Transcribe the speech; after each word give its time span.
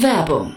Werbung 0.00 0.56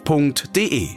f.de. 0.05 0.89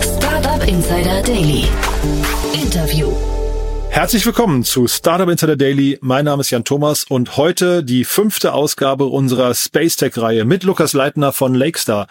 Startup 0.00 0.68
Insider 0.68 1.22
Daily. 1.22 1.64
Interview. 2.52 3.12
Herzlich 3.90 4.24
willkommen 4.26 4.64
zu 4.64 4.86
Startup 4.86 5.28
Insider 5.28 5.56
Daily. 5.56 5.98
Mein 6.00 6.24
Name 6.24 6.40
ist 6.40 6.50
Jan 6.50 6.64
Thomas 6.64 7.04
und 7.04 7.36
heute 7.36 7.82
die 7.84 8.04
fünfte 8.04 8.52
Ausgabe 8.52 9.06
unserer 9.06 9.54
Space 9.54 9.96
Tech 9.96 10.16
Reihe 10.16 10.44
mit 10.44 10.64
Lukas 10.64 10.92
Leitner 10.92 11.32
von 11.32 11.54
Lakestar. 11.54 12.06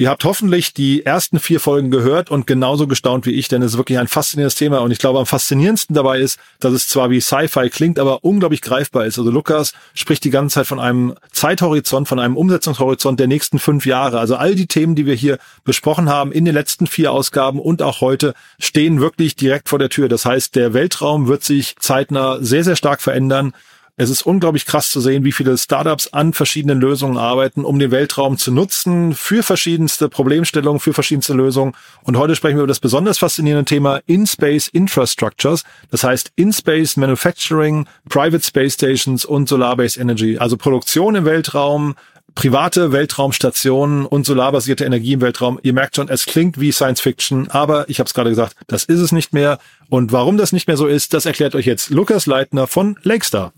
Ihr 0.00 0.10
habt 0.10 0.24
hoffentlich 0.24 0.72
die 0.72 1.04
ersten 1.04 1.40
vier 1.40 1.58
Folgen 1.58 1.90
gehört 1.90 2.30
und 2.30 2.46
genauso 2.46 2.86
gestaunt 2.86 3.26
wie 3.26 3.32
ich, 3.32 3.48
denn 3.48 3.62
es 3.62 3.72
ist 3.72 3.78
wirklich 3.78 3.98
ein 3.98 4.06
faszinierendes 4.06 4.54
Thema 4.54 4.78
und 4.78 4.92
ich 4.92 5.00
glaube 5.00 5.18
am 5.18 5.26
faszinierendsten 5.26 5.92
dabei 5.92 6.20
ist, 6.20 6.38
dass 6.60 6.72
es 6.72 6.86
zwar 6.86 7.10
wie 7.10 7.20
Sci-Fi 7.20 7.68
klingt, 7.68 7.98
aber 7.98 8.22
unglaublich 8.22 8.62
greifbar 8.62 9.06
ist. 9.06 9.18
Also 9.18 9.32
Lukas 9.32 9.72
spricht 9.94 10.22
die 10.22 10.30
ganze 10.30 10.54
Zeit 10.54 10.68
von 10.68 10.78
einem 10.78 11.14
Zeithorizont, 11.32 12.06
von 12.06 12.20
einem 12.20 12.36
Umsetzungshorizont 12.36 13.18
der 13.18 13.26
nächsten 13.26 13.58
fünf 13.58 13.86
Jahre. 13.86 14.20
Also 14.20 14.36
all 14.36 14.54
die 14.54 14.68
Themen, 14.68 14.94
die 14.94 15.04
wir 15.04 15.16
hier 15.16 15.38
besprochen 15.64 16.08
haben 16.08 16.30
in 16.30 16.44
den 16.44 16.54
letzten 16.54 16.86
vier 16.86 17.10
Ausgaben 17.10 17.58
und 17.58 17.82
auch 17.82 18.00
heute, 18.00 18.34
stehen 18.60 19.00
wirklich 19.00 19.34
direkt 19.34 19.68
vor 19.68 19.80
der 19.80 19.88
Tür. 19.88 20.08
Das 20.08 20.24
heißt, 20.24 20.54
der 20.54 20.74
Weltraum 20.74 21.26
wird 21.26 21.42
sich 21.42 21.74
zeitnah 21.80 22.38
sehr, 22.40 22.62
sehr 22.62 22.76
stark 22.76 23.02
verändern. 23.02 23.52
Es 24.00 24.10
ist 24.10 24.22
unglaublich 24.22 24.64
krass 24.64 24.90
zu 24.90 25.00
sehen, 25.00 25.24
wie 25.24 25.32
viele 25.32 25.58
Startups 25.58 26.12
an 26.12 26.32
verschiedenen 26.32 26.80
Lösungen 26.80 27.18
arbeiten, 27.18 27.64
um 27.64 27.80
den 27.80 27.90
Weltraum 27.90 28.38
zu 28.38 28.52
nutzen 28.52 29.12
für 29.12 29.42
verschiedenste 29.42 30.08
Problemstellungen, 30.08 30.78
für 30.78 30.94
verschiedenste 30.94 31.34
Lösungen. 31.34 31.72
Und 32.04 32.16
heute 32.16 32.36
sprechen 32.36 32.58
wir 32.58 32.62
über 32.62 32.68
das 32.68 32.78
besonders 32.78 33.18
faszinierende 33.18 33.64
Thema 33.64 34.00
In-Space 34.06 34.68
Infrastructures. 34.68 35.64
Das 35.90 36.04
heißt 36.04 36.30
In-Space 36.36 36.96
Manufacturing, 36.96 37.86
Private 38.08 38.44
Space 38.44 38.74
Stations 38.74 39.24
und 39.24 39.48
Solar-Based 39.48 39.98
Energy. 39.98 40.38
Also 40.38 40.56
Produktion 40.56 41.16
im 41.16 41.24
Weltraum, 41.24 41.96
private 42.36 42.92
Weltraumstationen 42.92 44.06
und 44.06 44.26
solarbasierte 44.26 44.84
Energie 44.84 45.14
im 45.14 45.22
Weltraum. 45.22 45.58
Ihr 45.64 45.72
merkt 45.72 45.96
schon, 45.96 46.08
es 46.08 46.24
klingt 46.24 46.60
wie 46.60 46.70
Science 46.70 47.00
Fiction, 47.00 47.48
aber 47.48 47.88
ich 47.88 47.98
habe 47.98 48.06
es 48.06 48.14
gerade 48.14 48.30
gesagt, 48.30 48.54
das 48.68 48.84
ist 48.84 49.00
es 49.00 49.10
nicht 49.10 49.32
mehr. 49.32 49.58
Und 49.88 50.12
warum 50.12 50.36
das 50.36 50.52
nicht 50.52 50.68
mehr 50.68 50.76
so 50.76 50.86
ist, 50.86 51.14
das 51.14 51.26
erklärt 51.26 51.56
euch 51.56 51.66
jetzt 51.66 51.90
Lukas 51.90 52.26
Leitner 52.26 52.68
von 52.68 52.96
Lakestar. 53.02 53.52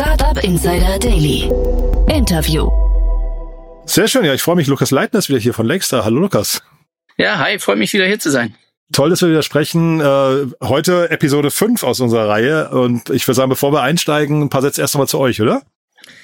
Startup 0.00 0.42
Insider 0.42 0.98
Daily. 0.98 1.50
Interview. 2.08 2.70
Sehr 3.84 4.08
schön, 4.08 4.24
ja, 4.24 4.32
ich 4.32 4.40
freue 4.40 4.56
mich. 4.56 4.66
Lukas 4.66 4.90
Leitner 4.90 5.18
ist 5.18 5.28
wieder 5.28 5.38
hier 5.38 5.52
von 5.52 5.66
Lakestar. 5.66 6.06
Hallo 6.06 6.20
Lukas. 6.20 6.62
Ja, 7.18 7.38
hi, 7.38 7.58
freue 7.58 7.76
mich 7.76 7.92
wieder 7.92 8.06
hier 8.06 8.18
zu 8.18 8.30
sein. 8.30 8.54
Toll, 8.94 9.10
dass 9.10 9.20
wir 9.20 9.28
wieder 9.28 9.42
sprechen. 9.42 10.00
Äh, 10.00 10.46
heute 10.62 11.10
Episode 11.10 11.50
5 11.50 11.82
aus 11.82 12.00
unserer 12.00 12.30
Reihe. 12.30 12.70
Und 12.70 13.10
ich 13.10 13.28
würde 13.28 13.34
sagen, 13.34 13.50
bevor 13.50 13.74
wir 13.74 13.82
einsteigen, 13.82 14.40
ein 14.40 14.48
paar 14.48 14.62
Sätze 14.62 14.80
erst 14.80 14.94
einmal 14.94 15.06
zu 15.06 15.18
euch, 15.18 15.42
oder? 15.42 15.60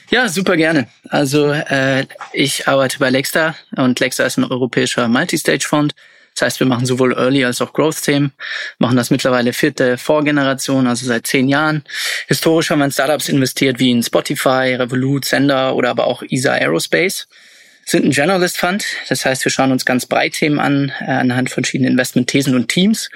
Ja, 0.09 0.26
super 0.31 0.56
gerne. 0.56 0.88
Also 1.10 1.50
äh, 1.50 2.06
ich 2.32 2.69
arbeite 2.69 2.98
bei 2.98 3.10
Lexstar 3.10 3.56
und 3.76 4.00
Lexstar 4.00 4.26
ist 4.26 4.38
ein 4.38 4.44
europäischer 4.44 5.06
Multistage-Fond. 5.06 5.94
Das 6.36 6.47
heißt, 6.47 6.60
wir 6.60 6.66
machen 6.66 6.84
sowohl 6.84 7.14
Early 7.14 7.47
als 7.47 7.62
auch 7.62 7.72
Growth-Themen, 7.72 8.32
machen 8.78 8.97
das 8.97 9.10
mittlerweile 9.10 9.54
vierte 9.54 9.97
Vorgeneration, 9.97 10.86
also 10.86 11.06
seit 11.06 11.26
zehn 11.26 11.48
Jahren. 11.48 11.82
Historisch 12.28 12.69
haben 12.69 12.80
wir 12.80 12.84
in 12.84 12.92
Startups 12.92 13.30
investiert 13.30 13.78
wie 13.78 13.91
in 13.91 14.02
Spotify, 14.02 14.76
Revolut, 14.78 15.24
Sender 15.24 15.74
oder 15.74 15.88
aber 15.88 16.06
auch 16.06 16.22
ESA 16.28 16.52
Aerospace. 16.52 17.26
Sind 17.86 18.04
ein 18.04 18.10
Generalist 18.10 18.58
Fund, 18.58 18.84
das 19.08 19.24
heißt, 19.24 19.44
wir 19.47 19.52
schauen 19.52 19.72
uns 19.72 19.86
ganz 19.86 20.04
breit 20.04 20.34
Themen 20.34 20.58
an, 20.58 20.92
äh, 21.00 21.04
anhand 21.04 21.48
von 21.48 21.64
verschiedenen 21.64 21.92
Investment-Thesen 21.92 22.54
und 22.54 22.68
Teams. 22.68 23.08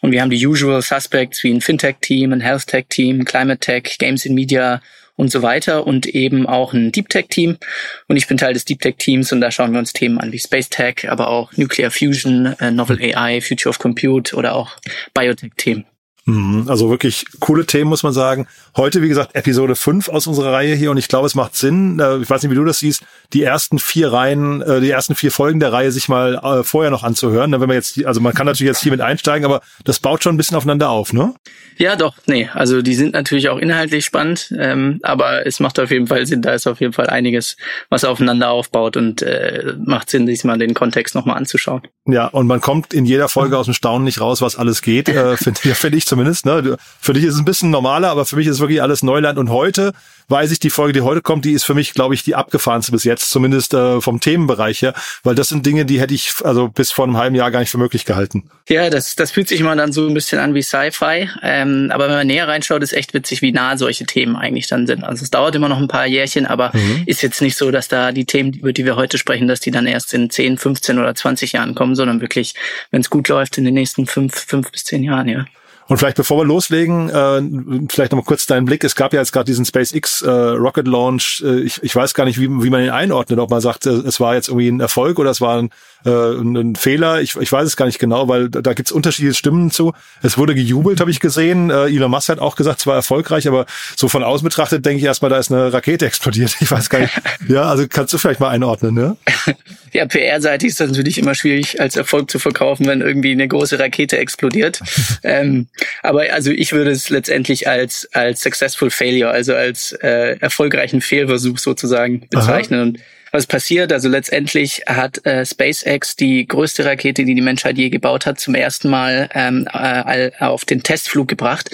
Und 0.00 0.12
wir 0.12 0.20
haben 0.20 0.30
die 0.30 0.46
usual 0.46 0.80
Suspects 0.80 1.42
wie 1.42 1.52
ein 1.52 1.60
Fintech-Team, 1.60 2.32
ein 2.32 2.40
Health-Tech-Team, 2.40 3.24
Climate 3.24 3.58
Tech, 3.58 3.96
Games 3.98 4.24
in 4.24 4.34
Media, 4.34 4.82
und 5.18 5.30
so 5.30 5.42
weiter 5.42 5.86
und 5.86 6.06
eben 6.06 6.46
auch 6.46 6.72
ein 6.72 6.92
Deep 6.92 7.08
Tech 7.08 7.26
Team. 7.28 7.58
Und 8.06 8.16
ich 8.16 8.28
bin 8.28 8.38
Teil 8.38 8.54
des 8.54 8.64
Deep 8.64 8.80
Tech 8.80 8.94
Teams 8.98 9.32
und 9.32 9.40
da 9.40 9.50
schauen 9.50 9.72
wir 9.72 9.80
uns 9.80 9.92
Themen 9.92 10.18
an 10.18 10.32
wie 10.32 10.38
Space 10.38 10.68
Tech, 10.70 11.10
aber 11.10 11.28
auch 11.28 11.52
Nuclear 11.56 11.90
Fusion, 11.90 12.54
äh, 12.60 12.70
Novel 12.70 12.98
AI, 13.02 13.40
Future 13.40 13.70
of 13.70 13.80
Compute 13.80 14.34
oder 14.36 14.54
auch 14.54 14.76
Biotech 15.12 15.52
Themen. 15.56 15.84
Mhm, 16.28 16.66
also 16.68 16.90
wirklich 16.90 17.24
coole 17.40 17.64
Themen, 17.64 17.88
muss 17.88 18.02
man 18.02 18.12
sagen. 18.12 18.46
Heute, 18.76 19.00
wie 19.00 19.08
gesagt, 19.08 19.34
Episode 19.34 19.74
5 19.74 20.10
aus 20.10 20.26
unserer 20.26 20.52
Reihe 20.52 20.74
hier 20.74 20.90
und 20.90 20.98
ich 20.98 21.08
glaube, 21.08 21.26
es 21.26 21.34
macht 21.34 21.56
Sinn, 21.56 21.98
äh, 22.00 22.18
ich 22.18 22.28
weiß 22.28 22.42
nicht, 22.42 22.52
wie 22.52 22.56
du 22.56 22.66
das 22.66 22.80
siehst, 22.80 23.02
die 23.32 23.42
ersten 23.42 23.78
vier 23.78 24.12
Reihen, 24.12 24.60
äh, 24.60 24.82
die 24.82 24.90
ersten 24.90 25.14
vier 25.14 25.32
Folgen 25.32 25.58
der 25.58 25.72
Reihe 25.72 25.90
sich 25.90 26.10
mal 26.10 26.34
äh, 26.34 26.64
vorher 26.64 26.90
noch 26.90 27.02
anzuhören. 27.02 27.52
Wenn 27.52 27.60
man 27.60 27.70
jetzt, 27.70 28.04
also 28.04 28.20
man 28.20 28.34
kann 28.34 28.44
natürlich 28.44 28.68
jetzt 28.68 28.82
hier 28.82 28.92
mit 28.92 29.00
einsteigen, 29.00 29.46
aber 29.46 29.62
das 29.84 30.00
baut 30.00 30.22
schon 30.22 30.34
ein 30.34 30.36
bisschen 30.36 30.58
aufeinander 30.58 30.90
auf, 30.90 31.14
ne? 31.14 31.34
Ja, 31.78 31.96
doch, 31.96 32.14
nee. 32.26 32.50
Also 32.52 32.82
die 32.82 32.94
sind 32.94 33.14
natürlich 33.14 33.48
auch 33.48 33.58
inhaltlich 33.58 34.04
spannend, 34.04 34.52
ähm, 34.58 35.00
aber 35.04 35.46
es 35.46 35.60
macht 35.60 35.80
auf 35.80 35.90
jeden 35.90 36.08
Fall 36.08 36.26
Sinn, 36.26 36.42
da 36.42 36.52
ist 36.52 36.66
auf 36.66 36.80
jeden 36.80 36.92
Fall 36.92 37.06
einiges, 37.06 37.56
was 37.88 38.04
aufeinander 38.04 38.50
aufbaut 38.50 38.98
und 38.98 39.22
äh, 39.22 39.74
macht 39.82 40.10
Sinn, 40.10 40.26
sich 40.26 40.44
mal 40.44 40.58
den 40.58 40.74
Kontext 40.74 41.14
nochmal 41.14 41.38
anzuschauen. 41.38 41.80
Ja, 42.06 42.26
und 42.26 42.46
man 42.46 42.60
kommt 42.60 42.92
in 42.92 43.06
jeder 43.06 43.28
Folge 43.28 43.56
aus 43.56 43.66
dem 43.66 43.74
Staunen 43.74 44.04
nicht 44.04 44.20
raus, 44.20 44.42
was 44.42 44.56
alles 44.56 44.82
geht, 44.82 45.08
äh, 45.08 45.36
finde 45.38 45.60
find 45.60 45.94
ich 45.94 46.04
zumindest. 46.18 46.46
Ne? 46.46 46.76
Für 47.00 47.12
dich 47.12 47.24
ist 47.24 47.34
es 47.34 47.40
ein 47.40 47.44
bisschen 47.44 47.70
normaler, 47.70 48.10
aber 48.10 48.26
für 48.26 48.36
mich 48.36 48.46
ist 48.46 48.58
wirklich 48.58 48.82
alles 48.82 49.02
Neuland. 49.02 49.38
Und 49.38 49.50
heute 49.50 49.92
weiß 50.28 50.50
ich, 50.50 50.58
die 50.58 50.70
Folge, 50.70 50.92
die 50.92 51.00
heute 51.00 51.22
kommt, 51.22 51.44
die 51.44 51.52
ist 51.52 51.64
für 51.64 51.74
mich, 51.74 51.94
glaube 51.94 52.14
ich, 52.14 52.22
die 52.22 52.34
abgefahrenste 52.34 52.92
bis 52.92 53.04
jetzt, 53.04 53.30
zumindest 53.30 53.72
äh, 53.72 54.00
vom 54.00 54.20
Themenbereich 54.20 54.82
her, 54.82 54.92
weil 55.22 55.34
das 55.34 55.48
sind 55.48 55.64
Dinge, 55.64 55.86
die 55.86 56.00
hätte 56.00 56.12
ich 56.12 56.34
also 56.44 56.68
bis 56.68 56.90
vor 56.92 57.06
einem 57.06 57.16
halben 57.16 57.34
Jahr 57.34 57.50
gar 57.50 57.60
nicht 57.60 57.70
für 57.70 57.78
möglich 57.78 58.04
gehalten. 58.04 58.50
Ja, 58.68 58.90
das, 58.90 59.16
das 59.16 59.30
fühlt 59.30 59.48
sich 59.48 59.60
immer 59.60 59.74
dann 59.74 59.92
so 59.92 60.06
ein 60.06 60.12
bisschen 60.12 60.38
an 60.38 60.54
wie 60.54 60.62
Sci-Fi. 60.62 61.30
Ähm, 61.42 61.90
aber 61.92 62.08
wenn 62.08 62.16
man 62.16 62.26
näher 62.26 62.46
reinschaut, 62.46 62.82
ist 62.82 62.92
echt 62.92 63.14
witzig, 63.14 63.40
wie 63.40 63.52
nah 63.52 63.78
solche 63.78 64.04
Themen 64.04 64.36
eigentlich 64.36 64.66
dann 64.66 64.86
sind. 64.86 65.04
Also 65.04 65.22
es 65.22 65.30
dauert 65.30 65.54
immer 65.54 65.68
noch 65.68 65.78
ein 65.78 65.88
paar 65.88 66.06
Jährchen, 66.06 66.44
aber 66.44 66.72
mhm. 66.74 67.04
ist 67.06 67.22
jetzt 67.22 67.40
nicht 67.40 67.56
so, 67.56 67.70
dass 67.70 67.88
da 67.88 68.12
die 68.12 68.26
Themen, 68.26 68.52
über 68.52 68.72
die 68.72 68.84
wir 68.84 68.96
heute 68.96 69.16
sprechen, 69.16 69.48
dass 69.48 69.60
die 69.60 69.70
dann 69.70 69.86
erst 69.86 70.12
in 70.12 70.28
10, 70.28 70.58
15 70.58 70.98
oder 70.98 71.14
20 71.14 71.52
Jahren 71.52 71.74
kommen, 71.74 71.94
sondern 71.94 72.20
wirklich, 72.20 72.54
wenn 72.90 73.00
es 73.00 73.08
gut 73.08 73.28
läuft, 73.28 73.56
in 73.56 73.64
den 73.64 73.74
nächsten 73.74 74.06
fünf, 74.06 74.34
fünf 74.34 74.70
bis 74.70 74.84
zehn 74.84 75.02
Jahren, 75.02 75.28
ja. 75.28 75.46
Und 75.88 75.96
vielleicht 75.96 76.18
bevor 76.18 76.38
wir 76.38 76.44
loslegen, 76.44 77.08
äh, 77.08 77.88
vielleicht 77.88 78.12
noch 78.12 78.18
mal 78.18 78.24
kurz 78.24 78.44
deinen 78.44 78.66
Blick. 78.66 78.84
Es 78.84 78.94
gab 78.94 79.14
ja 79.14 79.20
jetzt 79.20 79.32
gerade 79.32 79.46
diesen 79.46 79.64
SpaceX 79.64 80.20
äh, 80.20 80.30
Rocket 80.30 80.86
Launch. 80.86 81.42
Äh, 81.44 81.60
ich, 81.60 81.82
ich 81.82 81.96
weiß 81.96 82.12
gar 82.12 82.26
nicht, 82.26 82.38
wie, 82.38 82.48
wie 82.62 82.68
man 82.68 82.82
ihn 82.82 82.90
einordnet. 82.90 83.38
Ob 83.38 83.48
man 83.48 83.62
sagt, 83.62 83.86
äh, 83.86 83.90
es 83.90 84.20
war 84.20 84.34
jetzt 84.34 84.48
irgendwie 84.48 84.68
ein 84.68 84.80
Erfolg 84.80 85.18
oder 85.18 85.30
es 85.30 85.40
war 85.40 85.56
ein, 85.56 85.70
äh, 86.04 86.10
ein 86.10 86.76
Fehler. 86.76 87.20
Ich, 87.20 87.36
ich 87.36 87.50
weiß 87.50 87.66
es 87.66 87.76
gar 87.76 87.86
nicht 87.86 87.98
genau, 87.98 88.28
weil 88.28 88.48
da, 88.48 88.60
da 88.60 88.72
gibt 88.74 88.88
es 88.88 88.92
unterschiedliche 88.92 89.34
Stimmen 89.34 89.70
zu. 89.70 89.92
Es 90.22 90.38
wurde 90.38 90.54
gejubelt, 90.54 91.00
habe 91.00 91.10
ich 91.10 91.20
gesehen. 91.20 91.70
Äh, 91.70 91.86
Elon 91.86 92.10
Musk 92.10 92.28
hat 92.28 92.38
auch 92.38 92.56
gesagt, 92.56 92.80
es 92.80 92.86
war 92.86 92.94
erfolgreich, 92.94 93.48
aber 93.48 93.66
so 93.96 94.08
von 94.08 94.22
außen 94.22 94.44
betrachtet 94.44 94.84
denke 94.84 94.98
ich 94.98 95.04
erstmal, 95.04 95.30
da 95.30 95.38
ist 95.38 95.52
eine 95.52 95.72
Rakete 95.72 96.06
explodiert. 96.06 96.56
Ich 96.60 96.70
weiß 96.70 96.90
gar 96.90 97.00
nicht. 97.00 97.12
ja, 97.48 97.62
also 97.62 97.86
kannst 97.88 98.12
du 98.12 98.18
vielleicht 98.18 98.40
mal 98.40 98.50
einordnen, 98.50 98.94
ne? 98.94 99.16
Ja, 99.92 100.04
PR-seitig 100.04 100.68
ist 100.68 100.80
das 100.80 100.90
natürlich 100.90 101.16
immer 101.16 101.34
schwierig, 101.34 101.80
als 101.80 101.96
Erfolg 101.96 102.30
zu 102.30 102.38
verkaufen, 102.38 102.86
wenn 102.86 103.00
irgendwie 103.00 103.32
eine 103.32 103.48
große 103.48 103.78
Rakete 103.78 104.18
explodiert. 104.18 104.80
ähm, 105.22 105.68
aber 106.02 106.24
also 106.30 106.50
ich 106.50 106.72
würde 106.72 106.90
es 106.90 107.08
letztendlich 107.08 107.68
als 107.68 108.06
als 108.12 108.42
successful 108.42 108.90
failure, 108.90 109.30
also 109.30 109.54
als 109.54 109.92
äh, 109.92 110.36
erfolgreichen 110.40 111.00
Fehlversuch 111.00 111.58
sozusagen 111.58 112.26
bezeichnen. 112.28 112.80
Aha. 112.80 112.86
Und 112.88 112.98
was 113.38 113.46
passiert? 113.46 113.92
Also 113.92 114.08
letztendlich 114.08 114.82
hat 114.86 115.24
äh, 115.24 115.46
SpaceX 115.46 116.16
die 116.16 116.46
größte 116.46 116.84
Rakete, 116.84 117.24
die 117.24 117.36
die 117.36 117.40
Menschheit 117.40 117.78
je 117.78 117.88
gebaut 117.88 118.26
hat, 118.26 118.40
zum 118.40 118.56
ersten 118.56 118.90
Mal 118.90 119.30
ähm, 119.32 119.68
äh, 119.72 120.32
auf 120.40 120.64
den 120.64 120.82
Testflug 120.82 121.28
gebracht. 121.28 121.70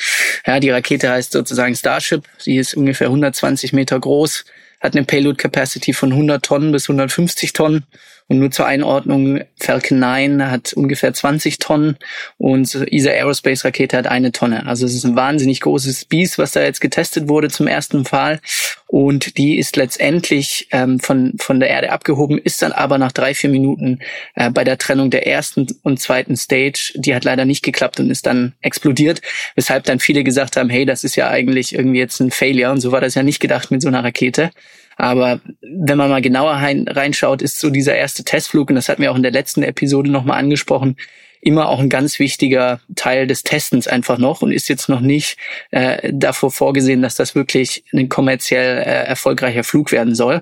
Ja, 0.47 0.61
die 0.61 0.69
Rakete 0.69 1.11
heißt 1.11 1.33
sozusagen 1.33 1.75
Starship. 1.75 2.25
Sie 2.37 2.57
ist 2.57 2.75
ungefähr 2.75 3.07
120 3.07 3.73
Meter 3.73 3.99
groß 3.99 4.45
hat 4.81 4.95
eine 4.95 5.07
Payload 5.07 5.39
Capacity 5.39 5.95
von 5.95 6.13
100 6.13 6.45
Tonnen 6.45 6.71
bis 6.71 6.91
150 6.91 7.55
Tonnen. 7.55 7.85
Und 8.27 8.39
nur 8.39 8.51
zur 8.51 8.67
Einordnung, 8.67 9.41
Falcon 9.61 9.99
9 9.99 10.51
hat 10.51 10.73
ungefähr 10.73 11.13
20 11.13 11.59
Tonnen 11.59 11.97
und 12.39 12.75
ESA 12.91 13.11
Aerospace 13.11 13.67
Rakete 13.67 13.99
hat 13.99 14.07
eine 14.07 14.33
Tonne. 14.33 14.65
Also 14.65 14.87
es 14.87 14.95
ist 14.95 15.05
ein 15.05 15.15
wahnsinnig 15.15 15.61
großes 15.61 16.07
Biest, 16.07 16.39
was 16.39 16.53
da 16.53 16.63
jetzt 16.63 16.81
getestet 16.81 17.29
wurde 17.29 17.51
zum 17.51 17.67
ersten 17.67 18.07
Fall. 18.07 18.41
Und 18.87 19.37
die 19.37 19.59
ist 19.59 19.77
letztendlich 19.77 20.69
ähm, 20.71 21.01
von, 21.01 21.35
von 21.39 21.61
der 21.61 21.69
Erde 21.69 21.93
abgehoben, 21.93 22.39
ist 22.39 22.63
dann 22.63 22.73
aber 22.73 22.97
nach 22.97 23.13
drei, 23.13 23.35
vier 23.35 23.51
Minuten 23.51 23.99
äh, 24.37 24.51
bei 24.51 24.65
der 24.65 24.79
Trennung 24.79 25.11
der 25.11 25.27
ersten 25.27 25.67
und 25.83 26.01
zweiten 26.01 26.37
Stage, 26.37 26.93
die 26.95 27.15
hat 27.15 27.25
leider 27.25 27.45
nicht 27.45 27.63
geklappt 27.63 28.01
und 28.01 28.11
ist 28.11 28.25
dann 28.25 28.55
explodiert, 28.63 29.21
weshalb 29.55 29.85
dann 29.85 30.01
viele 30.01 30.25
gesagt 30.25 30.57
haben, 30.57 30.71
hey, 30.71 30.87
das 30.87 31.05
ist 31.05 31.17
ja 31.17 31.29
eigentlich 31.29 31.75
irgendwie 31.75 31.99
jetzt 31.99 32.21
ein 32.21 32.31
Failure 32.31 32.71
und 32.71 32.81
so 32.81 32.91
war 32.91 33.03
das 33.03 33.17
ja 33.17 33.23
nicht 33.23 33.41
gedacht 33.41 33.71
mit 33.71 33.83
so 33.83 33.89
einer 33.89 34.03
Rakete. 34.03 34.51
Aber 34.97 35.41
wenn 35.61 35.99
man 35.99 36.11
mal 36.11 36.23
genauer 36.23 36.55
reinschaut, 36.55 37.43
ist 37.43 37.59
so 37.59 37.71
dieser 37.71 37.95
erste 37.95 38.25
Testflug, 38.25 38.71
und 38.71 38.77
das 38.77 38.89
hatten 38.89 39.03
wir 39.03 39.13
auch 39.13 39.17
in 39.17 39.23
der 39.23 39.33
letzten 39.33 39.63
Episode 39.63 40.11
nochmal 40.11 40.39
angesprochen, 40.39 40.97
immer 41.45 41.69
auch 41.69 41.79
ein 41.79 41.91
ganz 41.91 42.19
wichtiger 42.19 42.81
Teil 42.97 43.27
des 43.27 43.43
Testens 43.43 43.87
einfach 43.87 44.17
noch 44.17 44.41
und 44.41 44.51
ist 44.51 44.69
jetzt 44.69 44.89
noch 44.89 45.01
nicht 45.01 45.37
äh, 45.73 46.11
davor 46.13 46.51
vorgesehen, 46.51 47.03
dass 47.03 47.17
das 47.17 47.35
wirklich 47.35 47.85
ein 47.93 48.09
kommerziell 48.09 48.79
äh, 48.79 49.05
erfolgreicher 49.05 49.63
Flug 49.63 49.93
werden 49.93 50.15
soll. 50.15 50.41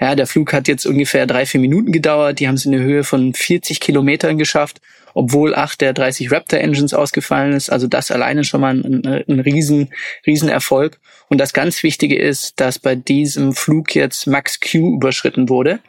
Ja, 0.00 0.14
der 0.14 0.28
Flug 0.28 0.52
hat 0.52 0.68
jetzt 0.68 0.86
ungefähr 0.86 1.26
drei, 1.26 1.44
vier 1.44 1.60
Minuten 1.60 1.90
gedauert. 1.90 2.38
Die 2.38 2.46
haben 2.46 2.54
es 2.54 2.66
in 2.66 2.72
der 2.72 2.82
Höhe 2.82 3.02
von 3.02 3.34
40 3.34 3.80
Kilometern 3.80 4.38
geschafft 4.38 4.80
obwohl 5.14 5.54
acht 5.54 5.80
der 5.80 5.92
30 5.92 6.32
Raptor 6.32 6.58
Engines 6.58 6.92
ausgefallen 6.92 7.52
ist. 7.52 7.70
Also 7.70 7.86
das 7.86 8.10
alleine 8.10 8.44
schon 8.44 8.60
mal 8.60 8.74
ein, 8.74 9.24
ein 9.28 9.40
riesen, 9.40 9.90
riesen 10.26 10.48
Erfolg. 10.48 10.98
Und 11.28 11.38
das 11.38 11.52
ganz 11.52 11.82
Wichtige 11.82 12.16
ist, 12.16 12.60
dass 12.60 12.78
bei 12.78 12.94
diesem 12.94 13.54
Flug 13.54 13.94
jetzt 13.94 14.26
Max 14.26 14.60
Q 14.60 14.94
überschritten 14.94 15.48
wurde. 15.48 15.80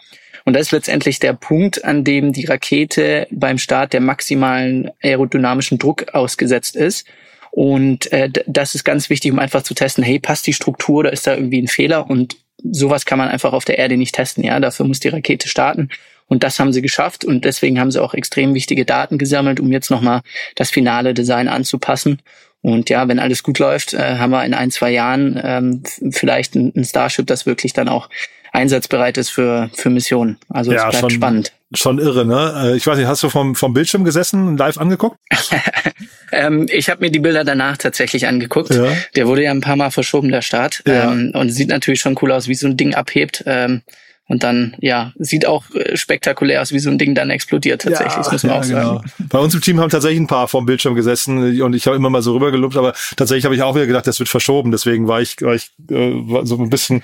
Und 0.46 0.54
das 0.54 0.68
ist 0.68 0.72
letztendlich 0.72 1.20
der 1.20 1.34
Punkt, 1.34 1.84
an 1.84 2.04
dem 2.04 2.32
die 2.32 2.46
Rakete 2.46 3.28
beim 3.32 3.58
Start 3.58 3.94
der 3.94 4.02
maximalen 4.02 4.92
aerodynamischen 5.02 5.80
Druck 5.80 6.14
ausgesetzt 6.14 6.76
ist. 6.76 7.08
Und 7.52 8.12
äh, 8.12 8.30
das 8.46 8.76
ist 8.76 8.84
ganz 8.84 9.10
wichtig, 9.10 9.32
um 9.32 9.40
einfach 9.40 9.64
zu 9.64 9.74
testen, 9.74 10.04
hey, 10.04 10.20
passt 10.20 10.46
die 10.46 10.54
Struktur 10.54 10.98
oder 10.98 11.14
ist 11.14 11.26
da 11.26 11.36
irgendwie 11.36 11.62
ein 11.62 11.68
Fehler? 11.68 12.10
Und 12.10 12.38
sowas 12.64 13.06
kann 13.06 13.18
man 13.18 13.30
einfach 13.30 13.54
auf 13.54 13.66
der 13.66 13.80
Erde 13.80 13.98
nicht 13.98 14.14
testen. 14.14 14.44
Ja, 14.44 14.60
dafür 14.60 14.86
muss 14.86 15.00
die 15.00 15.08
Rakete 15.08 15.48
starten. 15.48 15.90
Und 16.28 16.44
das 16.44 16.60
haben 16.60 16.74
sie 16.74 16.81
geschafft 16.81 17.24
und 17.24 17.46
deswegen 17.46 17.80
haben 17.80 17.92
sie 17.92 18.02
auch 18.02 18.14
extrem 18.14 18.54
wichtige 18.56 18.84
Daten 18.84 19.18
gesammelt, 19.18 19.60
um 19.60 19.72
jetzt 19.72 19.92
nochmal 19.92 20.22
das 20.56 20.72
finale 20.72 21.14
Design 21.14 21.48
anzupassen. 21.48 22.22
Und 22.66 22.90
ja, 22.90 23.08
wenn 23.08 23.20
alles 23.20 23.44
gut 23.44 23.60
läuft, 23.60 23.94
äh, 23.94 24.18
haben 24.18 24.32
wir 24.32 24.44
in 24.44 24.56
ein, 24.56 24.72
zwei 24.72 24.90
Jahren 24.90 25.40
ähm, 25.44 25.84
vielleicht 26.12 26.56
ein, 26.56 26.74
ein 26.76 26.84
Starship, 26.84 27.28
das 27.28 27.46
wirklich 27.46 27.74
dann 27.74 27.88
auch 27.88 28.10
einsatzbereit 28.54 29.20
ist 29.20 29.30
für, 29.30 29.70
für 29.76 29.92
Missionen. 29.92 30.38
Also 30.50 30.72
ja, 30.72 30.86
es 30.86 30.90
bleibt 30.90 31.00
schon, 31.02 31.10
spannend. 31.12 31.54
Schon 31.76 32.00
irre, 32.00 32.26
ne? 32.26 32.72
Äh, 32.72 32.76
ich 32.76 32.88
weiß 32.88 32.98
nicht, 32.98 33.06
hast 33.06 33.22
du 33.22 33.30
vom, 33.30 33.54
vom 33.54 33.76
Bildschirm 33.76 34.04
gesessen, 34.04 34.58
live 34.58 34.80
angeguckt? 34.80 35.20
ähm, 36.32 36.66
ich 36.72 36.90
habe 36.90 37.02
mir 37.02 37.12
die 37.12 37.20
Bilder 37.20 37.44
danach 37.44 37.78
tatsächlich 37.78 38.26
angeguckt. 38.26 38.74
Ja. 38.74 38.88
Der 39.16 39.28
wurde 39.28 39.44
ja 39.44 39.52
ein 39.52 39.62
paar 39.62 39.76
Mal 39.76 39.92
verschoben, 39.92 40.32
der 40.32 40.42
Start. 40.42 40.82
Ja. 40.88 41.12
Ähm, 41.12 41.34
und 41.36 41.52
sieht 41.52 41.70
natürlich 41.70 42.00
schon 42.00 42.18
cool 42.24 42.32
aus, 42.32 42.48
wie 42.48 42.56
so 42.56 42.66
ein 42.66 42.78
Ding 42.78 42.96
abhebt. 42.96 43.44
Ähm, 43.46 43.84
und 44.27 44.44
dann, 44.44 44.75
ja, 44.80 45.13
sieht 45.18 45.45
auch 45.45 45.66
äh, 45.75 45.95
spektakulär 45.95 46.62
aus, 46.62 46.72
wie 46.72 46.80
so 46.80 46.89
ein 46.89 46.98
Ding 46.98 47.13
dann 47.13 47.30
explodiert 47.30 47.83
tatsächlich, 47.83 48.25
ja, 48.25 48.31
muss 48.31 48.44
man 48.44 48.51
ja, 48.51 48.60
auch 48.60 48.63
sagen. 48.63 49.04
Genau. 49.18 49.27
Bei 49.30 49.39
uns 49.39 49.54
im 49.54 49.62
Team 49.62 49.80
haben 49.80 49.89
tatsächlich 49.89 50.19
ein 50.19 50.27
paar 50.27 50.48
vom 50.48 50.66
Bildschirm 50.66 50.95
gesessen 50.95 51.62
und 51.62 51.74
ich 51.75 51.86
habe 51.86 51.95
immer 51.95 52.10
mal 52.10 52.22
so 52.22 52.33
rübergelobt, 52.33 52.75
aber 52.77 52.94
tatsächlich 53.16 53.45
habe 53.45 53.56
ich 53.56 53.62
auch 53.62 53.75
wieder 53.75 53.88
gedacht, 53.88 54.07
das 54.07 54.19
wird 54.19 54.30
verschoben. 54.30 54.72
Deswegen 54.72 55.07
war 55.07 55.22
ich, 55.22 55.42
war 55.42 55.54
ich 55.54 55.72
äh, 55.89 55.95
war 55.95 56.45
so 56.45 56.57
ein 56.57 56.69
bisschen 56.69 57.04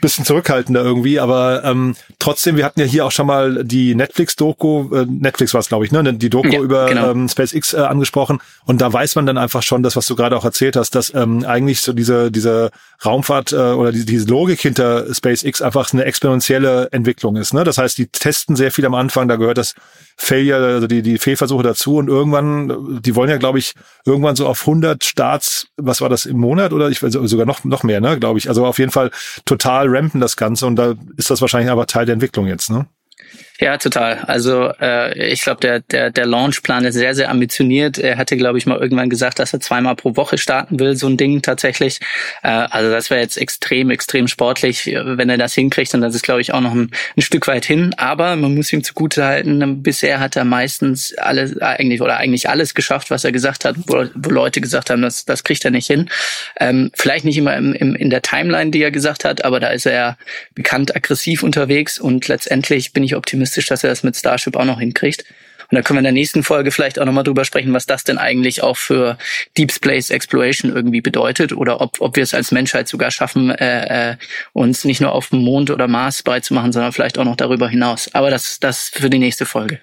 bisschen 0.00 0.24
zurückhaltender 0.24 0.82
irgendwie, 0.82 1.20
aber 1.20 1.64
ähm, 1.64 1.96
trotzdem, 2.18 2.56
wir 2.56 2.64
hatten 2.64 2.80
ja 2.80 2.86
hier 2.86 3.04
auch 3.06 3.12
schon 3.12 3.26
mal 3.26 3.64
die 3.64 3.94
Netflix-Doku, 3.94 4.94
äh, 4.94 5.06
Netflix 5.06 5.54
war 5.54 5.60
es, 5.60 5.68
glaube 5.68 5.84
ich, 5.84 5.92
ne? 5.92 6.14
Die 6.14 6.30
Doku 6.30 6.48
ja, 6.48 6.60
über 6.60 6.88
genau. 6.88 7.10
ähm, 7.10 7.28
SpaceX 7.28 7.74
äh, 7.74 7.78
angesprochen. 7.78 8.38
Und 8.64 8.80
da 8.80 8.92
weiß 8.92 9.14
man 9.16 9.26
dann 9.26 9.38
einfach 9.38 9.62
schon, 9.62 9.82
das, 9.82 9.96
was 9.96 10.06
du 10.06 10.16
gerade 10.16 10.36
auch 10.36 10.44
erzählt 10.44 10.76
hast, 10.76 10.94
dass 10.94 11.14
ähm, 11.14 11.44
eigentlich 11.44 11.80
so 11.80 11.92
diese, 11.92 12.30
diese 12.30 12.70
Raumfahrt 13.04 13.52
äh, 13.52 13.56
oder 13.56 13.92
die, 13.92 14.04
diese 14.04 14.26
Logik 14.26 14.60
hinter 14.60 15.12
SpaceX 15.12 15.62
einfach 15.62 15.92
eine 15.92 16.04
exponentielle 16.04 16.55
Entwicklung 16.64 17.36
ist. 17.36 17.54
Ne? 17.54 17.64
Das 17.64 17.78
heißt, 17.78 17.98
die 17.98 18.06
testen 18.08 18.56
sehr 18.56 18.70
viel 18.70 18.86
am 18.86 18.94
Anfang, 18.94 19.28
da 19.28 19.36
gehört 19.36 19.58
das 19.58 19.74
Failure, 20.16 20.74
also 20.74 20.86
die, 20.86 21.02
die 21.02 21.18
Fehlversuche 21.18 21.62
dazu 21.62 21.96
und 21.96 22.08
irgendwann, 22.08 23.00
die 23.02 23.14
wollen 23.14 23.30
ja, 23.30 23.36
glaube 23.36 23.58
ich, 23.58 23.74
irgendwann 24.04 24.36
so 24.36 24.46
auf 24.46 24.60
100 24.60 25.04
Starts, 25.04 25.68
was 25.76 26.00
war 26.00 26.08
das 26.08 26.26
im 26.26 26.38
Monat 26.38 26.72
oder 26.72 26.88
ich 26.88 27.02
weiß 27.02 27.12
sogar 27.12 27.46
noch, 27.46 27.64
noch 27.64 27.82
mehr, 27.82 28.00
ne, 28.00 28.18
glaube 28.18 28.38
ich. 28.38 28.48
Also 28.48 28.64
auf 28.64 28.78
jeden 28.78 28.92
Fall 28.92 29.10
total 29.44 29.88
rampen 29.88 30.20
das 30.20 30.36
Ganze 30.36 30.66
und 30.66 30.76
da 30.76 30.94
ist 31.16 31.30
das 31.30 31.40
wahrscheinlich 31.40 31.70
aber 31.70 31.86
Teil 31.86 32.06
der 32.06 32.14
Entwicklung 32.14 32.46
jetzt, 32.46 32.70
ne? 32.70 32.86
Ja, 33.58 33.78
total. 33.78 34.18
Also 34.26 34.70
äh, 34.80 35.32
ich 35.32 35.42
glaube, 35.42 35.60
der, 35.60 35.80
der, 35.80 36.10
der 36.10 36.26
Launchplan 36.26 36.84
ist 36.84 36.94
sehr, 36.94 37.14
sehr 37.14 37.30
ambitioniert. 37.30 37.98
Er 37.98 38.18
hatte, 38.18 38.36
glaube 38.36 38.58
ich, 38.58 38.66
mal 38.66 38.78
irgendwann 38.78 39.08
gesagt, 39.08 39.38
dass 39.38 39.54
er 39.54 39.60
zweimal 39.60 39.96
pro 39.96 40.14
Woche 40.14 40.36
starten 40.36 40.78
will, 40.78 40.94
so 40.94 41.06
ein 41.06 41.16
Ding 41.16 41.40
tatsächlich. 41.40 42.00
Äh, 42.42 42.48
also 42.48 42.90
das 42.90 43.08
wäre 43.08 43.20
jetzt 43.20 43.38
extrem, 43.38 43.90
extrem 43.90 44.28
sportlich, 44.28 44.86
wenn 44.86 45.30
er 45.30 45.38
das 45.38 45.54
hinkriegt. 45.54 45.94
Und 45.94 46.02
das 46.02 46.14
ist, 46.14 46.22
glaube 46.22 46.42
ich, 46.42 46.52
auch 46.52 46.60
noch 46.60 46.74
ein, 46.74 46.90
ein 47.16 47.22
Stück 47.22 47.48
weit 47.48 47.64
hin. 47.64 47.94
Aber 47.96 48.36
man 48.36 48.54
muss 48.54 48.72
ihm 48.74 48.84
zugute 48.84 49.24
halten, 49.24 49.82
bisher 49.82 50.20
hat 50.20 50.36
er 50.36 50.44
meistens 50.44 51.16
alles 51.16 51.58
eigentlich 51.58 52.02
oder 52.02 52.18
eigentlich 52.18 52.50
alles 52.50 52.74
geschafft, 52.74 53.10
was 53.10 53.24
er 53.24 53.32
gesagt 53.32 53.64
hat, 53.64 53.76
wo, 53.86 54.04
wo 54.14 54.30
Leute 54.30 54.60
gesagt 54.60 54.90
haben, 54.90 55.00
das, 55.00 55.24
das 55.24 55.44
kriegt 55.44 55.64
er 55.64 55.70
nicht 55.70 55.86
hin. 55.86 56.10
Ähm, 56.60 56.90
vielleicht 56.94 57.24
nicht 57.24 57.38
immer 57.38 57.56
im, 57.56 57.72
im, 57.72 57.94
in 57.94 58.10
der 58.10 58.20
Timeline, 58.20 58.70
die 58.70 58.82
er 58.82 58.90
gesagt 58.90 59.24
hat, 59.24 59.44
aber 59.44 59.60
da 59.60 59.68
ist 59.68 59.86
er 59.86 60.18
bekannt 60.54 60.94
aggressiv 60.94 61.42
unterwegs 61.42 61.98
und 61.98 62.28
letztendlich 62.28 62.92
bin 62.92 63.02
ich 63.02 63.16
optimistisch 63.16 63.45
optimistisch, 63.46 63.66
dass 63.66 63.84
er 63.84 63.90
das 63.90 64.02
mit 64.02 64.16
Starship 64.16 64.56
auch 64.56 64.64
noch 64.64 64.80
hinkriegt. 64.80 65.24
Und 65.70 65.74
da 65.74 65.82
können 65.82 65.96
wir 65.96 66.00
in 66.00 66.04
der 66.04 66.12
nächsten 66.12 66.44
Folge 66.44 66.70
vielleicht 66.70 67.00
auch 67.00 67.04
nochmal 67.04 67.24
drüber 67.24 67.44
sprechen, 67.44 67.72
was 67.72 67.86
das 67.86 68.04
denn 68.04 68.18
eigentlich 68.18 68.62
auch 68.62 68.76
für 68.76 69.18
Deep 69.58 69.72
Space 69.72 70.10
Exploration 70.10 70.72
irgendwie 70.72 71.00
bedeutet 71.00 71.52
oder 71.52 71.80
ob, 71.80 72.00
ob 72.00 72.14
wir 72.14 72.22
es 72.22 72.34
als 72.34 72.52
Menschheit 72.52 72.86
sogar 72.86 73.10
schaffen, 73.10 73.50
äh, 73.50 74.12
äh, 74.12 74.16
uns 74.52 74.84
nicht 74.84 75.00
nur 75.00 75.10
auf 75.10 75.30
dem 75.30 75.40
Mond 75.40 75.70
oder 75.70 75.88
Mars 75.88 76.22
breit 76.22 76.44
zu 76.44 76.54
machen, 76.54 76.72
sondern 76.72 76.92
vielleicht 76.92 77.18
auch 77.18 77.24
noch 77.24 77.34
darüber 77.34 77.68
hinaus. 77.68 78.08
Aber 78.12 78.30
das, 78.30 78.60
das 78.60 78.90
für 78.90 79.10
die 79.10 79.18
nächste 79.18 79.44
Folge. 79.44 79.80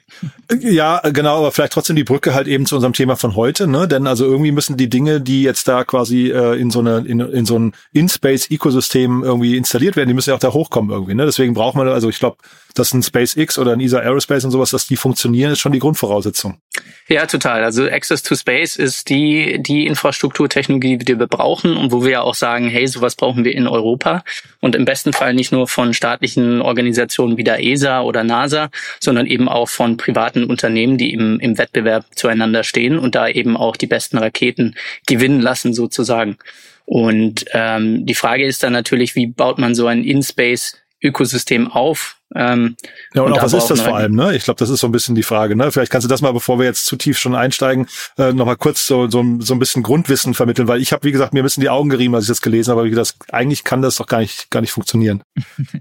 Ja, 0.61 1.01
genau, 1.09 1.39
aber 1.39 1.51
vielleicht 1.51 1.73
trotzdem 1.73 1.97
die 1.97 2.05
Brücke 2.05 2.33
halt 2.33 2.47
eben 2.47 2.65
zu 2.65 2.75
unserem 2.75 2.93
Thema 2.93 3.17
von 3.17 3.35
heute, 3.35 3.67
ne? 3.67 3.85
Denn 3.85 4.07
also 4.07 4.23
irgendwie 4.23 4.53
müssen 4.53 4.77
die 4.77 4.89
Dinge, 4.89 5.19
die 5.19 5.43
jetzt 5.43 5.67
da 5.67 5.83
quasi 5.83 6.31
äh, 6.31 6.57
in 6.57 6.71
so 6.71 6.79
eine 6.79 6.99
in, 6.99 7.19
in 7.19 7.45
so 7.45 7.59
ein 7.59 7.73
In-Space-Ecosystem 7.91 9.23
irgendwie 9.23 9.57
installiert 9.57 9.97
werden, 9.97 10.07
die 10.07 10.13
müssen 10.13 10.29
ja 10.29 10.35
auch 10.35 10.39
da 10.39 10.53
hochkommen 10.53 10.91
irgendwie. 10.91 11.15
Ne? 11.15 11.25
Deswegen 11.25 11.53
braucht 11.53 11.75
man, 11.75 11.89
also 11.89 12.07
ich 12.07 12.19
glaube, 12.19 12.37
dass 12.73 12.93
ein 12.93 13.03
SpaceX 13.03 13.57
oder 13.59 13.73
ein 13.73 13.79
ESA 13.79 13.99
Aerospace 13.99 14.45
und 14.45 14.51
sowas, 14.51 14.71
dass 14.71 14.87
die 14.87 14.95
funktionieren, 14.95 15.51
ist 15.51 15.59
schon 15.59 15.71
die 15.71 15.79
Grundvoraussetzung. 15.79 16.57
Ja, 17.07 17.25
total. 17.25 17.63
Also 17.63 17.85
Access 17.85 18.23
to 18.23 18.35
Space 18.35 18.77
ist 18.77 19.09
die, 19.09 19.61
die 19.61 19.85
Infrastrukturtechnologie, 19.85 20.97
die 20.97 21.19
wir 21.19 21.27
brauchen 21.27 21.75
und 21.75 21.91
wo 21.91 22.03
wir 22.03 22.11
ja 22.11 22.21
auch 22.21 22.33
sagen, 22.33 22.69
hey, 22.69 22.87
sowas 22.87 23.15
brauchen 23.15 23.43
wir 23.43 23.53
in 23.53 23.67
Europa 23.67 24.23
und 24.61 24.75
im 24.75 24.85
besten 24.85 25.13
Fall 25.13 25.33
nicht 25.33 25.51
nur 25.51 25.67
von 25.67 25.93
staatlichen 25.93 26.61
Organisationen 26.61 27.37
wie 27.37 27.43
der 27.43 27.63
ESA 27.63 28.01
oder 28.01 28.23
NASA, 28.23 28.69
sondern 28.99 29.27
eben 29.27 29.49
auch 29.49 29.69
von 29.69 29.97
privaten 29.97 30.45
Unternehmen, 30.45 30.97
die 30.97 31.13
im, 31.13 31.39
im 31.39 31.57
Wettbewerb 31.57 32.05
zueinander 32.15 32.63
stehen 32.63 32.97
und 32.97 33.15
da 33.15 33.27
eben 33.27 33.57
auch 33.57 33.75
die 33.75 33.87
besten 33.87 34.17
Raketen 34.17 34.75
gewinnen 35.05 35.41
lassen 35.41 35.73
sozusagen. 35.73 36.37
Und 36.85 37.45
ähm, 37.53 38.05
die 38.05 38.15
Frage 38.15 38.45
ist 38.45 38.63
dann 38.63 38.73
natürlich, 38.73 39.15
wie 39.15 39.27
baut 39.27 39.57
man 39.57 39.75
so 39.75 39.87
ein 39.87 40.03
In-Space 40.03 40.77
Ökosystem 41.03 41.69
auf. 41.69 42.17
Ähm, 42.35 42.75
ja, 43.13 43.21
und, 43.21 43.31
und 43.31 43.37
auch 43.37 43.43
was 43.43 43.53
ist 43.53 43.67
das 43.67 43.81
vor 43.81 43.95
allem, 43.95 44.15
ne? 44.15 44.35
Ich 44.35 44.43
glaube, 44.43 44.57
das 44.57 44.69
ist 44.69 44.79
so 44.79 44.87
ein 44.87 44.91
bisschen 44.91 45.15
die 45.15 45.23
Frage, 45.23 45.55
ne? 45.55 45.71
Vielleicht 45.71 45.91
kannst 45.91 46.05
du 46.05 46.09
das 46.09 46.21
mal, 46.21 46.31
bevor 46.31 46.59
wir 46.59 46.65
jetzt 46.65 46.85
zu 46.85 46.95
tief 46.95 47.17
schon 47.17 47.35
einsteigen, 47.35 47.87
äh, 48.17 48.33
nochmal 48.33 48.55
kurz 48.55 48.87
so, 48.87 49.09
so, 49.09 49.23
so 49.39 49.53
ein 49.53 49.59
bisschen 49.59 49.83
Grundwissen 49.83 50.33
vermitteln, 50.33 50.67
weil 50.67 50.81
ich 50.81 50.91
habe, 50.93 51.03
wie 51.03 51.11
gesagt, 51.11 51.33
mir 51.33 51.41
ein 51.41 51.43
bisschen 51.43 51.61
die 51.61 51.69
Augen 51.69 51.89
gerieben, 51.89 52.15
als 52.15 52.25
ich 52.25 52.29
das 52.29 52.41
gelesen 52.41 52.71
habe, 52.71 52.81
aber 52.81 52.87
wie 52.87 52.91
gesagt, 52.91 53.15
eigentlich 53.31 53.63
kann 53.63 53.81
das 53.81 53.97
doch 53.97 54.07
gar 54.07 54.19
nicht, 54.19 54.49
gar 54.49 54.61
nicht 54.61 54.71
funktionieren. 54.71 55.21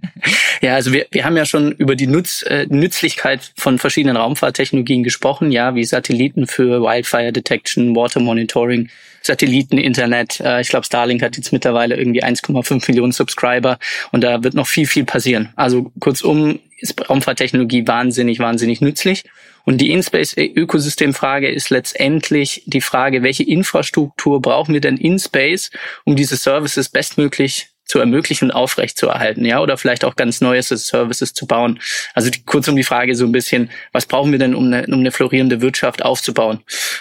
ja, 0.61 0.75
also 0.75 0.93
wir, 0.93 1.07
wir 1.11 1.25
haben 1.25 1.37
ja 1.37 1.47
schon 1.47 1.73
über 1.73 1.97
die 1.97 2.07
Nutz, 2.07 2.43
äh, 2.43 2.67
Nützlichkeit 2.69 3.53
von 3.57 3.79
verschiedenen 3.79 4.17
Raumfahrttechnologien 4.17 5.03
gesprochen, 5.03 5.53
ja, 5.53 5.75
wie 5.75 5.85
Satelliten 5.85 6.47
für 6.47 6.83
Wildfire 6.83 7.33
Detection, 7.33 7.97
Water 7.97 8.21
Monitoring, 8.21 8.89
Satelliten-Internet. 9.23 10.41
Äh, 10.41 10.61
ich 10.61 10.69
glaube, 10.69 10.85
Starlink 10.85 11.23
hat 11.23 11.37
jetzt 11.37 11.53
mittlerweile 11.53 11.97
irgendwie 11.97 12.23
1,5 12.23 12.89
Millionen 12.89 13.13
Subscriber 13.13 13.79
und 14.11 14.23
da 14.23 14.43
wird 14.43 14.55
noch 14.55 14.67
viel, 14.67 14.87
viel 14.87 15.05
passieren. 15.05 15.51
Also 15.57 15.93
kurzum 16.01 16.42
ist 16.79 17.09
Raumfahrttechnologie 17.09 17.87
wahnsinnig, 17.87 18.39
wahnsinnig 18.39 18.81
nützlich. 18.81 19.25
Und 19.65 19.81
die 19.81 19.91
In-Space-Ökosystemfrage 19.91 21.49
ist 21.49 21.71
letztendlich 21.71 22.65
die 22.67 22.81
Frage, 22.81 23.23
welche 23.23 23.45
Infrastruktur 23.45 24.43
brauchen 24.43 24.75
wir 24.75 24.81
denn 24.81 24.97
in 24.97 25.19
Space, 25.19 25.71
um 26.05 26.17
diese 26.17 26.37
Services 26.37 26.89
bestmöglich 26.89 27.72
zu 27.93 27.99
ermöglichen 27.99 28.47
und 28.47 28.53
aufrecht 28.53 28.97
zu 28.97 29.09
erhalten, 29.09 29.45
ja, 29.45 29.61
oder 29.61 29.77
vielleicht 29.77 30.07
auch 30.07 30.17
ganz 30.17 30.41
neue 30.41 30.63
Services 30.63 31.35
zu 31.35 31.47
bauen. 31.47 31.79
Also 32.15 32.31
die, 32.31 32.43
kurz 32.43 32.67
um 32.67 32.75
die 32.75 32.85
Frage 32.85 33.15
so 33.15 33.27
ein 33.27 33.33
bisschen, 33.33 33.69
was 33.93 34.07
brauchen 34.07 34.33
wir 34.33 34.39
denn, 34.39 34.55
um 34.55 34.73
eine, 34.73 34.87
um 34.87 35.01
eine 35.01 35.13
florierende 35.13 35.61
Wirtschaft 35.61 36.03
aufzubauen? 36.03 36.61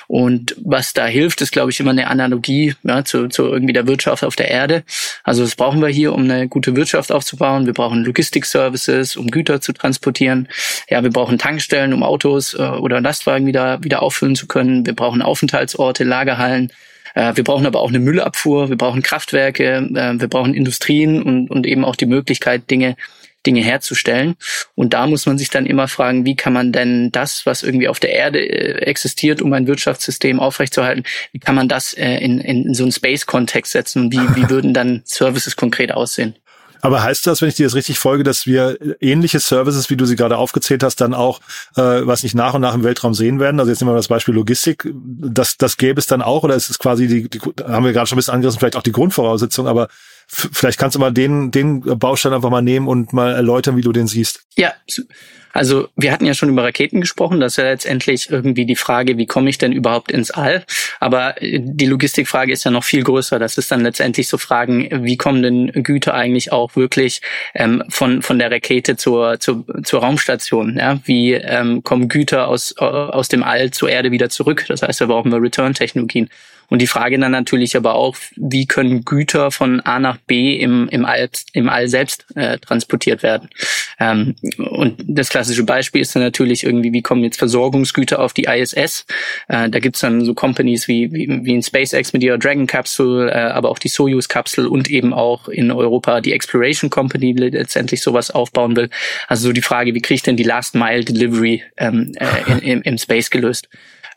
Und 0.09 0.53
was 0.61 0.91
da 0.91 1.05
hilft, 1.05 1.39
ist, 1.39 1.53
glaube 1.53 1.71
ich, 1.71 1.79
immer 1.79 1.91
eine 1.91 2.07
Analogie 2.07 2.75
ja, 2.83 3.05
zu, 3.05 3.29
zu 3.29 3.45
irgendwie 3.45 3.71
der 3.71 3.87
Wirtschaft 3.87 4.25
auf 4.25 4.35
der 4.35 4.51
Erde. 4.51 4.83
Also 5.23 5.43
was 5.43 5.55
brauchen 5.55 5.81
wir 5.81 5.87
hier, 5.87 6.11
um 6.11 6.23
eine 6.25 6.49
gute 6.49 6.75
Wirtschaft 6.75 7.09
aufzubauen? 7.09 7.65
Wir 7.65 7.73
brauchen 7.73 8.03
Logistik-Services, 8.03 9.15
um 9.15 9.31
Güter 9.31 9.61
zu 9.61 9.71
transportieren. 9.71 10.49
Ja, 10.89 11.03
wir 11.03 11.09
brauchen 11.09 11.37
Tankstellen, 11.37 11.93
um 11.93 12.03
Autos 12.03 12.53
äh, 12.53 12.63
oder 12.63 12.99
Lastwagen 12.99 13.47
wieder, 13.47 13.81
wieder 13.81 14.01
auffüllen 14.01 14.35
zu 14.35 14.45
können. 14.45 14.85
Wir 14.85 14.93
brauchen 14.93 15.21
Aufenthaltsorte, 15.21 16.03
Lagerhallen. 16.03 16.69
Äh, 17.15 17.35
wir 17.35 17.43
brauchen 17.43 17.65
aber 17.65 17.79
auch 17.79 17.89
eine 17.89 17.99
Müllabfuhr, 17.99 18.69
wir 18.69 18.77
brauchen 18.77 19.01
Kraftwerke, 19.01 19.63
äh, 19.77 20.19
wir 20.19 20.27
brauchen 20.27 20.53
Industrien 20.53 21.21
und, 21.21 21.49
und 21.49 21.65
eben 21.65 21.85
auch 21.85 21.95
die 21.95 22.05
Möglichkeit, 22.05 22.69
Dinge 22.69 22.95
Dinge 23.47 23.61
herzustellen. 23.61 24.35
Und 24.75 24.93
da 24.93 25.07
muss 25.07 25.25
man 25.25 25.39
sich 25.39 25.49
dann 25.49 25.65
immer 25.65 25.87
fragen, 25.87 26.25
wie 26.25 26.35
kann 26.35 26.53
man 26.53 26.71
denn 26.71 27.11
das, 27.11 27.47
was 27.47 27.63
irgendwie 27.63 27.87
auf 27.87 27.99
der 27.99 28.11
Erde 28.11 28.39
äh, 28.39 28.83
existiert, 28.83 29.41
um 29.41 29.51
ein 29.53 29.65
Wirtschaftssystem 29.65 30.39
aufrechtzuerhalten, 30.39 31.05
wie 31.31 31.39
kann 31.39 31.55
man 31.55 31.67
das 31.67 31.93
in, 31.93 32.39
in 32.39 32.75
so 32.75 32.83
einen 32.83 32.91
Space-Kontext 32.91 33.71
setzen 33.71 34.03
und 34.03 34.13
wie, 34.13 34.19
wie 34.35 34.47
würden 34.47 34.75
dann 34.75 35.01
Services 35.05 35.55
konkret 35.55 35.91
aussehen? 35.91 36.35
Aber 36.81 37.03
heißt 37.03 37.27
das, 37.27 37.41
wenn 37.41 37.49
ich 37.49 37.55
dir 37.55 37.65
das 37.65 37.75
richtig 37.75 37.99
folge, 37.99 38.23
dass 38.23 38.45
wir 38.45 38.77
ähnliche 38.99 39.39
Services, 39.39 39.89
wie 39.89 39.97
du 39.97 40.05
sie 40.05 40.15
gerade 40.15 40.37
aufgezählt 40.37 40.83
hast, 40.83 41.01
dann 41.01 41.13
auch, 41.13 41.39
äh, 41.75 41.81
was 41.81 42.23
nicht 42.23 42.35
nach 42.35 42.53
und 42.53 42.61
nach 42.61 42.73
im 42.73 42.83
Weltraum 42.83 43.13
sehen 43.13 43.39
werden? 43.39 43.59
Also 43.59 43.71
jetzt 43.71 43.81
nehmen 43.81 43.91
wir 43.91 43.97
das 43.97 44.07
Beispiel 44.07 44.33
Logistik. 44.33 44.87
Das, 44.93 45.57
das 45.57 45.77
gäbe 45.77 45.99
es 45.99 46.07
dann 46.07 46.21
auch 46.21 46.43
oder 46.43 46.55
ist 46.55 46.69
es 46.69 46.79
quasi 46.79 47.07
die, 47.07 47.29
die 47.29 47.39
haben 47.63 47.85
wir 47.85 47.93
gerade 47.93 48.07
schon 48.07 48.15
ein 48.15 48.19
bisschen 48.19 48.33
angerissen, 48.33 48.59
vielleicht 48.59 48.75
auch 48.75 48.83
die 48.83 48.91
Grundvoraussetzung, 48.91 49.67
aber 49.67 49.87
vielleicht 50.27 50.79
kannst 50.79 50.95
du 50.95 50.99
mal 50.99 51.11
den, 51.11 51.51
den 51.51 51.81
Baustein 51.81 52.33
einfach 52.33 52.49
mal 52.49 52.61
nehmen 52.61 52.87
und 52.87 53.13
mal 53.13 53.33
erläutern, 53.33 53.75
wie 53.75 53.81
du 53.81 53.91
den 53.91 54.07
siehst. 54.07 54.41
Ja, 54.55 54.73
also 55.53 55.89
wir 55.95 56.11
hatten 56.11 56.25
ja 56.25 56.33
schon 56.33 56.49
über 56.49 56.63
Raketen 56.63 57.01
gesprochen. 57.01 57.39
Das 57.39 57.53
ist 57.53 57.57
ja 57.57 57.63
letztendlich 57.65 58.29
irgendwie 58.29 58.65
die 58.65 58.75
Frage, 58.75 59.17
wie 59.17 59.25
komme 59.25 59.49
ich 59.49 59.57
denn 59.57 59.71
überhaupt 59.71 60.11
ins 60.11 60.31
All? 60.31 60.63
Aber 60.99 61.41
äh, 61.41 61.59
die 61.61 61.85
Logistikfrage 61.85 62.51
ist 62.51 62.63
ja 62.63 62.71
noch 62.71 62.83
viel 62.83 63.03
größer. 63.03 63.39
Das 63.39 63.57
ist 63.57 63.71
dann 63.71 63.81
letztendlich 63.81 64.27
so 64.27 64.37
Fragen, 64.37 65.05
wie 65.05 65.17
kommen 65.17 65.43
denn 65.43 65.83
Güter 65.83 66.13
eigentlich 66.13 66.51
auch 66.51 66.75
wirklich 66.75 67.21
ähm, 67.53 67.83
von 67.89 68.21
von 68.21 68.39
der 68.39 68.51
Rakete 68.51 68.95
zur 68.97 69.39
zur, 69.39 69.65
zur 69.83 70.01
Raumstation? 70.01 70.77
Ja? 70.77 70.99
Wie 71.05 71.33
ähm, 71.33 71.83
kommen 71.83 72.07
Güter 72.07 72.47
aus 72.47 72.77
aus 72.77 73.27
dem 73.27 73.43
All 73.43 73.71
zur 73.71 73.89
Erde 73.89 74.11
wieder 74.11 74.29
zurück? 74.29 74.65
Das 74.67 74.81
heißt, 74.81 75.01
da 75.01 75.05
brauchen 75.05 75.31
wir 75.31 75.41
Return-Technologien. 75.41 76.29
Und 76.71 76.81
die 76.81 76.87
Frage 76.87 77.19
dann 77.19 77.33
natürlich 77.33 77.75
aber 77.75 77.95
auch, 77.95 78.15
wie 78.37 78.65
können 78.65 79.03
Güter 79.03 79.51
von 79.51 79.81
A 79.81 79.99
nach 79.99 80.15
B 80.15 80.55
im, 80.55 80.87
im, 80.87 81.03
All, 81.03 81.29
im 81.51 81.67
All 81.67 81.89
selbst 81.89 82.25
äh, 82.35 82.59
transportiert 82.59 83.23
werden? 83.23 83.49
Ähm, 83.99 84.35
und 84.57 84.95
das 85.05 85.27
klassische 85.27 85.65
Beispiel 85.65 86.01
ist 86.01 86.15
dann 86.15 86.23
natürlich 86.23 86.63
irgendwie, 86.63 86.93
wie 86.93 87.01
kommen 87.01 87.25
jetzt 87.25 87.37
Versorgungsgüter 87.37 88.21
auf 88.21 88.31
die 88.31 88.45
ISS? 88.45 89.05
Äh, 89.49 89.69
da 89.69 89.79
gibt's 89.79 89.99
dann 89.99 90.23
so 90.23 90.33
Companies 90.33 90.87
wie, 90.87 91.11
wie, 91.11 91.27
wie 91.43 91.53
in 91.53 91.61
SpaceX 91.61 92.13
mit 92.13 92.23
ihrer 92.23 92.37
Dragon 92.37 92.67
Capsule, 92.67 93.29
äh, 93.29 93.51
aber 93.51 93.67
auch 93.67 93.79
die 93.79 93.89
Soyuz 93.89 94.29
Kapsel 94.29 94.65
und 94.65 94.89
eben 94.89 95.13
auch 95.13 95.49
in 95.49 95.71
Europa 95.71 96.21
die 96.21 96.31
Exploration 96.31 96.89
Company, 96.89 97.35
die 97.35 97.49
letztendlich 97.49 98.01
sowas 98.01 98.31
aufbauen 98.31 98.77
will. 98.77 98.89
Also 99.27 99.49
so 99.49 99.51
die 99.51 99.61
Frage, 99.61 99.93
wie 99.93 100.01
kriege 100.01 100.15
ich 100.15 100.23
denn 100.23 100.37
die 100.37 100.43
Last 100.43 100.73
Mile 100.73 101.03
Delivery 101.03 101.63
ähm, 101.75 102.13
äh, 102.15 102.71
im, 102.71 102.81
im 102.81 102.97
Space 102.97 103.29
gelöst? 103.29 103.67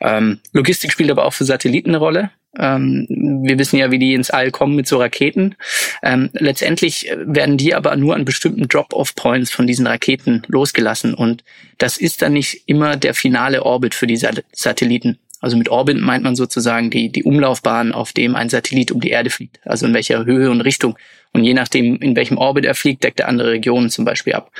Ähm, 0.01 0.39
Logistik 0.53 0.93
spielt 0.93 1.11
aber 1.11 1.25
auch 1.25 1.33
für 1.33 1.45
Satelliten 1.45 1.91
eine 1.91 1.99
Rolle. 1.99 2.31
Ähm, 2.59 3.07
wir 3.09 3.59
wissen 3.59 3.79
ja, 3.79 3.91
wie 3.91 3.99
die 3.99 4.15
ins 4.15 4.31
All 4.31 4.51
kommen 4.51 4.77
mit 4.77 4.87
so 4.87 4.99
Raketen. 4.99 5.57
Ähm, 6.03 6.31
letztendlich 6.33 7.11
werden 7.17 7.57
die 7.57 7.75
aber 7.75 7.97
nur 7.97 8.15
an 8.15 8.25
bestimmten 8.25 8.69
Drop-off-Points 8.69 9.51
von 9.51 9.67
diesen 9.67 9.87
Raketen 9.87 10.43
losgelassen. 10.47 11.15
Und 11.15 11.45
das 11.79 11.97
ist 11.97 12.23
dann 12.23 12.35
nicht 12.35 12.63
immer 12.67 12.97
der 12.97 13.15
finale 13.15 13.63
Orbit 13.63 13.95
für 13.95 14.07
die 14.07 14.17
Satelliten. 14.17 15.19
Also 15.45 15.59
mit 15.59 15.69
Orbit 15.69 16.01
meint 16.01 16.25
man 16.25 16.37
sozusagen 16.37 16.89
die, 16.89 17.11
die 17.11 17.23
Umlaufbahn, 17.23 17.93
auf 17.93 18.15
dem 18.15 18.35
ein 18.35 18.49
Satellit 18.49 18.91
um 18.91 19.01
die 19.01 19.11
Erde 19.11 19.29
fliegt. 19.29 19.61
Also 19.65 19.85
in 19.85 19.93
welcher 19.93 20.25
Höhe 20.25 20.51
und 20.51 20.63
Richtung. 20.63 20.97
Und 21.35 21.45
je 21.45 21.53
nachdem, 21.53 21.97
in 21.97 22.17
welchem 22.17 22.39
Orbit 22.39 22.65
er 22.65 22.75
fliegt, 22.75 23.05
deckt 23.05 23.21
er 23.21 23.29
andere 23.29 23.51
Regionen 23.51 23.91
zum 23.91 24.07
Beispiel 24.07 24.33
ab. 24.33 24.51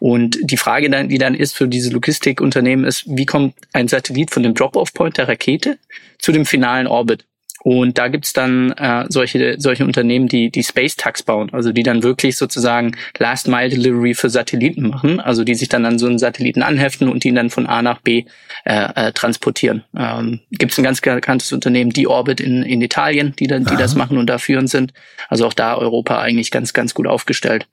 Und 0.00 0.36
die 0.42 0.58
Frage, 0.58 0.90
dann, 0.90 1.08
die 1.08 1.16
dann 1.16 1.34
ist 1.34 1.56
für 1.56 1.66
diese 1.66 1.90
Logistikunternehmen, 1.90 2.84
ist, 2.84 3.04
wie 3.06 3.24
kommt 3.24 3.54
ein 3.72 3.88
Satellit 3.88 4.32
von 4.32 4.42
dem 4.42 4.52
Drop-off-Point 4.52 5.16
der 5.16 5.28
Rakete 5.28 5.78
zu 6.18 6.30
dem 6.30 6.44
finalen 6.44 6.88
Orbit? 6.88 7.24
Und 7.64 7.96
da 7.96 8.08
gibt's 8.08 8.34
dann 8.34 8.72
äh, 8.72 9.06
solche, 9.08 9.54
solche 9.58 9.86
Unternehmen, 9.86 10.28
die 10.28 10.50
die 10.50 10.62
Space 10.62 10.96
Tags 10.96 11.22
bauen, 11.22 11.48
also 11.54 11.72
die 11.72 11.82
dann 11.82 12.02
wirklich 12.02 12.36
sozusagen 12.36 12.94
Last 13.18 13.48
Mile 13.48 13.70
Delivery 13.70 14.12
für 14.12 14.28
Satelliten 14.28 14.86
machen, 14.86 15.18
also 15.18 15.44
die 15.44 15.54
sich 15.54 15.70
dann 15.70 15.86
an 15.86 15.98
so 15.98 16.06
einen 16.06 16.18
Satelliten 16.18 16.62
anheften 16.62 17.08
und 17.08 17.24
ihn 17.24 17.34
dann 17.34 17.48
von 17.48 17.66
A 17.66 17.80
nach 17.80 18.02
B 18.02 18.26
äh, 18.66 19.06
äh, 19.06 19.12
transportieren. 19.12 19.82
Ähm, 19.96 20.40
gibt's 20.50 20.76
ein 20.76 20.84
ganz 20.84 21.00
bekanntes 21.00 21.54
Unternehmen, 21.54 21.90
die 21.90 22.06
Orbit 22.06 22.42
in, 22.42 22.64
in 22.64 22.82
Italien, 22.82 23.34
die, 23.38 23.46
dann, 23.46 23.64
die 23.64 23.76
das 23.76 23.94
machen 23.94 24.18
und 24.18 24.26
da 24.26 24.36
führend 24.36 24.68
sind. 24.68 24.92
Also 25.30 25.46
auch 25.46 25.54
da 25.54 25.74
Europa 25.74 26.20
eigentlich 26.20 26.50
ganz, 26.50 26.74
ganz 26.74 26.92
gut 26.92 27.06
aufgestellt. 27.06 27.66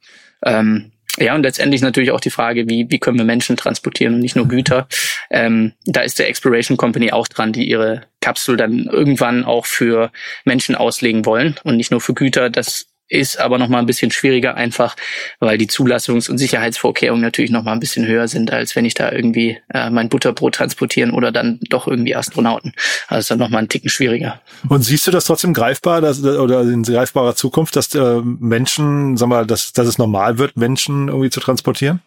Ähm, 0.45 0.93
ja, 1.17 1.35
und 1.35 1.43
letztendlich 1.43 1.81
natürlich 1.81 2.11
auch 2.11 2.21
die 2.21 2.29
Frage, 2.29 2.69
wie, 2.69 2.85
wie 2.89 2.99
können 2.99 3.17
wir 3.17 3.25
Menschen 3.25 3.57
transportieren 3.57 4.15
und 4.15 4.21
nicht 4.21 4.35
nur 4.35 4.47
Güter. 4.47 4.87
Ähm, 5.29 5.73
da 5.85 6.01
ist 6.01 6.19
der 6.19 6.29
Exploration 6.29 6.77
Company 6.77 7.11
auch 7.11 7.27
dran, 7.27 7.51
die 7.51 7.69
ihre 7.69 8.03
Kapsel 8.21 8.55
dann 8.55 8.85
irgendwann 8.85 9.43
auch 9.43 9.65
für 9.65 10.11
Menschen 10.45 10.75
auslegen 10.75 11.25
wollen 11.25 11.55
und 11.63 11.75
nicht 11.75 11.91
nur 11.91 11.99
für 11.99 12.13
Güter. 12.13 12.49
Das 12.49 12.87
ist 13.11 13.39
aber 13.39 13.57
noch 13.57 13.67
mal 13.67 13.79
ein 13.79 13.85
bisschen 13.85 14.09
schwieriger 14.09 14.55
einfach, 14.55 14.95
weil 15.39 15.57
die 15.57 15.67
Zulassungs- 15.67 16.29
und 16.29 16.37
Sicherheitsvorkehrungen 16.37 17.21
natürlich 17.21 17.51
noch 17.51 17.63
mal 17.63 17.73
ein 17.73 17.79
bisschen 17.81 18.07
höher 18.07 18.27
sind, 18.27 18.51
als 18.51 18.75
wenn 18.75 18.85
ich 18.85 18.93
da 18.93 19.11
irgendwie 19.11 19.59
äh, 19.73 19.89
mein 19.89 20.07
Butterbrot 20.07 20.55
transportieren 20.55 21.11
oder 21.11 21.31
dann 21.31 21.59
doch 21.69 21.87
irgendwie 21.87 22.15
Astronauten. 22.15 22.73
Also 23.07 23.19
ist 23.19 23.31
dann 23.31 23.39
noch 23.39 23.49
mal 23.49 23.59
ein 23.59 23.67
Ticken 23.67 23.89
schwieriger. 23.89 24.41
Und 24.69 24.83
siehst 24.83 25.05
du 25.07 25.11
das 25.11 25.25
trotzdem 25.25 25.53
greifbar 25.53 25.99
dass, 25.99 26.23
oder 26.23 26.61
in 26.61 26.83
greifbarer 26.83 27.35
Zukunft, 27.35 27.75
dass 27.75 27.93
äh, 27.93 28.21
Menschen, 28.23 29.17
sag 29.17 29.27
mal, 29.27 29.45
dass, 29.45 29.73
dass 29.73 29.87
es 29.87 29.97
normal 29.97 30.37
wird, 30.37 30.55
Menschen 30.55 31.09
irgendwie 31.09 31.29
zu 31.29 31.41
transportieren? 31.41 32.01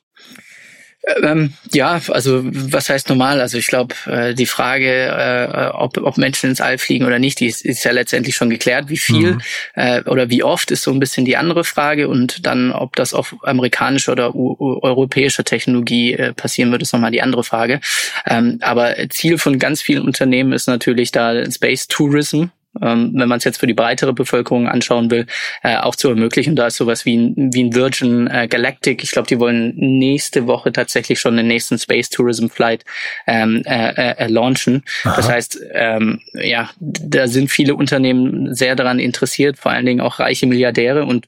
Ähm, 1.22 1.52
ja, 1.72 2.00
also 2.08 2.40
was 2.44 2.88
heißt 2.88 3.08
normal? 3.08 3.40
Also 3.40 3.58
ich 3.58 3.66
glaube, 3.66 3.94
äh, 4.06 4.34
die 4.34 4.46
Frage, 4.46 4.88
äh, 4.88 5.66
ob, 5.74 5.98
ob 5.98 6.16
Menschen 6.16 6.50
ins 6.50 6.60
All 6.60 6.78
fliegen 6.78 7.04
oder 7.04 7.18
nicht, 7.18 7.40
die 7.40 7.46
ist, 7.46 7.64
ist 7.64 7.84
ja 7.84 7.92
letztendlich 7.92 8.34
schon 8.34 8.50
geklärt. 8.50 8.88
Wie 8.88 8.96
viel 8.96 9.34
mhm. 9.34 9.40
äh, 9.74 10.02
oder 10.04 10.30
wie 10.30 10.42
oft 10.42 10.70
ist 10.70 10.82
so 10.82 10.90
ein 10.90 11.00
bisschen 11.00 11.24
die 11.24 11.36
andere 11.36 11.64
Frage. 11.64 12.08
Und 12.08 12.46
dann, 12.46 12.72
ob 12.72 12.96
das 12.96 13.12
auf 13.12 13.36
amerikanischer 13.42 14.12
oder 14.12 14.34
europäischer 14.34 15.44
Technologie 15.44 16.14
äh, 16.14 16.32
passieren 16.32 16.72
wird, 16.72 16.82
ist 16.82 16.92
nochmal 16.92 17.10
die 17.10 17.22
andere 17.22 17.44
Frage. 17.44 17.80
Ähm, 18.26 18.58
aber 18.62 18.94
Ziel 19.10 19.38
von 19.38 19.58
ganz 19.58 19.82
vielen 19.82 20.02
Unternehmen 20.02 20.52
ist 20.52 20.66
natürlich 20.66 21.12
da 21.12 21.50
Space 21.50 21.86
Tourism 21.88 22.46
ähm, 22.82 23.12
wenn 23.14 23.28
man 23.28 23.38
es 23.38 23.44
jetzt 23.44 23.58
für 23.58 23.66
die 23.66 23.74
breitere 23.74 24.12
Bevölkerung 24.12 24.68
anschauen 24.68 25.10
will, 25.10 25.26
äh, 25.62 25.76
auch 25.76 25.96
zu 25.96 26.08
ermöglichen. 26.08 26.56
Da 26.56 26.66
ist 26.66 26.76
sowas 26.76 27.04
wie 27.04 27.16
ein, 27.16 27.50
wie 27.52 27.64
ein 27.64 27.74
Virgin 27.74 28.26
äh, 28.26 28.48
Galactic. 28.48 29.02
Ich 29.02 29.10
glaube, 29.10 29.28
die 29.28 29.38
wollen 29.38 29.74
nächste 29.76 30.46
Woche 30.46 30.72
tatsächlich 30.72 31.20
schon 31.20 31.36
den 31.36 31.46
nächsten 31.46 31.78
Space 31.78 32.10
Tourism 32.10 32.48
Flight 32.48 32.84
ähm, 33.26 33.62
äh, 33.64 33.90
äh, 33.90 34.18
äh 34.18 34.26
launchen. 34.28 34.82
Aha. 35.04 35.16
Das 35.16 35.28
heißt, 35.28 35.60
ähm, 35.72 36.20
ja, 36.34 36.70
da 36.80 37.28
sind 37.28 37.50
viele 37.50 37.74
Unternehmen 37.74 38.54
sehr 38.54 38.76
daran 38.76 38.98
interessiert, 38.98 39.58
vor 39.58 39.72
allen 39.72 39.86
Dingen 39.86 40.00
auch 40.00 40.18
reiche 40.18 40.46
Milliardäre 40.46 41.04
und 41.04 41.26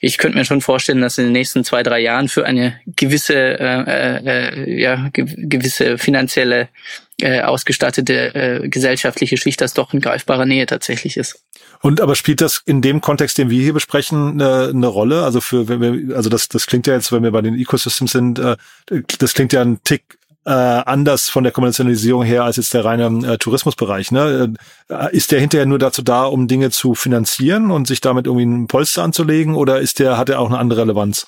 ich 0.00 0.18
könnte 0.18 0.36
mir 0.36 0.44
schon 0.44 0.60
vorstellen, 0.60 1.00
dass 1.00 1.18
in 1.18 1.24
den 1.24 1.32
nächsten 1.32 1.64
zwei, 1.64 1.82
drei 1.82 2.00
Jahren 2.00 2.28
für 2.28 2.44
eine 2.44 2.78
gewisse, 2.84 3.34
äh, 3.34 4.18
äh, 4.24 4.80
ja, 4.80 5.08
ge 5.12 5.24
gewisse 5.26 5.98
finanzielle 5.98 6.68
äh, 7.20 7.40
ausgestattete 7.40 8.34
äh, 8.34 8.68
gesellschaftliche 8.68 9.36
Schicht 9.36 9.60
das 9.60 9.74
doch 9.74 9.94
in 9.94 10.00
greifbarer 10.00 10.46
Nähe 10.46 10.66
tatsächlich 10.66 11.16
ist. 11.16 11.42
Und 11.80 12.00
aber 12.00 12.14
spielt 12.14 12.40
das 12.40 12.62
in 12.64 12.82
dem 12.82 13.00
Kontext, 13.00 13.38
den 13.38 13.50
wir 13.50 13.62
hier 13.62 13.72
besprechen, 13.72 14.40
eine, 14.40 14.68
eine 14.68 14.86
Rolle? 14.86 15.24
Also 15.24 15.40
für, 15.40 15.68
wenn 15.68 15.80
wir, 15.80 16.16
also 16.16 16.28
das, 16.28 16.48
das 16.48 16.66
klingt 16.66 16.86
ja 16.86 16.94
jetzt, 16.94 17.12
wenn 17.12 17.22
wir 17.22 17.30
bei 17.30 17.42
den 17.42 17.54
Ecosystems 17.54 18.12
sind, 18.12 18.38
äh, 18.38 18.56
das 19.18 19.34
klingt 19.34 19.52
ja 19.52 19.62
ein 19.62 19.80
Tick 19.84 20.18
äh, 20.46 20.50
anders 20.50 21.28
von 21.28 21.42
der 21.42 21.52
Kommerzialisierung 21.52 22.22
her 22.22 22.44
als 22.44 22.56
jetzt 22.56 22.72
der 22.72 22.84
reine 22.84 23.06
äh, 23.26 23.36
Tourismusbereich. 23.36 24.12
Ne? 24.12 24.54
Äh, 24.88 25.16
ist 25.16 25.32
der 25.32 25.40
hinterher 25.40 25.66
nur 25.66 25.78
dazu 25.78 26.02
da, 26.02 26.24
um 26.24 26.46
Dinge 26.46 26.70
zu 26.70 26.94
finanzieren 26.94 27.70
und 27.70 27.88
sich 27.88 28.00
damit 28.00 28.26
irgendwie 28.26 28.46
ein 28.46 28.68
Polster 28.68 29.02
anzulegen 29.02 29.56
oder 29.56 29.80
ist 29.80 29.98
der, 29.98 30.16
hat 30.16 30.28
er 30.28 30.38
auch 30.38 30.48
eine 30.48 30.58
andere 30.58 30.82
Relevanz? 30.82 31.26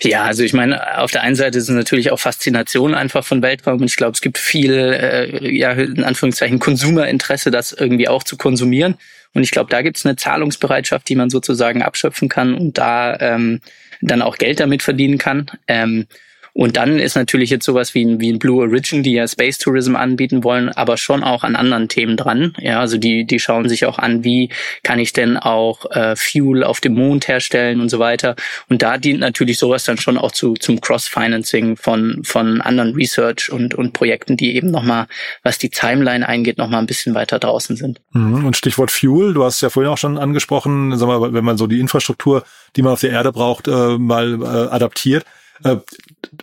Ja, 0.00 0.24
also 0.24 0.42
ich 0.42 0.52
meine, 0.52 0.98
auf 0.98 1.10
der 1.12 1.22
einen 1.22 1.36
Seite 1.36 1.58
ist 1.58 1.68
es 1.68 1.74
natürlich 1.74 2.10
auch 2.10 2.18
Faszination 2.18 2.94
einfach 2.94 3.24
von 3.24 3.42
Weltraum 3.42 3.80
und 3.80 3.86
ich 3.86 3.96
glaube, 3.96 4.12
es 4.12 4.20
gibt 4.20 4.38
viel, 4.38 4.72
äh, 4.72 5.50
ja, 5.56 5.72
in 5.72 6.02
Anführungszeichen 6.02 6.58
Konsumerinteresse, 6.58 7.50
das 7.50 7.72
irgendwie 7.72 8.08
auch 8.08 8.22
zu 8.22 8.36
konsumieren. 8.36 8.96
Und 9.34 9.42
ich 9.42 9.50
glaube, 9.50 9.70
da 9.70 9.82
gibt 9.82 9.96
es 9.96 10.04
eine 10.04 10.16
Zahlungsbereitschaft, 10.16 11.08
die 11.08 11.14
man 11.14 11.30
sozusagen 11.30 11.82
abschöpfen 11.82 12.28
kann 12.28 12.54
und 12.54 12.78
da 12.78 13.16
ähm, 13.20 13.60
dann 14.00 14.22
auch 14.22 14.36
Geld 14.36 14.60
damit 14.60 14.82
verdienen 14.82 15.18
kann. 15.18 15.46
Ähm, 15.68 16.06
Und 16.54 16.76
dann 16.76 16.98
ist 16.98 17.16
natürlich 17.16 17.50
jetzt 17.50 17.64
sowas 17.64 17.94
wie 17.94 18.04
ein, 18.04 18.20
wie 18.20 18.30
ein 18.30 18.38
Blue 18.38 18.62
Origin, 18.62 19.02
die 19.02 19.12
ja 19.12 19.26
Space 19.26 19.58
Tourism 19.58 19.96
anbieten 19.96 20.44
wollen, 20.44 20.68
aber 20.68 20.98
schon 20.98 21.24
auch 21.24 21.44
an 21.44 21.56
anderen 21.56 21.88
Themen 21.88 22.16
dran. 22.16 22.54
Ja, 22.58 22.80
also 22.80 22.98
die, 22.98 23.24
die 23.24 23.38
schauen 23.38 23.68
sich 23.68 23.86
auch 23.86 23.98
an, 23.98 24.22
wie 24.22 24.50
kann 24.82 24.98
ich 24.98 25.14
denn 25.14 25.38
auch 25.38 25.90
äh, 25.92 26.14
Fuel 26.14 26.62
auf 26.62 26.80
dem 26.80 26.94
Mond 26.94 27.26
herstellen 27.26 27.80
und 27.80 27.88
so 27.88 27.98
weiter. 27.98 28.36
Und 28.68 28.82
da 28.82 28.98
dient 28.98 29.20
natürlich 29.20 29.58
sowas 29.58 29.84
dann 29.84 29.96
schon 29.96 30.18
auch 30.18 30.32
zu, 30.32 30.54
zum 30.54 30.80
Cross-Financing 30.80 31.76
von, 31.76 32.20
von 32.22 32.60
anderen 32.60 32.94
Research 32.94 33.50
und, 33.50 33.74
und 33.74 33.94
Projekten, 33.94 34.36
die 34.36 34.54
eben 34.54 34.70
nochmal, 34.70 35.06
was 35.42 35.56
die 35.56 35.70
Timeline 35.70 36.28
eingeht, 36.28 36.58
nochmal 36.58 36.80
ein 36.80 36.86
bisschen 36.86 37.14
weiter 37.14 37.38
draußen 37.38 37.76
sind. 37.76 38.00
Mhm. 38.12 38.44
Und 38.44 38.56
Stichwort 38.58 38.90
Fuel, 38.90 39.32
du 39.32 39.44
hast 39.44 39.62
ja 39.62 39.70
vorhin 39.70 39.90
auch 39.90 39.98
schon 39.98 40.18
angesprochen, 40.18 40.96
sag 40.98 41.06
mal, 41.06 41.32
wenn 41.32 41.44
man 41.44 41.56
so 41.56 41.66
die 41.66 41.80
Infrastruktur, 41.80 42.44
die 42.76 42.82
man 42.82 42.92
auf 42.92 43.00
der 43.00 43.10
Erde 43.10 43.32
braucht, 43.32 43.68
äh, 43.68 43.96
mal 43.98 44.38
äh, 44.42 44.46
adaptiert. 44.46 45.24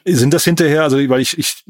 Äh, 0.04 0.14
sind 0.14 0.34
das 0.34 0.44
hinterher, 0.44 0.84
also 0.84 0.98
weil 1.10 1.22
ich, 1.22 1.38
ich 1.38 1.64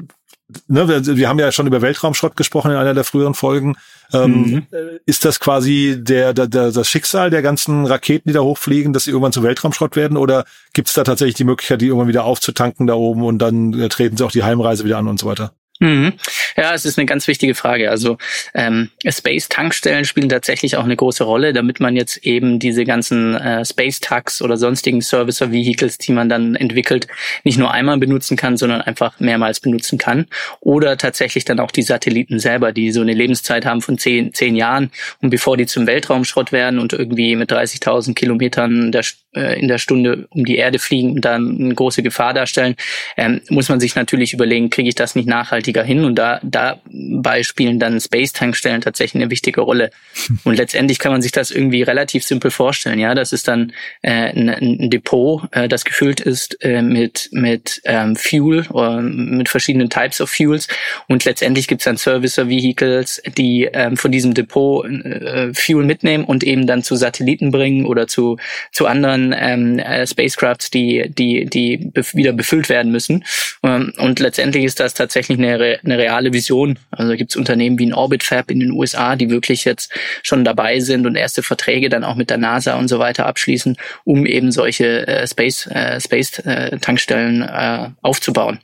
ne, 0.68 0.88
wir, 0.88 1.16
wir 1.16 1.28
haben 1.28 1.38
ja 1.38 1.52
schon 1.52 1.66
über 1.66 1.82
Weltraumschrott 1.82 2.36
gesprochen 2.36 2.72
in 2.72 2.76
einer 2.76 2.94
der 2.94 3.04
früheren 3.04 3.34
Folgen. 3.34 3.76
Ähm, 4.12 4.32
mhm. 4.32 4.66
Ist 5.06 5.24
das 5.24 5.40
quasi 5.40 5.96
der, 5.98 6.32
der, 6.34 6.46
der, 6.46 6.72
das 6.72 6.88
Schicksal 6.88 7.30
der 7.30 7.42
ganzen 7.42 7.86
Raketen, 7.86 8.28
die 8.28 8.34
da 8.34 8.40
hochfliegen, 8.40 8.92
dass 8.92 9.04
sie 9.04 9.10
irgendwann 9.10 9.32
zu 9.32 9.42
Weltraumschrott 9.42 9.96
werden? 9.96 10.16
Oder 10.16 10.44
gibt 10.72 10.88
es 10.88 10.94
da 10.94 11.04
tatsächlich 11.04 11.36
die 11.36 11.44
Möglichkeit, 11.44 11.80
die 11.80 11.86
irgendwann 11.86 12.08
wieder 12.08 12.24
aufzutanken 12.24 12.86
da 12.86 12.94
oben 12.94 13.24
und 13.24 13.38
dann 13.38 13.72
äh, 13.74 13.88
treten 13.88 14.16
sie 14.16 14.24
auch 14.24 14.32
die 14.32 14.42
Heimreise 14.42 14.84
wieder 14.84 14.98
an 14.98 15.08
und 15.08 15.20
so 15.20 15.26
weiter? 15.26 15.52
Mhm. 15.80 16.12
Ja, 16.58 16.74
es 16.74 16.84
ist 16.84 16.98
eine 16.98 17.06
ganz 17.06 17.26
wichtige 17.26 17.54
Frage. 17.54 17.90
Also 17.90 18.18
ähm, 18.54 18.90
Space-Tankstellen 19.06 20.04
spielen 20.04 20.28
tatsächlich 20.28 20.76
auch 20.76 20.84
eine 20.84 20.94
große 20.94 21.24
Rolle, 21.24 21.54
damit 21.54 21.80
man 21.80 21.96
jetzt 21.96 22.18
eben 22.18 22.58
diese 22.58 22.84
ganzen 22.84 23.34
äh, 23.34 23.64
Space-Tags 23.64 24.42
oder 24.42 24.58
sonstigen 24.58 25.00
Servicer-Vehicles, 25.00 25.96
die 25.96 26.12
man 26.12 26.28
dann 26.28 26.54
entwickelt, 26.54 27.08
nicht 27.44 27.58
nur 27.58 27.72
einmal 27.72 27.96
benutzen 27.96 28.36
kann, 28.36 28.58
sondern 28.58 28.82
einfach 28.82 29.18
mehrmals 29.20 29.60
benutzen 29.60 29.96
kann. 29.96 30.26
Oder 30.60 30.98
tatsächlich 30.98 31.46
dann 31.46 31.60
auch 31.60 31.70
die 31.70 31.82
Satelliten 31.82 32.38
selber, 32.38 32.72
die 32.72 32.92
so 32.92 33.00
eine 33.00 33.14
Lebenszeit 33.14 33.64
haben 33.64 33.80
von 33.80 33.96
zehn, 33.96 34.34
zehn 34.34 34.56
Jahren. 34.56 34.90
Und 35.22 35.30
bevor 35.30 35.56
die 35.56 35.66
zum 35.66 35.86
Weltraumschrott 35.86 36.52
werden 36.52 36.78
und 36.78 36.92
irgendwie 36.92 37.36
mit 37.36 37.50
30.000 37.50 38.14
Kilometern 38.14 38.92
der, 38.92 39.04
äh, 39.34 39.58
in 39.60 39.68
der 39.68 39.78
Stunde 39.78 40.26
um 40.30 40.44
die 40.44 40.56
Erde 40.56 40.78
fliegen 40.78 41.12
und 41.12 41.24
dann 41.24 41.58
eine 41.58 41.74
große 41.74 42.02
Gefahr 42.02 42.34
darstellen, 42.34 42.76
ähm, 43.16 43.40
muss 43.48 43.68
man 43.68 43.80
sich 43.80 43.94
natürlich 43.94 44.32
überlegen, 44.32 44.70
kriege 44.70 44.88
ich 44.88 44.94
das 44.94 45.14
nicht 45.14 45.28
nachhaltig 45.28 45.60
nachhaltiger 45.60 45.82
hin 45.82 46.04
und 46.04 46.14
da 46.16 46.40
dabei 46.42 47.42
spielen 47.42 47.78
dann 47.78 48.00
Space-Tankstellen 48.00 48.80
tatsächlich 48.80 49.22
eine 49.22 49.30
wichtige 49.30 49.60
Rolle. 49.60 49.90
Und 50.44 50.56
letztendlich 50.56 50.98
kann 50.98 51.12
man 51.12 51.22
sich 51.22 51.32
das 51.32 51.50
irgendwie 51.50 51.82
relativ 51.82 52.24
simpel 52.24 52.50
vorstellen. 52.50 52.98
Ja, 52.98 53.14
das 53.14 53.32
ist 53.32 53.48
dann 53.48 53.72
äh, 54.02 54.10
ein, 54.10 54.48
ein 54.48 54.90
Depot, 54.90 55.42
äh, 55.52 55.68
das 55.68 55.84
gefüllt 55.84 56.20
ist 56.20 56.62
äh, 56.62 56.82
mit 56.82 57.28
mit 57.32 57.80
ähm, 57.84 58.16
Fuel 58.16 58.66
oder 58.70 59.00
mit 59.00 59.48
verschiedenen 59.48 59.90
Types 59.90 60.20
of 60.20 60.30
Fuels 60.30 60.68
und 61.08 61.24
letztendlich 61.24 61.68
gibt 61.68 61.80
es 61.82 61.84
dann 61.84 61.96
Servicer-Vehicles, 61.96 63.22
die 63.36 63.68
ähm, 63.72 63.96
von 63.96 64.12
diesem 64.12 64.34
Depot 64.34 64.86
äh, 64.86 65.52
Fuel 65.54 65.84
mitnehmen 65.84 66.24
und 66.24 66.44
eben 66.44 66.66
dann 66.66 66.82
zu 66.82 66.96
Satelliten 66.96 67.50
bringen 67.50 67.86
oder 67.86 68.06
zu 68.06 68.38
zu 68.72 68.86
anderen 68.86 69.19
ähm, 69.36 69.78
äh, 69.78 70.06
Spacecrafts, 70.06 70.70
die 70.70 71.10
die 71.10 71.46
die 71.46 71.76
bef 71.78 72.14
wieder 72.14 72.32
befüllt 72.32 72.68
werden 72.68 72.92
müssen. 72.92 73.24
Ähm, 73.62 73.92
und 73.98 74.20
letztendlich 74.20 74.64
ist 74.64 74.80
das 74.80 74.94
tatsächlich 74.94 75.38
eine 75.38 75.78
eine 75.84 75.98
reale 75.98 76.32
Vision. 76.32 76.78
Also 76.90 77.16
gibt 77.16 77.30
es 77.30 77.36
Unternehmen 77.36 77.78
wie 77.78 77.86
ein 77.86 77.94
Orbit 77.94 78.22
Fab 78.22 78.50
in 78.50 78.60
den 78.60 78.72
USA, 78.72 79.16
die 79.16 79.30
wirklich 79.30 79.64
jetzt 79.64 79.92
schon 80.22 80.44
dabei 80.44 80.80
sind 80.80 81.06
und 81.06 81.16
erste 81.16 81.42
Verträge 81.42 81.88
dann 81.88 82.04
auch 82.04 82.16
mit 82.16 82.30
der 82.30 82.38
NASA 82.38 82.78
und 82.78 82.88
so 82.88 82.98
weiter 82.98 83.26
abschließen, 83.26 83.76
um 84.04 84.26
eben 84.26 84.52
solche 84.52 85.06
äh, 85.06 85.26
Space 85.26 85.66
äh, 85.66 86.00
Space 86.00 86.38
äh, 86.40 86.76
äh, 86.76 87.88
aufzubauen. 88.02 88.60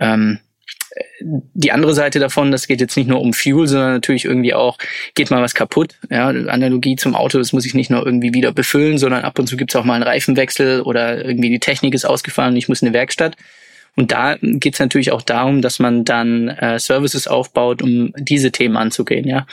Ähm, 0.00 0.38
die 1.20 1.72
andere 1.72 1.94
Seite 1.94 2.18
davon, 2.18 2.52
das 2.52 2.66
geht 2.66 2.80
jetzt 2.80 2.96
nicht 2.96 3.08
nur 3.08 3.20
um 3.20 3.32
Fuel, 3.32 3.66
sondern 3.66 3.92
natürlich 3.92 4.24
irgendwie 4.24 4.54
auch, 4.54 4.78
geht 5.14 5.30
mal 5.30 5.42
was 5.42 5.54
kaputt. 5.54 5.96
Ja, 6.10 6.28
Analogie 6.28 6.96
zum 6.96 7.14
Auto, 7.14 7.38
das 7.38 7.52
muss 7.52 7.66
ich 7.66 7.74
nicht 7.74 7.90
nur 7.90 8.04
irgendwie 8.04 8.34
wieder 8.34 8.52
befüllen, 8.52 8.98
sondern 8.98 9.24
ab 9.24 9.38
und 9.38 9.46
zu 9.46 9.56
gibt's 9.56 9.76
auch 9.76 9.84
mal 9.84 9.94
einen 9.94 10.04
Reifenwechsel 10.04 10.82
oder 10.82 11.24
irgendwie 11.24 11.50
die 11.50 11.58
Technik 11.58 11.94
ist 11.94 12.04
ausgefallen 12.04 12.52
und 12.52 12.58
ich 12.58 12.68
muss 12.68 12.82
in 12.82 12.88
eine 12.88 12.94
Werkstatt. 12.94 13.36
Und 13.96 14.12
da 14.12 14.36
geht 14.40 14.74
es 14.74 14.80
natürlich 14.80 15.10
auch 15.10 15.22
darum, 15.22 15.62
dass 15.62 15.78
man 15.78 16.04
dann 16.04 16.48
äh, 16.48 16.78
Services 16.78 17.26
aufbaut, 17.26 17.82
um 17.82 18.12
diese 18.18 18.52
Themen 18.52 18.76
anzugehen. 18.76 19.26
Ja, 19.26 19.46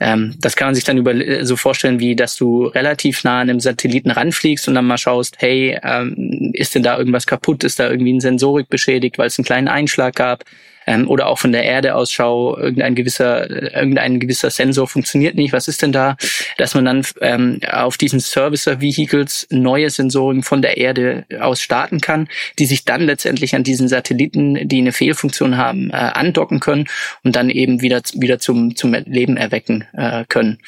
ähm, 0.00 0.34
das 0.38 0.56
kann 0.56 0.68
man 0.68 0.74
sich 0.74 0.84
dann 0.84 0.96
über 0.96 1.14
äh, 1.14 1.44
so 1.44 1.56
vorstellen, 1.56 2.00
wie 2.00 2.16
dass 2.16 2.36
du 2.36 2.64
relativ 2.64 3.22
nah 3.22 3.40
an 3.40 3.50
einem 3.50 3.60
Satelliten 3.60 4.10
ranfliegst 4.10 4.66
und 4.66 4.74
dann 4.74 4.86
mal 4.86 4.98
schaust, 4.98 5.36
hey, 5.38 5.78
ähm, 5.82 6.50
ist 6.54 6.74
denn 6.74 6.82
da 6.82 6.98
irgendwas 6.98 7.26
kaputt? 7.26 7.64
Ist 7.64 7.78
da 7.78 7.90
irgendwie 7.90 8.14
ein 8.14 8.20
Sensorik 8.20 8.68
beschädigt, 8.70 9.18
weil 9.18 9.26
es 9.26 9.38
einen 9.38 9.44
kleinen 9.44 9.68
Einschlag 9.68 10.16
gab? 10.16 10.44
ähm, 10.90 11.08
oder 11.08 11.28
auch 11.28 11.38
von 11.38 11.52
der 11.52 11.64
Erde 11.64 11.94
aus 11.94 12.10
schau, 12.10 12.56
irgendein 12.56 12.94
gewisser, 12.94 13.48
irgendein 13.74 14.20
gewisser 14.20 14.50
Sensor 14.50 14.88
funktioniert 14.88 15.36
nicht, 15.36 15.52
was 15.52 15.68
ist 15.68 15.82
denn 15.82 15.92
da? 15.92 16.16
Dass 16.58 16.74
man 16.74 16.84
dann 16.84 17.06
ähm, 17.20 17.60
auf 17.70 17.96
diesen 17.96 18.20
Servicer-Vehicles 18.20 19.48
neue 19.50 19.90
Sensoren 19.90 20.42
von 20.42 20.62
der 20.62 20.76
Erde 20.78 21.24
aus 21.40 21.62
starten 21.62 22.00
kann, 22.00 22.28
die 22.58 22.66
sich 22.66 22.84
dann 22.84 23.02
letztendlich 23.02 23.54
an 23.54 23.62
diesen 23.62 23.88
Satelliten, 23.88 24.68
die 24.68 24.78
eine 24.78 24.92
Fehlfunktion 24.92 25.56
haben, 25.56 25.90
äh, 25.90 25.94
andocken 25.94 26.60
können 26.60 26.88
und 27.22 27.36
dann 27.36 27.50
eben 27.50 27.82
wieder, 27.82 28.02
wieder 28.14 28.38
zum, 28.38 28.74
zum 28.76 28.92
Leben 28.92 29.36
erwecken 29.36 29.86
äh, 29.92 30.24
können. 30.28 30.58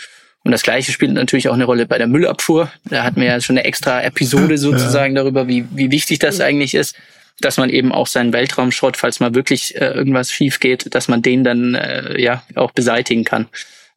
Und 0.44 0.50
das 0.50 0.62
Gleiche 0.62 0.90
spielt 0.90 1.12
natürlich 1.12 1.48
auch 1.48 1.54
eine 1.54 1.64
Rolle 1.64 1.86
bei 1.86 1.98
der 1.98 2.08
Müllabfuhr. 2.08 2.70
Da 2.84 3.04
hatten 3.04 3.20
wir 3.20 3.28
ja 3.28 3.40
schon 3.40 3.56
eine 3.56 3.64
extra 3.64 4.02
Episode 4.02 4.58
sozusagen 4.58 5.14
ja. 5.14 5.22
darüber, 5.22 5.46
wie, 5.48 5.66
wie 5.72 5.90
wichtig 5.90 6.18
das 6.18 6.40
eigentlich 6.40 6.74
ist 6.74 6.96
dass 7.40 7.56
man 7.56 7.70
eben 7.70 7.92
auch 7.92 8.06
seinen 8.06 8.32
Weltraumschrott, 8.32 8.96
falls 8.96 9.20
mal 9.20 9.34
wirklich 9.34 9.76
äh, 9.76 9.92
irgendwas 9.92 10.30
schief 10.30 10.60
geht, 10.60 10.94
dass 10.94 11.08
man 11.08 11.22
den 11.22 11.44
dann 11.44 11.74
äh, 11.74 12.20
ja 12.20 12.42
auch 12.54 12.72
beseitigen 12.72 13.24
kann. 13.24 13.46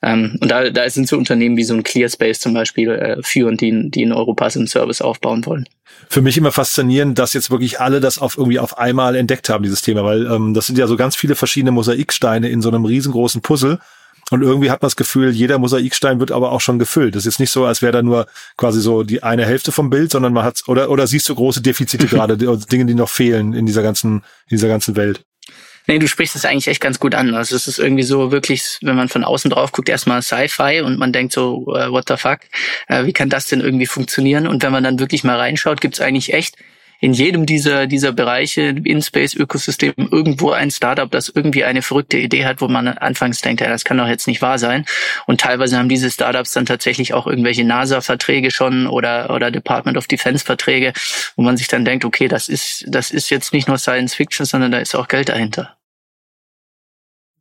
Ähm, 0.02 0.38
und 0.42 0.52
da, 0.52 0.70
da 0.70 0.90
sind 0.90 1.08
so 1.08 1.18
Unternehmen 1.18 1.58
wie 1.58 1.64
so 1.64 1.74
ein 1.74 1.84
ClearSpace 1.84 2.40
zum 2.40 2.54
Beispiel 2.54 2.90
äh, 2.90 3.18
führend, 3.24 3.62
die, 3.62 3.90
die 3.90 4.04
in 4.04 4.14
Europa 4.14 4.50
so 4.50 4.60
einen 4.60 4.68
Service 4.68 5.02
aufbauen 5.02 5.46
wollen. 5.46 5.68
Für 6.10 6.22
mich 6.22 6.38
immer 6.38 6.52
faszinierend, 6.52 7.18
dass 7.18 7.34
jetzt 7.34 7.50
wirklich 7.50 7.80
alle 7.80 8.00
das 8.00 8.18
auf 8.18 8.38
irgendwie 8.38 8.60
auf 8.60 8.78
einmal 8.78 9.16
entdeckt 9.16 9.50
haben, 9.50 9.64
dieses 9.64 9.82
Thema, 9.82 10.04
weil 10.04 10.26
ähm, 10.28 10.54
das 10.54 10.68
sind 10.68 10.78
ja 10.78 10.88
so 10.88 10.98
ganz 10.98 11.16
viele 11.16 11.36
verschiedene 11.36 11.72
Mosaiksteine 11.72 12.50
in 12.50 12.62
so 12.62 12.70
einem 12.70 12.86
riesengroßen 12.86 13.42
Puzzle. 13.42 13.80
Und 14.32 14.42
irgendwie 14.42 14.72
hat 14.72 14.82
man 14.82 14.88
das 14.88 14.96
Gefühl, 14.96 15.30
jeder 15.32 15.60
Mosaikstein 15.60 16.20
wird 16.20 16.32
aber 16.32 16.52
auch 16.52 16.62
schon 16.62 16.80
gefüllt. 16.80 17.16
Das 17.16 17.22
ist 17.22 17.34
jetzt 17.34 17.40
nicht 17.40 17.52
so, 17.52 17.66
als 17.66 17.82
wäre 17.82 17.92
da 17.92 18.02
nur 18.02 18.26
quasi 18.58 18.82
so 18.82 19.04
die 19.04 19.22
eine 19.22 19.46
Hälfte 19.46 19.72
vom 19.72 19.92
Bild, 19.92 20.12
sondern 20.12 20.34
man 20.34 20.44
hat 20.44 20.64
oder 20.68 20.90
oder 20.90 21.06
siehst 21.06 21.30
du 21.30 21.36
große 21.36 21.62
Defizite 21.62 22.08
gerade, 22.08 22.38
Dinge, 22.38 22.86
die 22.86 22.96
noch 22.96 23.10
fehlen 23.10 23.54
in 23.54 23.66
dieser 23.66 23.84
ganzen 23.84 24.24
in 24.50 24.58
dieser 24.58 24.68
ganzen 24.68 24.96
Welt. 24.96 25.24
Nee, 25.88 26.00
du 26.00 26.08
sprichst 26.08 26.36
es 26.36 26.46
eigentlich 26.46 26.68
echt 26.68 26.82
ganz 26.82 27.00
gut 27.00 27.14
an. 27.14 27.36
Also 27.36 27.56
es 27.56 27.68
ist 27.68 27.78
irgendwie 27.78 28.04
so 28.04 28.32
wirklich, 28.32 28.80
wenn 28.82 28.96
man 28.96 29.08
von 29.08 29.24
außen 29.24 29.52
drauf 29.52 29.72
guckt, 29.72 29.88
erstmal 29.88 30.24
Sci-Fi 30.24 30.82
und 30.82 30.98
man 30.98 31.14
denkt 31.14 31.32
so, 31.32 31.58
uh, 31.68 31.92
what 31.92 32.06
the 32.08 32.18
fuck, 32.18 32.40
uh, 32.90 33.06
wie 33.06 33.14
kann 33.14 33.30
das 33.30 33.46
denn 33.46 33.62
irgendwie 33.62 33.86
funktionieren? 33.86 34.48
Und 34.48 34.64
wenn 34.64 34.72
man 34.72 34.84
dann 34.84 35.00
wirklich 35.00 35.24
mal 35.24 35.38
reinschaut, 35.38 35.82
gibt's 35.82 36.02
eigentlich 36.02 36.34
echt 36.34 36.56
in 37.06 37.13
jedem 37.13 37.46
dieser, 37.46 37.86
dieser 37.86 38.12
Bereiche 38.12 38.63
in 38.84 39.00
Space-Ökosystem 39.00 39.94
irgendwo 40.10 40.50
ein 40.50 40.72
Startup, 40.72 41.12
das 41.12 41.30
irgendwie 41.30 41.63
eine 41.63 41.84
verrückte 41.84 42.18
Idee 42.18 42.46
hat, 42.46 42.62
wo 42.62 42.68
man 42.68 42.88
anfangs 42.88 43.41
denkt, 43.41 43.62
ja, 43.62 43.70
das 43.70 43.86
kann 43.86 44.00
doch 44.00 44.08
jetzt 44.08 44.26
nicht 44.26 44.41
wahr 44.41 44.58
sein. 44.58 44.86
Und 45.28 45.39
teilweise 45.39 45.78
haben 45.78 45.88
diese 45.88 46.10
Startups 46.10 46.54
dann 46.54 46.65
tatsächlich 46.65 47.13
auch 47.13 47.28
irgendwelche 47.28 47.63
NASA-Verträge 47.63 48.50
schon 48.50 48.88
oder, 48.88 49.30
oder 49.30 49.52
Department 49.52 49.98
of 49.98 50.08
Defense-Verträge, 50.08 50.94
wo 51.36 51.44
man 51.44 51.58
sich 51.58 51.68
dann 51.68 51.86
denkt, 51.86 52.06
okay, 52.06 52.28
das 52.28 52.50
ist, 52.50 52.86
das 52.88 53.12
ist 53.12 53.30
jetzt 53.30 53.54
nicht 53.54 53.68
nur 53.68 53.78
Science 53.78 54.15
Fiction, 54.15 54.48
sondern 54.48 54.72
da 54.72 54.80
ist 54.80 54.96
auch 54.96 55.08
Geld 55.08 55.30
dahinter 55.30 55.75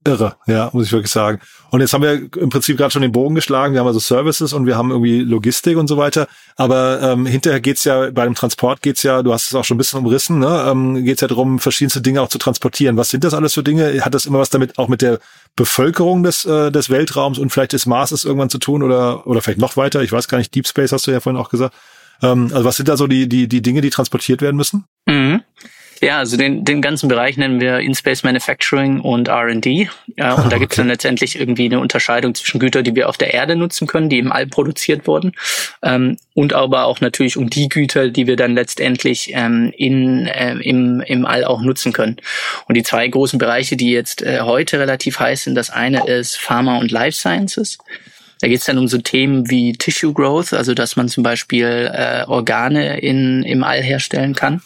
irre, 0.06 0.36
ja, 0.46 0.70
muss 0.72 0.86
ich 0.86 0.92
wirklich 0.92 1.10
sagen. 1.10 1.40
Und 1.70 1.80
jetzt 1.80 1.92
haben 1.92 2.02
wir 2.02 2.12
im 2.36 2.50
Prinzip 2.50 2.76
gerade 2.76 2.90
schon 2.90 3.02
den 3.02 3.12
Bogen 3.12 3.34
geschlagen. 3.34 3.72
Wir 3.72 3.80
haben 3.80 3.86
also 3.86 3.98
Services 3.98 4.52
und 4.52 4.66
wir 4.66 4.76
haben 4.76 4.90
irgendwie 4.90 5.20
Logistik 5.20 5.76
und 5.76 5.88
so 5.88 5.96
weiter. 5.96 6.28
Aber 6.56 7.00
ähm, 7.02 7.26
hinterher 7.26 7.60
geht's 7.60 7.84
ja, 7.84 8.10
bei 8.10 8.24
dem 8.24 8.34
Transport 8.34 8.82
geht's 8.82 9.02
ja, 9.02 9.22
du 9.22 9.32
hast 9.32 9.48
es 9.48 9.54
auch 9.54 9.64
schon 9.64 9.76
ein 9.76 9.78
bisschen 9.78 10.00
umrissen, 10.00 10.38
ne? 10.38 10.66
ähm, 10.68 11.04
geht's 11.04 11.22
ja 11.22 11.28
darum, 11.28 11.58
verschiedenste 11.58 12.00
Dinge 12.00 12.22
auch 12.22 12.28
zu 12.28 12.38
transportieren. 12.38 12.96
Was 12.96 13.10
sind 13.10 13.24
das 13.24 13.34
alles 13.34 13.54
für 13.54 13.62
Dinge? 13.62 14.04
Hat 14.04 14.14
das 14.14 14.26
immer 14.26 14.38
was 14.38 14.50
damit 14.50 14.78
auch 14.78 14.88
mit 14.88 15.02
der 15.02 15.18
Bevölkerung 15.56 16.22
des, 16.22 16.44
äh, 16.44 16.70
des 16.70 16.90
Weltraums 16.90 17.38
und 17.38 17.50
vielleicht 17.50 17.72
des 17.72 17.86
Marses 17.86 18.24
irgendwann 18.24 18.50
zu 18.50 18.58
tun 18.58 18.82
oder, 18.82 19.26
oder 19.26 19.40
vielleicht 19.40 19.60
noch 19.60 19.76
weiter? 19.76 20.02
Ich 20.02 20.12
weiß 20.12 20.28
gar 20.28 20.38
nicht, 20.38 20.54
Deep 20.54 20.68
Space 20.68 20.92
hast 20.92 21.06
du 21.06 21.10
ja 21.10 21.20
vorhin 21.20 21.40
auch 21.40 21.48
gesagt. 21.48 21.74
Ähm, 22.22 22.50
also 22.52 22.64
was 22.64 22.76
sind 22.76 22.88
da 22.88 22.96
so 22.96 23.06
die, 23.06 23.28
die, 23.28 23.48
die 23.48 23.62
Dinge, 23.62 23.80
die 23.80 23.90
transportiert 23.90 24.42
werden 24.42 24.56
müssen? 24.56 24.84
Mhm. 25.06 25.42
Ja, 26.04 26.18
also 26.18 26.36
den, 26.36 26.66
den 26.66 26.82
ganzen 26.82 27.08
Bereich 27.08 27.38
nennen 27.38 27.62
wir 27.62 27.78
In-Space 27.78 28.24
Manufacturing 28.24 29.00
und 29.00 29.28
R&D. 29.28 29.88
Ja, 30.18 30.34
und 30.34 30.52
da 30.52 30.56
okay. 30.56 30.58
gibt 30.58 30.72
es 30.72 30.76
dann 30.76 30.88
letztendlich 30.88 31.40
irgendwie 31.40 31.64
eine 31.64 31.80
Unterscheidung 31.80 32.34
zwischen 32.34 32.60
Gütern, 32.60 32.84
die 32.84 32.94
wir 32.94 33.08
auf 33.08 33.16
der 33.16 33.32
Erde 33.32 33.56
nutzen 33.56 33.86
können, 33.86 34.10
die 34.10 34.18
im 34.18 34.30
All 34.30 34.46
produziert 34.46 35.06
wurden, 35.06 35.32
ähm, 35.82 36.18
und 36.34 36.52
aber 36.52 36.84
auch 36.84 37.00
natürlich 37.00 37.38
um 37.38 37.48
die 37.48 37.70
Güter, 37.70 38.10
die 38.10 38.26
wir 38.26 38.36
dann 38.36 38.54
letztendlich 38.54 39.30
ähm, 39.32 39.72
in, 39.78 40.26
äh, 40.26 40.56
im, 40.58 41.00
im 41.00 41.24
All 41.24 41.42
auch 41.46 41.62
nutzen 41.62 41.94
können. 41.94 42.18
Und 42.68 42.74
die 42.74 42.82
zwei 42.82 43.08
großen 43.08 43.38
Bereiche, 43.38 43.78
die 43.78 43.90
jetzt 43.90 44.20
äh, 44.20 44.42
heute 44.42 44.78
relativ 44.78 45.18
heiß 45.18 45.44
sind, 45.44 45.54
das 45.54 45.70
eine 45.70 46.06
ist 46.06 46.36
Pharma 46.36 46.76
und 46.80 46.90
Life 46.90 47.16
Sciences. 47.16 47.78
Da 48.44 48.48
geht 48.48 48.60
es 48.60 48.66
dann 48.66 48.76
um 48.76 48.88
so 48.88 48.98
Themen 48.98 49.48
wie 49.48 49.72
Tissue 49.72 50.12
Growth, 50.12 50.52
also 50.52 50.74
dass 50.74 50.96
man 50.96 51.08
zum 51.08 51.22
Beispiel 51.22 51.90
äh, 51.90 52.24
Organe 52.26 53.00
in, 53.00 53.42
im 53.42 53.64
All 53.64 53.82
herstellen 53.82 54.34
kann. 54.34 54.60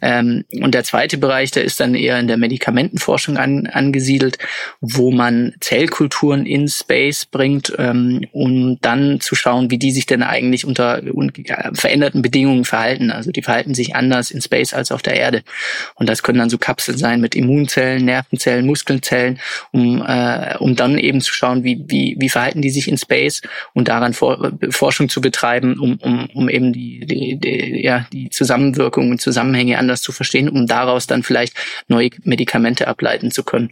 Ähm, 0.00 0.44
und 0.60 0.76
der 0.76 0.84
zweite 0.84 1.18
Bereich, 1.18 1.50
der 1.50 1.64
ist 1.64 1.80
dann 1.80 1.96
eher 1.96 2.20
in 2.20 2.28
der 2.28 2.36
Medikamentenforschung 2.36 3.36
an, 3.36 3.66
angesiedelt, 3.66 4.38
wo 4.80 5.10
man 5.10 5.54
Zellkulturen 5.58 6.46
in 6.46 6.68
Space 6.68 7.26
bringt, 7.26 7.72
ähm, 7.78 8.26
um 8.30 8.80
dann 8.80 9.18
zu 9.18 9.34
schauen, 9.34 9.72
wie 9.72 9.78
die 9.78 9.90
sich 9.90 10.06
denn 10.06 10.22
eigentlich 10.22 10.64
unter 10.64 11.02
veränderten 11.72 12.22
Bedingungen 12.22 12.64
verhalten. 12.64 13.10
Also 13.10 13.32
die 13.32 13.42
verhalten 13.42 13.74
sich 13.74 13.96
anders 13.96 14.30
in 14.30 14.40
Space 14.40 14.72
als 14.72 14.92
auf 14.92 15.02
der 15.02 15.16
Erde. 15.16 15.42
Und 15.96 16.08
das 16.08 16.22
können 16.22 16.38
dann 16.38 16.50
so 16.50 16.58
Kapseln 16.58 16.96
sein 16.96 17.20
mit 17.20 17.34
Immunzellen, 17.34 18.04
Nervenzellen, 18.04 18.66
Muskelzellen, 18.66 19.40
um, 19.72 20.00
äh, 20.06 20.56
um 20.58 20.76
dann 20.76 20.96
eben 20.96 21.20
zu 21.20 21.34
schauen, 21.34 21.64
wie, 21.64 21.82
wie, 21.88 22.14
wie 22.20 22.28
verhalten 22.28 22.62
die 22.62 22.70
sich 22.70 22.86
in 22.86 22.96
Space 22.96 23.15
und 23.74 23.88
daran 23.88 24.12
For 24.12 24.52
Forschung 24.70 25.08
zu 25.08 25.20
betreiben, 25.20 25.78
um, 25.78 25.96
um, 25.96 26.28
um 26.34 26.48
eben 26.48 26.72
die, 26.72 27.00
die, 27.00 27.38
die, 27.38 27.84
ja, 27.84 28.06
die 28.12 28.30
Zusammenwirkungen 28.30 29.10
und 29.10 29.20
Zusammenhänge 29.20 29.78
anders 29.78 30.02
zu 30.02 30.12
verstehen, 30.12 30.48
um 30.48 30.66
daraus 30.66 31.06
dann 31.06 31.22
vielleicht 31.22 31.54
neue 31.88 32.10
Medikamente 32.24 32.88
ableiten 32.88 33.30
zu 33.30 33.44
können. 33.44 33.70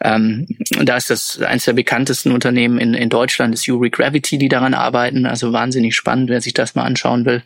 Ähm, 0.00 0.46
da 0.82 0.96
ist 0.96 1.10
das 1.10 1.40
eines 1.40 1.64
der 1.64 1.72
bekanntesten 1.72 2.32
Unternehmen 2.32 2.78
in, 2.78 2.94
in 2.94 3.08
Deutschland, 3.08 3.54
ist 3.54 3.68
Uri 3.68 3.90
Gravity, 3.90 4.38
die 4.38 4.48
daran 4.48 4.74
arbeiten. 4.74 5.26
Also 5.26 5.52
wahnsinnig 5.52 5.94
spannend, 5.94 6.30
wer 6.30 6.40
sich 6.40 6.54
das 6.54 6.74
mal 6.74 6.84
anschauen 6.84 7.24
will. 7.24 7.42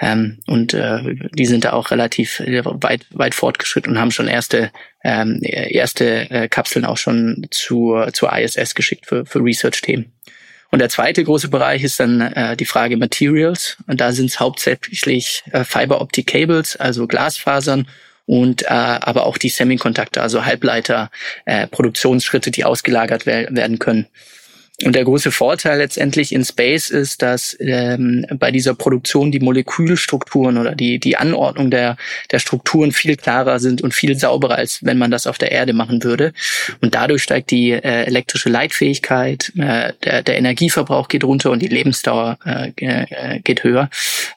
Ähm, 0.00 0.38
und 0.46 0.74
äh, 0.74 1.16
die 1.32 1.46
sind 1.46 1.64
da 1.64 1.72
auch 1.72 1.90
relativ 1.90 2.40
weit, 2.40 3.06
weit 3.10 3.34
fortgeschritten 3.34 3.92
und 3.92 4.00
haben 4.00 4.10
schon 4.10 4.28
erste 4.28 4.70
ähm, 5.04 5.40
erste 5.42 6.30
äh, 6.30 6.48
Kapseln 6.48 6.86
auch 6.86 6.96
schon 6.96 7.46
zur, 7.50 8.12
zur 8.14 8.32
ISS 8.36 8.74
geschickt 8.74 9.06
für, 9.06 9.26
für 9.26 9.40
Research-Themen. 9.40 10.12
Und 10.74 10.80
der 10.80 10.88
zweite 10.88 11.22
große 11.22 11.50
Bereich 11.50 11.84
ist 11.84 12.00
dann 12.00 12.20
äh, 12.20 12.56
die 12.56 12.64
Frage 12.64 12.96
Materials. 12.96 13.76
Und 13.86 14.00
da 14.00 14.10
sind 14.10 14.26
es 14.26 14.40
hauptsächlich 14.40 15.44
äh, 15.52 15.62
Fiber 15.62 16.00
Optic 16.00 16.26
Cables, 16.26 16.74
also 16.74 17.06
Glasfasern 17.06 17.86
und 18.26 18.62
äh, 18.62 18.66
aber 18.66 19.24
auch 19.24 19.38
die 19.38 19.50
Semiconductor, 19.50 20.24
also 20.24 20.44
Halbleiter, 20.44 21.12
äh, 21.44 21.68
Produktionsschritte, 21.68 22.50
die 22.50 22.64
ausgelagert 22.64 23.24
werden 23.24 23.78
können. 23.78 24.08
Und 24.82 24.96
der 24.96 25.04
große 25.04 25.30
Vorteil 25.30 25.78
letztendlich 25.78 26.32
in 26.32 26.44
Space 26.44 26.90
ist, 26.90 27.22
dass 27.22 27.56
ähm, 27.60 28.26
bei 28.40 28.50
dieser 28.50 28.74
Produktion 28.74 29.30
die 29.30 29.38
Molekülstrukturen 29.38 30.58
oder 30.58 30.74
die, 30.74 30.98
die 30.98 31.16
Anordnung 31.16 31.70
der, 31.70 31.96
der 32.32 32.40
Strukturen 32.40 32.90
viel 32.90 33.16
klarer 33.16 33.60
sind 33.60 33.82
und 33.82 33.94
viel 33.94 34.18
sauberer, 34.18 34.56
als 34.56 34.84
wenn 34.84 34.98
man 34.98 35.12
das 35.12 35.28
auf 35.28 35.38
der 35.38 35.52
Erde 35.52 35.74
machen 35.74 36.02
würde. 36.02 36.32
Und 36.80 36.96
dadurch 36.96 37.22
steigt 37.22 37.52
die 37.52 37.70
äh, 37.70 38.04
elektrische 38.04 38.48
Leitfähigkeit, 38.48 39.52
äh, 39.56 39.92
der, 40.02 40.22
der 40.22 40.38
Energieverbrauch 40.38 41.06
geht 41.06 41.22
runter 41.22 41.52
und 41.52 41.62
die 41.62 41.68
Lebensdauer 41.68 42.38
äh, 42.44 42.72
äh, 42.78 43.38
geht 43.40 43.62
höher. 43.62 43.88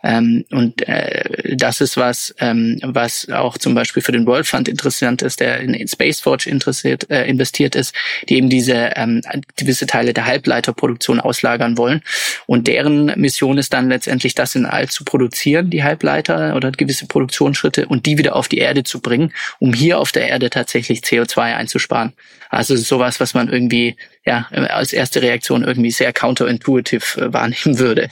Ähm, 0.03 0.45
und 0.51 0.87
äh, 0.87 1.55
das 1.55 1.81
ist 1.81 1.97
was, 1.97 2.35
ähm, 2.37 2.79
was 2.83 3.27
auch 3.31 3.57
zum 3.57 3.73
Beispiel 3.73 4.03
für 4.03 4.11
den 4.11 4.27
World 4.27 4.45
Fund 4.45 4.67
interessant 4.67 5.23
ist, 5.23 5.39
der 5.39 5.61
in, 5.61 5.73
in 5.73 5.87
Space 5.87 6.19
Forge 6.19 6.47
interessiert, 6.47 7.09
äh, 7.09 7.25
investiert 7.25 7.75
ist, 7.75 7.95
die 8.29 8.35
eben 8.35 8.49
diese 8.49 8.91
ähm, 8.95 9.23
gewisse 9.55 9.87
Teile 9.87 10.13
der 10.13 10.26
Halbleiterproduktion 10.27 11.19
auslagern 11.19 11.77
wollen. 11.77 12.01
Und 12.45 12.67
deren 12.67 13.05
Mission 13.19 13.57
ist 13.57 13.73
dann 13.73 13.89
letztendlich, 13.89 14.35
das 14.35 14.55
in 14.55 14.65
All 14.65 14.89
zu 14.89 15.03
produzieren, 15.03 15.69
die 15.69 15.83
Halbleiter 15.83 16.55
oder 16.55 16.71
gewisse 16.71 17.07
Produktionsschritte 17.07 17.87
und 17.87 18.05
die 18.05 18.17
wieder 18.17 18.35
auf 18.35 18.47
die 18.47 18.59
Erde 18.59 18.83
zu 18.83 18.99
bringen, 18.99 19.33
um 19.59 19.73
hier 19.73 19.99
auf 19.99 20.11
der 20.11 20.27
Erde 20.27 20.49
tatsächlich 20.49 20.99
CO2 20.99 21.55
einzusparen. 21.55 22.13
Also 22.49 22.75
sowas, 22.75 23.19
was 23.19 23.33
man 23.33 23.49
irgendwie 23.49 23.95
ja 24.25 24.47
als 24.51 24.93
erste 24.93 25.21
Reaktion 25.21 25.63
irgendwie 25.63 25.91
sehr 25.91 26.13
counterintuitive 26.13 27.21
äh, 27.21 27.33
wahrnehmen 27.33 27.79
würde. 27.79 28.09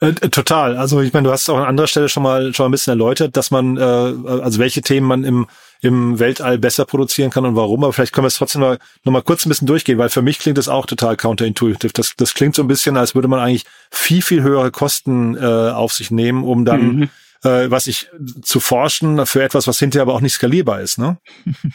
Äh, 0.00 0.12
total. 0.12 0.76
Also 0.76 1.00
ich 1.00 1.12
meine, 1.12 1.28
du 1.28 1.32
hast 1.32 1.48
auch 1.48 1.58
an 1.58 1.64
anderer 1.64 1.88
Stelle 1.88 2.08
schon 2.08 2.22
mal 2.22 2.54
schon 2.54 2.64
mal 2.64 2.68
ein 2.68 2.72
bisschen 2.72 2.92
erläutert, 2.92 3.36
dass 3.36 3.50
man 3.50 3.76
äh, 3.76 3.80
also 3.80 4.58
welche 4.58 4.82
Themen 4.82 5.06
man 5.06 5.24
im 5.24 5.46
im 5.80 6.18
Weltall 6.18 6.58
besser 6.58 6.84
produzieren 6.84 7.30
kann 7.30 7.44
und 7.44 7.56
warum. 7.56 7.84
Aber 7.84 7.92
vielleicht 7.92 8.12
können 8.12 8.24
wir 8.24 8.28
es 8.28 8.36
trotzdem 8.36 8.60
mal, 8.60 8.78
noch 9.04 9.12
mal 9.12 9.22
kurz 9.22 9.46
ein 9.46 9.48
bisschen 9.48 9.66
durchgehen, 9.66 9.98
weil 9.98 10.08
für 10.08 10.22
mich 10.22 10.38
klingt 10.38 10.58
das 10.58 10.68
auch 10.68 10.86
total 10.86 11.16
counterintuitive. 11.16 11.92
Das, 11.92 12.14
das 12.16 12.34
klingt 12.34 12.54
so 12.54 12.62
ein 12.62 12.68
bisschen, 12.68 12.96
als 12.96 13.14
würde 13.14 13.28
man 13.28 13.40
eigentlich 13.40 13.64
viel, 13.90 14.22
viel 14.22 14.42
höhere 14.42 14.70
Kosten 14.70 15.36
äh, 15.36 15.40
auf 15.40 15.92
sich 15.92 16.10
nehmen, 16.10 16.44
um 16.44 16.64
dann 16.64 16.96
mhm 16.96 17.10
äh, 17.44 17.70
was 17.70 17.86
ich 17.86 18.08
zu 18.42 18.60
forschen 18.60 19.24
für 19.26 19.42
etwas, 19.42 19.66
was 19.66 19.78
hinterher 19.78 20.02
aber 20.02 20.14
auch 20.14 20.20
nicht 20.20 20.34
skalierbar 20.34 20.80
ist, 20.80 20.98
ne? 20.98 21.18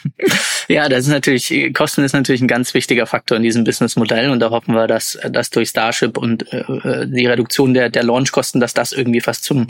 ja, 0.67 0.89
das 0.89 1.05
ist 1.05 1.11
natürlich, 1.11 1.73
Kosten 1.73 2.03
ist 2.03 2.13
natürlich 2.13 2.41
ein 2.41 2.47
ganz 2.47 2.73
wichtiger 2.73 3.05
Faktor 3.05 3.37
in 3.37 3.43
diesem 3.43 3.63
Businessmodell 3.63 4.29
und 4.29 4.39
da 4.39 4.49
hoffen 4.49 4.75
wir, 4.75 4.87
dass, 4.87 5.17
dass 5.29 5.49
durch 5.49 5.69
Starship 5.69 6.17
und 6.17 6.51
äh, 6.51 7.07
die 7.07 7.25
Reduktion 7.25 7.73
der, 7.73 7.89
der 7.89 8.03
Launchkosten, 8.03 8.59
dass 8.59 8.73
das 8.73 8.91
irgendwie 8.91 9.21
fast 9.21 9.43
zum, 9.43 9.67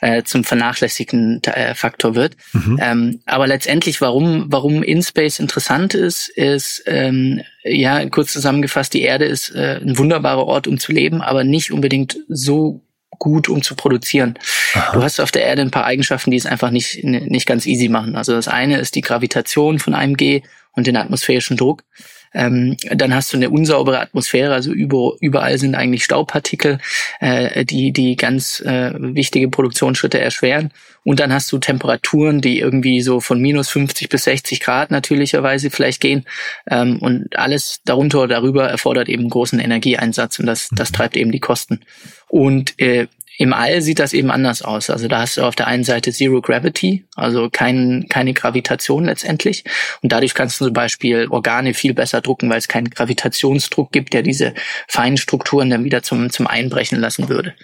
äh, 0.00 0.22
zum 0.22 0.44
vernachlässigten 0.44 1.42
äh, 1.44 1.74
Faktor 1.74 2.14
wird. 2.14 2.36
Mhm. 2.52 2.78
Ähm, 2.80 3.20
aber 3.26 3.46
letztendlich, 3.46 4.00
warum, 4.00 4.46
warum 4.48 4.82
InSpace 4.82 5.38
interessant 5.38 5.94
ist, 5.94 6.28
ist, 6.28 6.82
ähm, 6.86 7.42
ja, 7.64 8.08
kurz 8.08 8.32
zusammengefasst, 8.32 8.94
die 8.94 9.02
Erde 9.02 9.24
ist 9.24 9.50
äh, 9.54 9.80
ein 9.80 9.98
wunderbarer 9.98 10.44
Ort, 10.44 10.66
um 10.66 10.78
zu 10.78 10.92
leben, 10.92 11.20
aber 11.20 11.44
nicht 11.44 11.72
unbedingt 11.72 12.18
so 12.28 12.82
gut, 13.22 13.48
um 13.48 13.62
zu 13.62 13.76
produzieren. 13.76 14.36
Aha. 14.74 14.94
Du 14.94 15.02
hast 15.04 15.20
auf 15.20 15.30
der 15.30 15.44
Erde 15.44 15.62
ein 15.62 15.70
paar 15.70 15.84
Eigenschaften, 15.84 16.32
die 16.32 16.36
es 16.36 16.44
einfach 16.44 16.72
nicht, 16.72 17.04
nicht 17.04 17.46
ganz 17.46 17.66
easy 17.66 17.88
machen. 17.88 18.16
Also 18.16 18.32
das 18.32 18.48
eine 18.48 18.80
ist 18.80 18.96
die 18.96 19.00
Gravitation 19.00 19.78
von 19.78 19.94
einem 19.94 20.16
G 20.16 20.42
und 20.72 20.88
den 20.88 20.96
atmosphärischen 20.96 21.56
Druck. 21.56 21.84
Ähm, 22.34 22.76
dann 22.90 23.14
hast 23.14 23.32
du 23.32 23.36
eine 23.36 23.50
unsaubere 23.50 24.00
Atmosphäre, 24.00 24.54
also 24.54 24.72
über, 24.72 25.14
überall 25.20 25.58
sind 25.58 25.74
eigentlich 25.74 26.04
Staubpartikel, 26.04 26.78
äh, 27.20 27.64
die 27.64 27.92
die 27.92 28.16
ganz 28.16 28.60
äh, 28.60 28.92
wichtige 28.96 29.48
Produktionsschritte 29.48 30.20
erschweren. 30.20 30.72
Und 31.04 31.18
dann 31.18 31.32
hast 31.32 31.50
du 31.50 31.58
Temperaturen, 31.58 32.40
die 32.40 32.60
irgendwie 32.60 33.00
so 33.00 33.20
von 33.20 33.40
minus 33.40 33.68
50 33.70 34.08
bis 34.08 34.24
60 34.24 34.60
Grad 34.60 34.90
natürlicherweise 34.90 35.70
vielleicht 35.70 36.00
gehen. 36.00 36.24
Ähm, 36.70 36.98
und 36.98 37.36
alles 37.36 37.80
darunter 37.84 38.20
oder 38.20 38.36
darüber 38.36 38.68
erfordert 38.68 39.08
eben 39.08 39.28
großen 39.28 39.58
Energieeinsatz 39.58 40.38
und 40.38 40.46
das, 40.46 40.68
das 40.70 40.92
treibt 40.92 41.16
eben 41.16 41.32
die 41.32 41.40
Kosten. 41.40 41.80
Und 42.28 42.78
äh, 42.78 43.08
im 43.42 43.52
All 43.52 43.82
sieht 43.82 43.98
das 43.98 44.12
eben 44.12 44.30
anders 44.30 44.62
aus. 44.62 44.88
Also 44.88 45.08
da 45.08 45.22
hast 45.22 45.36
du 45.36 45.42
auf 45.42 45.56
der 45.56 45.66
einen 45.66 45.82
Seite 45.82 46.12
Zero 46.12 46.40
Gravity, 46.40 47.04
also 47.16 47.50
kein, 47.50 48.06
keine 48.08 48.34
Gravitation 48.34 49.06
letztendlich. 49.06 49.64
Und 50.00 50.12
dadurch 50.12 50.34
kannst 50.34 50.60
du 50.60 50.66
zum 50.66 50.72
Beispiel 50.72 51.26
Organe 51.28 51.74
viel 51.74 51.92
besser 51.92 52.20
drucken, 52.20 52.48
weil 52.48 52.58
es 52.58 52.68
keinen 52.68 52.88
Gravitationsdruck 52.88 53.90
gibt, 53.90 54.12
der 54.12 54.22
diese 54.22 54.54
feinen 54.86 55.16
Strukturen 55.16 55.70
dann 55.70 55.82
wieder 55.82 56.04
zum, 56.04 56.30
zum 56.30 56.46
Einbrechen 56.46 57.00
lassen 57.00 57.28
würde. 57.28 57.54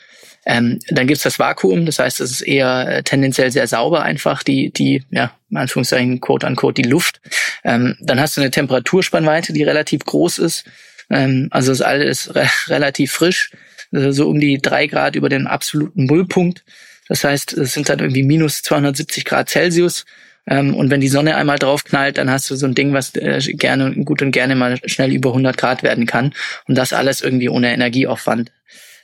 Ähm, 0.44 0.80
dann 0.88 1.06
gibt's 1.06 1.22
das 1.22 1.38
Vakuum, 1.38 1.86
das 1.86 2.00
heißt, 2.00 2.20
es 2.20 2.32
ist 2.32 2.40
eher 2.40 2.88
äh, 2.88 3.02
tendenziell 3.04 3.52
sehr 3.52 3.68
sauber 3.68 4.02
einfach, 4.02 4.42
die, 4.42 4.72
die, 4.72 5.04
ja, 5.12 5.30
in 5.48 5.58
Anführungszeichen, 5.58 6.20
quote 6.20 6.48
unquote, 6.48 6.82
die 6.82 6.88
Luft. 6.88 7.20
Ähm, 7.62 7.96
dann 8.00 8.18
hast 8.18 8.36
du 8.36 8.40
eine 8.40 8.50
Temperaturspannweite, 8.50 9.52
die 9.52 9.62
relativ 9.62 10.04
groß 10.04 10.38
ist. 10.38 10.64
Ähm, 11.08 11.46
also 11.52 11.70
das 11.70 11.82
alles 11.82 12.34
re 12.34 12.48
relativ 12.66 13.12
frisch. 13.12 13.52
Äh, 13.92 14.12
so 14.12 14.28
um 14.28 14.40
die 14.40 14.58
drei 14.58 14.86
Grad 14.86 15.16
über 15.16 15.28
den 15.28 15.46
absoluten 15.46 16.06
Nullpunkt. 16.06 16.64
Das 17.08 17.24
heißt, 17.24 17.54
es 17.54 17.72
sind 17.72 17.88
dann 17.88 18.00
irgendwie 18.00 18.22
minus 18.22 18.62
270 18.62 19.24
Grad 19.24 19.48
Celsius. 19.48 20.04
Ähm, 20.46 20.74
und 20.74 20.90
wenn 20.90 21.00
die 21.00 21.08
Sonne 21.08 21.36
einmal 21.36 21.58
draufknallt, 21.58 22.18
dann 22.18 22.30
hast 22.30 22.50
du 22.50 22.56
so 22.56 22.66
ein 22.66 22.74
Ding, 22.74 22.92
was 22.92 23.14
äh, 23.14 23.40
gerne, 23.40 23.94
gut 24.04 24.22
und 24.22 24.30
gerne 24.30 24.54
mal 24.54 24.78
schnell 24.86 25.12
über 25.12 25.30
100 25.30 25.56
Grad 25.56 25.82
werden 25.82 26.06
kann. 26.06 26.34
Und 26.66 26.76
das 26.76 26.92
alles 26.92 27.20
irgendwie 27.20 27.48
ohne 27.48 27.72
Energieaufwand. 27.72 28.52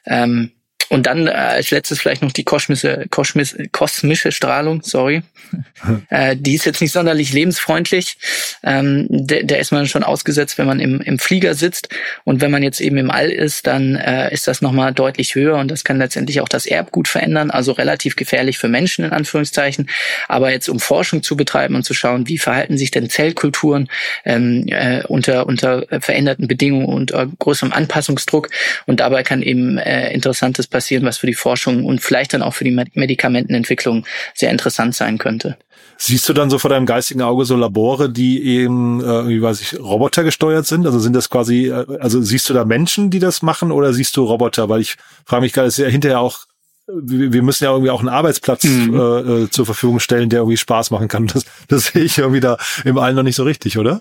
Ähm, 0.06 0.52
und 0.94 1.06
dann 1.06 1.26
äh, 1.26 1.32
als 1.32 1.72
letztes 1.72 1.98
vielleicht 1.98 2.22
noch 2.22 2.30
die 2.30 2.44
kosmische, 2.44 3.06
kosmische, 3.10 3.68
kosmische 3.72 4.30
Strahlung, 4.30 4.80
sorry. 4.84 5.24
äh, 6.08 6.36
die 6.38 6.54
ist 6.54 6.66
jetzt 6.66 6.80
nicht 6.80 6.92
sonderlich 6.92 7.32
lebensfreundlich. 7.32 8.16
Ähm, 8.62 9.08
der, 9.10 9.42
der 9.42 9.58
ist 9.58 9.72
man 9.72 9.88
schon 9.88 10.04
ausgesetzt, 10.04 10.56
wenn 10.56 10.68
man 10.68 10.78
im, 10.78 11.00
im 11.00 11.18
Flieger 11.18 11.54
sitzt. 11.54 11.88
Und 12.22 12.40
wenn 12.40 12.52
man 12.52 12.62
jetzt 12.62 12.80
eben 12.80 12.96
im 12.96 13.10
All 13.10 13.28
ist, 13.28 13.66
dann 13.66 13.96
äh, 13.96 14.32
ist 14.32 14.46
das 14.46 14.62
nochmal 14.62 14.94
deutlich 14.94 15.34
höher 15.34 15.56
und 15.56 15.68
das 15.68 15.82
kann 15.82 15.98
letztendlich 15.98 16.40
auch 16.40 16.48
das 16.48 16.64
Erbgut 16.64 17.08
verändern. 17.08 17.50
Also 17.50 17.72
relativ 17.72 18.14
gefährlich 18.14 18.58
für 18.58 18.68
Menschen 18.68 19.04
in 19.04 19.10
Anführungszeichen. 19.10 19.90
Aber 20.28 20.52
jetzt 20.52 20.68
um 20.68 20.78
Forschung 20.78 21.24
zu 21.24 21.36
betreiben 21.36 21.74
und 21.74 21.82
zu 21.82 21.94
schauen, 21.94 22.28
wie 22.28 22.38
verhalten 22.38 22.78
sich 22.78 22.92
denn 22.92 23.10
Zellkulturen 23.10 23.88
ähm, 24.24 24.66
äh, 24.68 25.02
unter, 25.08 25.48
unter 25.48 25.86
veränderten 26.00 26.46
Bedingungen 26.46 26.86
und 26.86 27.10
äh, 27.10 27.26
größerem 27.40 27.72
Anpassungsdruck. 27.72 28.48
Und 28.86 29.00
dabei 29.00 29.24
kann 29.24 29.42
eben 29.42 29.76
äh, 29.78 30.12
interessantes 30.12 30.68
passieren, 30.68 30.83
was 30.90 31.18
für 31.18 31.26
die 31.26 31.34
Forschung 31.34 31.84
und 31.84 32.00
vielleicht 32.00 32.34
dann 32.34 32.42
auch 32.42 32.54
für 32.54 32.64
die 32.64 32.70
Medikamentenentwicklung 32.94 34.04
sehr 34.34 34.50
interessant 34.50 34.94
sein 34.94 35.18
könnte. 35.18 35.56
Siehst 35.96 36.28
du 36.28 36.32
dann 36.32 36.50
so 36.50 36.58
vor 36.58 36.70
deinem 36.70 36.86
geistigen 36.86 37.22
Auge 37.22 37.44
so 37.44 37.56
Labore, 37.56 38.10
die 38.10 38.44
eben, 38.44 39.00
äh, 39.00 39.28
wie 39.28 39.40
weiß 39.40 39.60
ich, 39.60 39.78
Roboter 39.78 40.24
gesteuert 40.24 40.66
sind? 40.66 40.86
Also 40.86 40.98
sind 40.98 41.14
das 41.14 41.30
quasi, 41.30 41.68
äh, 41.68 41.86
also 42.00 42.20
siehst 42.20 42.48
du 42.50 42.54
da 42.54 42.64
Menschen, 42.64 43.10
die 43.10 43.20
das 43.20 43.42
machen 43.42 43.70
oder 43.70 43.92
siehst 43.92 44.16
du 44.16 44.24
Roboter? 44.24 44.68
Weil 44.68 44.80
ich 44.80 44.96
frage 45.24 45.42
mich 45.42 45.52
gerade, 45.52 45.68
ist 45.68 45.78
ja 45.78 45.86
hinterher 45.86 46.20
auch 46.20 46.46
wir 46.86 47.42
müssen 47.42 47.64
ja 47.64 47.70
irgendwie 47.70 47.90
auch 47.90 48.00
einen 48.00 48.10
Arbeitsplatz 48.10 48.64
mhm. 48.64 48.94
äh, 48.94 48.98
äh 49.44 49.50
zur 49.50 49.64
Verfügung 49.64 50.00
stellen, 50.00 50.28
der 50.28 50.40
irgendwie 50.40 50.58
Spaß 50.58 50.90
machen 50.90 51.08
kann. 51.08 51.26
Das, 51.34 51.44
das 51.68 51.86
sehe 51.86 52.02
ich 52.02 52.18
irgendwie 52.18 52.40
da 52.40 52.58
im 52.84 52.98
Allen 52.98 53.16
noch 53.16 53.22
nicht 53.22 53.36
so 53.36 53.44
richtig, 53.44 53.78
oder? 53.78 54.00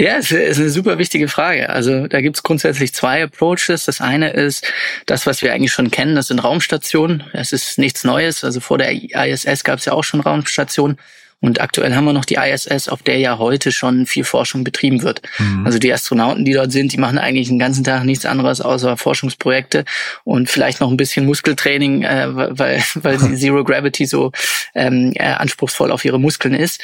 Ja, 0.00 0.16
es 0.18 0.30
ist 0.30 0.60
eine 0.60 0.70
super 0.70 0.98
wichtige 0.98 1.26
Frage. 1.26 1.70
Also 1.70 2.06
da 2.06 2.20
gibt 2.20 2.36
es 2.36 2.44
grundsätzlich 2.44 2.94
zwei 2.94 3.24
Approaches. 3.24 3.86
Das 3.86 4.00
eine 4.00 4.30
ist 4.30 4.72
das, 5.06 5.26
was 5.26 5.42
wir 5.42 5.52
eigentlich 5.52 5.72
schon 5.72 5.90
kennen, 5.90 6.14
das 6.14 6.28
sind 6.28 6.38
Raumstationen. 6.38 7.24
Es 7.32 7.52
ist 7.52 7.78
nichts 7.78 8.04
Neues. 8.04 8.44
Also 8.44 8.60
vor 8.60 8.78
der 8.78 8.92
ISS 8.92 9.64
gab 9.64 9.80
es 9.80 9.86
ja 9.86 9.94
auch 9.94 10.04
schon 10.04 10.20
Raumstationen. 10.20 10.98
Und 11.40 11.60
aktuell 11.60 11.94
haben 11.94 12.04
wir 12.04 12.12
noch 12.12 12.24
die 12.24 12.34
ISS, 12.34 12.88
auf 12.88 13.04
der 13.04 13.18
ja 13.18 13.38
heute 13.38 13.70
schon 13.70 14.06
viel 14.06 14.24
Forschung 14.24 14.64
betrieben 14.64 15.02
wird. 15.02 15.22
Mhm. 15.38 15.64
Also 15.64 15.78
die 15.78 15.92
Astronauten, 15.92 16.44
die 16.44 16.52
dort 16.52 16.72
sind, 16.72 16.92
die 16.92 16.98
machen 16.98 17.16
eigentlich 17.16 17.46
den 17.46 17.60
ganzen 17.60 17.84
Tag 17.84 18.02
nichts 18.02 18.26
anderes 18.26 18.60
außer 18.60 18.96
Forschungsprojekte 18.96 19.84
und 20.24 20.50
vielleicht 20.50 20.80
noch 20.80 20.90
ein 20.90 20.96
bisschen 20.96 21.26
Muskeltraining, 21.26 22.02
äh, 22.02 22.26
weil, 22.58 22.82
weil 22.94 23.18
Zero 23.36 23.62
Gravity 23.62 24.06
so 24.06 24.32
ähm, 24.74 25.12
äh, 25.14 25.22
anspruchsvoll 25.22 25.92
auf 25.92 26.04
ihre 26.04 26.18
Muskeln 26.18 26.54
ist. 26.54 26.82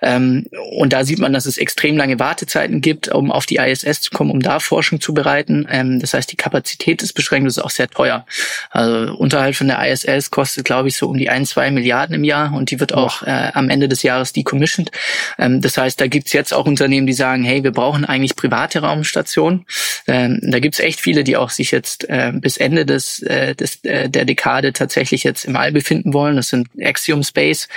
Ähm, 0.00 0.46
und 0.72 0.92
da 0.92 1.04
sieht 1.04 1.20
man, 1.20 1.32
dass 1.32 1.46
es 1.46 1.56
extrem 1.56 1.96
lange 1.96 2.18
Wartezeiten 2.18 2.80
gibt, 2.80 3.08
um 3.08 3.30
auf 3.30 3.46
die 3.46 3.56
ISS 3.56 4.00
zu 4.00 4.10
kommen, 4.10 4.32
um 4.32 4.40
da 4.40 4.58
Forschung 4.58 5.00
zu 5.00 5.14
bereiten. 5.14 5.68
Ähm, 5.70 6.00
das 6.00 6.12
heißt, 6.12 6.32
die 6.32 6.36
Kapazität 6.36 7.02
ist 7.02 7.12
beschränkt, 7.12 7.46
das 7.46 7.56
ist 7.56 7.62
auch 7.62 7.70
sehr 7.70 7.88
teuer. 7.88 8.26
Also 8.70 9.14
unterhalb 9.14 9.54
von 9.54 9.68
der 9.68 9.80
ISS 9.88 10.32
kostet, 10.32 10.64
glaube 10.64 10.88
ich, 10.88 10.96
so 10.96 11.08
um 11.08 11.16
die 11.16 11.30
ein, 11.30 11.46
zwei 11.46 11.70
Milliarden 11.70 12.16
im 12.16 12.24
Jahr 12.24 12.52
und 12.52 12.72
die 12.72 12.80
wird 12.80 12.94
auch 12.94 13.22
äh, 13.22 13.52
am 13.54 13.70
Ende 13.70 13.91
des 13.92 14.02
Jahres 14.02 14.32
decommissioned. 14.32 14.90
Ähm, 15.38 15.60
das 15.60 15.78
heißt, 15.78 16.00
da 16.00 16.06
gibt's 16.06 16.32
jetzt 16.32 16.52
auch 16.52 16.66
Unternehmen, 16.66 17.06
die 17.06 17.12
sagen, 17.12 17.44
hey, 17.44 17.62
wir 17.62 17.72
brauchen 17.72 18.04
eigentlich 18.04 18.34
private 18.34 18.80
Raumstationen. 18.80 19.66
Ähm, 20.06 20.40
da 20.42 20.58
gibt's 20.58 20.80
echt 20.80 21.00
viele, 21.00 21.22
die 21.22 21.36
auch 21.36 21.50
sich 21.50 21.70
jetzt 21.70 22.08
äh, 22.08 22.32
bis 22.34 22.56
Ende 22.56 22.84
des, 22.84 23.22
äh, 23.22 23.54
des 23.54 23.84
äh, 23.84 24.08
der 24.08 24.24
Dekade 24.24 24.72
tatsächlich 24.72 25.22
jetzt 25.22 25.44
im 25.44 25.56
All 25.56 25.72
befinden 25.72 26.12
wollen. 26.12 26.36
Das 26.36 26.48
sind 26.48 26.68
Axiom 26.80 27.22
Space. 27.22 27.68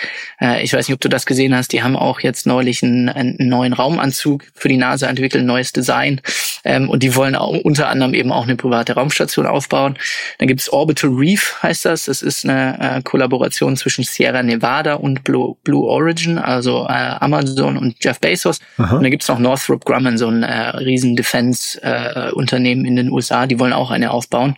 Äh, 0.41 0.63
ich 0.63 0.73
weiß 0.73 0.88
nicht, 0.88 0.95
ob 0.95 1.01
du 1.01 1.10
das 1.10 1.25
gesehen 1.25 1.56
hast. 1.56 1.73
Die 1.73 1.84
haben 1.84 1.95
auch 1.95 2.21
jetzt 2.21 2.47
neulich 2.47 2.84
einen, 2.84 3.10
einen 3.10 3.36
neuen 3.39 3.73
Raumanzug 3.73 4.45
für 4.54 4.69
die 4.69 4.78
NASA 4.78 5.08
entwickelt, 5.08 5.43
ein 5.43 5.47
neues 5.47 5.73
Design. 5.73 6.21
Ähm, 6.63 6.89
und 6.89 7.04
die 7.04 7.15
wollen 7.15 7.36
auch 7.36 7.49
unter 7.49 7.89
anderem 7.89 8.13
eben 8.13 8.32
auch 8.32 8.43
eine 8.43 8.56
private 8.56 8.93
Raumstation 8.93 9.45
aufbauen. 9.45 9.97
Dann 10.39 10.47
gibt's 10.47 10.69
Orbital 10.69 11.12
Reef, 11.12 11.56
heißt 11.62 11.86
das. 11.86 12.06
Das 12.06 12.21
ist 12.21 12.45
eine 12.45 12.78
äh, 12.80 13.01
Kollaboration 13.01 13.78
zwischen 13.78 14.04
Sierra 14.04 14.43
Nevada 14.43 14.95
und 14.95 15.23
Blue, 15.23 15.56
Blue 15.63 15.86
Origin. 15.86 16.05
Origin, 16.06 16.38
also 16.38 16.86
äh, 16.88 17.15
Amazon 17.20 17.78
und 17.78 17.96
Jeff 18.00 18.20
Bezos. 18.20 18.60
Aha. 18.78 18.96
Und 18.96 19.04
dann 19.04 19.12
gibt's 19.12 19.28
noch 19.28 19.39
Northrop 19.39 19.84
Grumman, 19.86 20.18
so 20.18 20.28
ein 20.28 20.44
äh, 20.44 20.70
riesen 20.78 21.15
Defense-Unternehmen 21.15 22.86
äh, 22.86 22.88
in 22.88 22.96
den 22.96 23.12
USA, 23.12 23.48
die 23.48 23.60
wollen 23.60 23.74
auch 23.74 23.91
eine 23.91 24.12
aufbauen. 24.12 24.56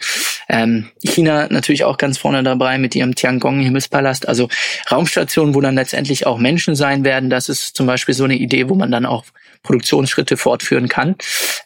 Ähm, 0.49 0.89
China 1.03 1.47
natürlich 1.49 1.85
auch 1.85 1.97
ganz 1.97 2.17
vorne 2.17 2.43
dabei 2.43 2.77
mit 2.77 2.95
ihrem 2.95 3.15
Tiangong-Himmelspalast. 3.15 4.27
Also 4.27 4.49
Raumstationen, 4.91 5.55
wo 5.55 5.61
dann 5.61 5.75
letztendlich 5.75 6.27
auch 6.27 6.37
Menschen 6.37 6.75
sein 6.75 7.03
werden, 7.05 7.29
das 7.29 7.49
ist 7.49 7.75
zum 7.75 7.87
Beispiel 7.87 8.13
so 8.13 8.25
eine 8.25 8.35
Idee, 8.35 8.69
wo 8.69 8.75
man 8.75 8.91
dann 8.91 9.05
auch 9.05 9.23
Produktionsschritte 9.67 10.37
fortführen 10.37 10.87
kann. 10.87 11.15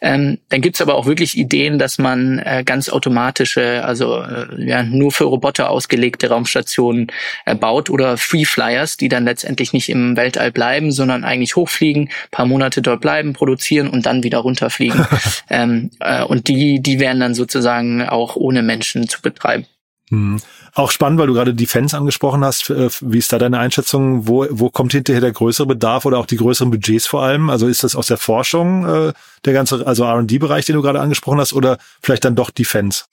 Ähm, 0.00 0.38
dann 0.48 0.60
gibt's 0.60 0.80
aber 0.80 0.96
auch 0.96 1.06
wirklich 1.06 1.38
Ideen, 1.38 1.78
dass 1.78 1.98
man 1.98 2.40
äh, 2.40 2.64
ganz 2.66 2.88
automatische, 2.88 3.84
also 3.84 4.20
äh, 4.20 4.46
ja, 4.58 4.82
nur 4.82 5.12
für 5.12 5.24
Roboter 5.24 5.70
ausgelegte 5.70 6.28
Raumstationen 6.28 7.06
äh, 7.46 7.54
baut 7.54 7.88
oder 7.88 8.16
Free 8.18 8.44
Flyers, 8.44 8.96
die 8.96 9.08
dann 9.08 9.24
letztendlich 9.24 9.72
nicht 9.72 9.88
im 9.88 10.16
Weltall 10.16 10.50
bleiben, 10.50 10.90
sondern 10.90 11.24
eigentlich 11.24 11.56
hochfliegen, 11.56 12.10
paar 12.30 12.46
Monate 12.46 12.82
dort 12.82 13.00
bleiben, 13.00 13.32
produzieren 13.32 13.88
und 13.88 14.04
dann 14.04 14.22
wieder 14.22 14.38
runterfliegen. 14.38 15.06
ähm, 15.50 15.90
äh, 16.00 16.24
und 16.24 16.48
die, 16.48 16.82
die 16.82 16.98
werden 16.98 17.20
dann 17.20 17.34
sozusagen 17.34 18.02
auch 18.02 18.36
ohne 18.36 18.62
Menschen 18.62 19.08
zu 19.08 19.22
betreiben. 19.22 19.66
Hm. 20.12 20.40
Auch 20.74 20.90
spannend, 20.90 21.18
weil 21.18 21.26
du 21.26 21.32
gerade 21.32 21.54
Defense 21.54 21.96
angesprochen 21.96 22.44
hast. 22.44 22.68
Äh, 22.68 22.90
wie 23.00 23.18
ist 23.18 23.32
da 23.32 23.38
deine 23.38 23.58
Einschätzung? 23.58 24.28
Wo, 24.28 24.46
wo 24.50 24.68
kommt 24.68 24.92
hinterher 24.92 25.22
der 25.22 25.32
größere 25.32 25.66
Bedarf 25.66 26.04
oder 26.04 26.18
auch 26.18 26.26
die 26.26 26.36
größeren 26.36 26.70
Budgets 26.70 27.06
vor 27.06 27.22
allem? 27.22 27.48
Also 27.48 27.66
ist 27.66 27.82
das 27.82 27.96
aus 27.96 28.08
der 28.08 28.18
Forschung 28.18 28.86
äh, 28.86 29.12
der 29.46 29.52
ganze, 29.54 29.86
also 29.86 30.04
R&D-Bereich, 30.04 30.66
den 30.66 30.76
du 30.76 30.82
gerade 30.82 31.00
angesprochen 31.00 31.40
hast, 31.40 31.54
oder 31.54 31.78
vielleicht 32.02 32.26
dann 32.26 32.36
doch 32.36 32.50
Defense? 32.50 33.04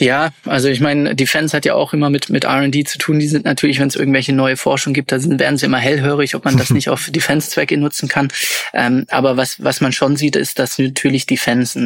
Ja, 0.00 0.30
also 0.44 0.68
ich 0.68 0.80
meine, 0.80 1.16
Defense 1.16 1.56
hat 1.56 1.64
ja 1.64 1.74
auch 1.74 1.92
immer 1.92 2.08
mit, 2.08 2.30
mit 2.30 2.44
R&D 2.44 2.84
zu 2.84 2.98
tun. 2.98 3.18
Die 3.18 3.26
sind 3.26 3.44
natürlich, 3.44 3.80
wenn 3.80 3.88
es 3.88 3.96
irgendwelche 3.96 4.32
neue 4.32 4.56
Forschung 4.56 4.92
gibt, 4.92 5.10
da 5.10 5.18
sind, 5.18 5.40
werden 5.40 5.58
sie 5.58 5.66
immer 5.66 5.78
hellhörig, 5.78 6.36
ob 6.36 6.44
man 6.44 6.56
das 6.56 6.70
nicht 6.78 6.88
auf 6.88 7.10
Defense-Zwecke 7.10 7.76
nutzen 7.76 8.08
kann. 8.08 8.28
Ähm, 8.72 9.06
aber 9.10 9.36
was, 9.36 9.62
was 9.62 9.80
man 9.80 9.90
schon 9.90 10.16
sieht, 10.16 10.36
ist, 10.36 10.60
dass 10.60 10.78
natürlich 10.78 11.26
Defense 11.26 11.76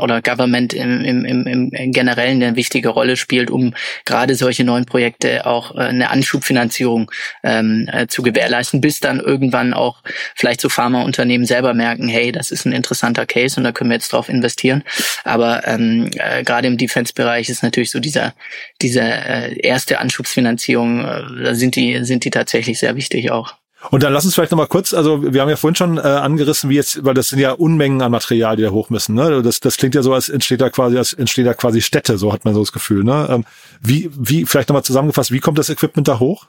oder 0.00 0.22
Government 0.22 0.74
im, 0.74 1.04
im, 1.04 1.24
im, 1.24 1.72
im 1.72 1.92
Generellen 1.92 2.40
eine 2.40 2.54
wichtige 2.54 2.90
Rolle 2.90 3.16
spielt, 3.16 3.50
um 3.50 3.74
gerade 4.04 4.36
solche 4.36 4.62
neuen 4.62 4.84
Projekte 4.84 5.44
auch 5.44 5.74
äh, 5.74 5.80
eine 5.80 6.10
Anschubfinanzierung 6.10 7.10
ähm, 7.42 7.88
äh, 7.92 8.06
zu 8.06 8.22
gewährleisten, 8.22 8.80
bis 8.80 9.00
dann 9.00 9.18
irgendwann 9.18 9.74
auch 9.74 10.02
vielleicht 10.36 10.60
so 10.60 10.68
Pharmaunternehmen 10.68 11.46
selber 11.46 11.74
merken, 11.74 12.06
hey, 12.06 12.30
das 12.30 12.52
ist 12.52 12.64
ein 12.64 12.72
interessanter 12.72 13.26
Case 13.26 13.58
und 13.58 13.64
da 13.64 13.72
können 13.72 13.90
wir 13.90 13.96
jetzt 13.96 14.12
drauf 14.12 14.28
investieren. 14.28 14.84
Aber 15.24 15.66
ähm, 15.66 16.10
äh, 16.14 16.44
gerade 16.44 16.68
im 16.68 16.76
Defense-Bereich 16.76 17.48
ist 17.48 17.55
natürlich 17.62 17.90
so 17.90 18.00
dieser, 18.00 18.34
dieser 18.82 19.26
äh, 19.26 19.58
erste 19.60 19.98
Anschubsfinanzierung, 19.98 21.04
äh, 21.04 21.54
sind 21.54 21.76
die, 21.76 22.04
sind 22.04 22.24
die 22.24 22.30
tatsächlich 22.30 22.78
sehr 22.78 22.96
wichtig 22.96 23.30
auch. 23.30 23.54
Und 23.90 24.02
dann 24.02 24.12
lass 24.12 24.24
uns 24.24 24.34
vielleicht 24.34 24.50
nochmal 24.50 24.66
kurz, 24.66 24.94
also 24.94 25.32
wir 25.32 25.40
haben 25.40 25.48
ja 25.48 25.56
vorhin 25.56 25.76
schon 25.76 25.98
äh, 25.98 26.00
angerissen, 26.00 26.70
wie 26.70 26.74
jetzt, 26.74 27.04
weil 27.04 27.14
das 27.14 27.28
sind 27.28 27.38
ja 27.38 27.52
Unmengen 27.52 28.02
an 28.02 28.10
Material, 28.10 28.56
die 28.56 28.62
da 28.62 28.70
hoch 28.70 28.90
müssen. 28.90 29.14
Ne? 29.14 29.42
Das, 29.42 29.60
das 29.60 29.76
klingt 29.76 29.94
ja 29.94 30.02
so, 30.02 30.12
als 30.12 30.28
entsteht 30.28 30.60
da 30.60 30.70
quasi, 30.70 30.96
als 30.96 31.12
entsteht 31.12 31.46
da 31.46 31.54
quasi 31.54 31.80
Städte, 31.82 32.18
so 32.18 32.32
hat 32.32 32.44
man 32.44 32.54
so 32.54 32.60
das 32.60 32.72
Gefühl. 32.72 33.04
Ne? 33.04 33.28
Ähm, 33.30 33.44
wie, 33.80 34.10
wie, 34.14 34.46
vielleicht 34.46 34.68
nochmal 34.68 34.82
zusammengefasst, 34.82 35.30
wie 35.30 35.40
kommt 35.40 35.58
das 35.58 35.68
Equipment 35.68 36.08
da 36.08 36.18
hoch? 36.18 36.46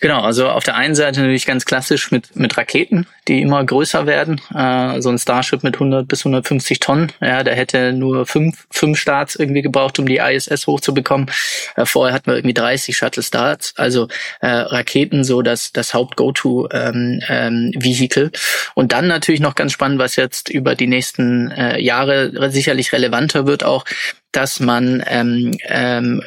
Genau, 0.00 0.20
also 0.20 0.48
auf 0.48 0.62
der 0.62 0.76
einen 0.76 0.94
Seite 0.94 1.20
natürlich 1.20 1.44
ganz 1.44 1.64
klassisch 1.64 2.12
mit, 2.12 2.36
mit 2.36 2.56
Raketen, 2.56 3.08
die 3.26 3.42
immer 3.42 3.64
größer 3.64 4.06
werden. 4.06 4.40
Äh, 4.54 5.00
so 5.00 5.08
ein 5.08 5.18
Starship 5.18 5.64
mit 5.64 5.74
100 5.74 6.06
bis 6.06 6.20
150 6.20 6.78
Tonnen, 6.78 7.10
ja, 7.20 7.42
der 7.42 7.56
hätte 7.56 7.92
nur 7.92 8.24
fünf, 8.24 8.68
fünf 8.70 8.96
Starts 8.98 9.34
irgendwie 9.34 9.62
gebraucht, 9.62 9.98
um 9.98 10.06
die 10.06 10.18
ISS 10.18 10.68
hochzubekommen. 10.68 11.28
Äh, 11.74 11.84
vorher 11.84 12.14
hatten 12.14 12.26
wir 12.26 12.36
irgendwie 12.36 12.54
30 12.54 12.96
Shuttle-Starts. 12.96 13.74
Also 13.76 14.06
äh, 14.40 14.48
Raketen 14.48 15.24
so 15.24 15.42
das, 15.42 15.72
das 15.72 15.94
Haupt-Go-To-Vehicle. 15.94 18.22
Ähm, 18.22 18.30
ähm, 18.30 18.40
Und 18.74 18.92
dann 18.92 19.08
natürlich 19.08 19.40
noch 19.40 19.56
ganz 19.56 19.72
spannend, 19.72 19.98
was 19.98 20.14
jetzt 20.14 20.48
über 20.48 20.76
die 20.76 20.86
nächsten 20.86 21.50
äh, 21.50 21.80
Jahre 21.80 22.52
sicherlich 22.52 22.92
relevanter 22.92 23.46
wird, 23.46 23.64
auch 23.64 23.84
dass 24.32 24.60
man 24.60 25.02
ähm, 25.06 25.58
ähm, 25.66 26.22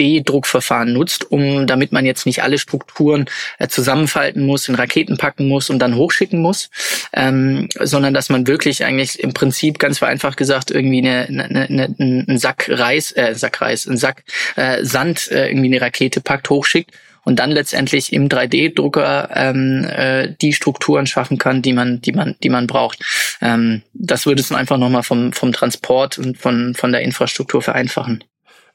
3D-Druckverfahren 0.00 0.92
nutzt, 0.92 1.30
um 1.30 1.66
damit 1.66 1.92
man 1.92 2.06
jetzt 2.06 2.26
nicht 2.26 2.42
alle 2.42 2.58
Strukturen 2.58 3.26
äh, 3.58 3.68
zusammenfalten 3.68 4.44
muss, 4.44 4.68
in 4.68 4.74
Raketen 4.74 5.16
packen 5.16 5.48
muss 5.48 5.70
und 5.70 5.78
dann 5.78 5.96
hochschicken 5.96 6.40
muss, 6.40 6.70
ähm, 7.12 7.68
sondern 7.78 8.14
dass 8.14 8.28
man 8.28 8.46
wirklich 8.46 8.84
eigentlich 8.84 9.20
im 9.20 9.32
Prinzip 9.32 9.78
ganz 9.78 9.98
vereinfacht 9.98 10.36
gesagt 10.36 10.70
irgendwie 10.70 11.06
eine, 11.06 11.26
eine, 11.28 11.66
eine, 11.68 11.94
einen 11.98 12.38
Sack 12.38 12.68
Reis, 12.68 13.12
äh, 13.12 13.34
Sack 13.34 13.60
Reis, 13.60 13.86
einen 13.86 13.96
Sack 13.96 14.24
äh, 14.56 14.84
Sand 14.84 15.30
äh, 15.30 15.48
irgendwie 15.48 15.68
eine 15.68 15.80
Rakete 15.80 16.20
packt, 16.20 16.50
hochschickt 16.50 16.92
und 17.24 17.38
dann 17.38 17.50
letztendlich 17.50 18.12
im 18.12 18.28
3D-Drucker 18.28 19.30
ähm, 19.34 19.84
äh, 19.84 20.34
die 20.40 20.52
Strukturen 20.52 21.06
schaffen 21.06 21.38
kann, 21.38 21.62
die 21.62 21.72
man, 21.72 22.00
die 22.00 22.12
man, 22.12 22.36
die 22.42 22.48
man 22.48 22.66
braucht. 22.66 23.04
Ähm, 23.40 23.82
das 23.92 24.26
würde 24.26 24.40
es 24.40 24.52
einfach 24.52 24.78
nochmal 24.78 25.02
vom, 25.02 25.32
vom 25.32 25.52
Transport 25.52 26.18
und 26.18 26.38
von, 26.38 26.74
von 26.74 26.92
der 26.92 27.02
Infrastruktur 27.02 27.62
vereinfachen. 27.62 28.24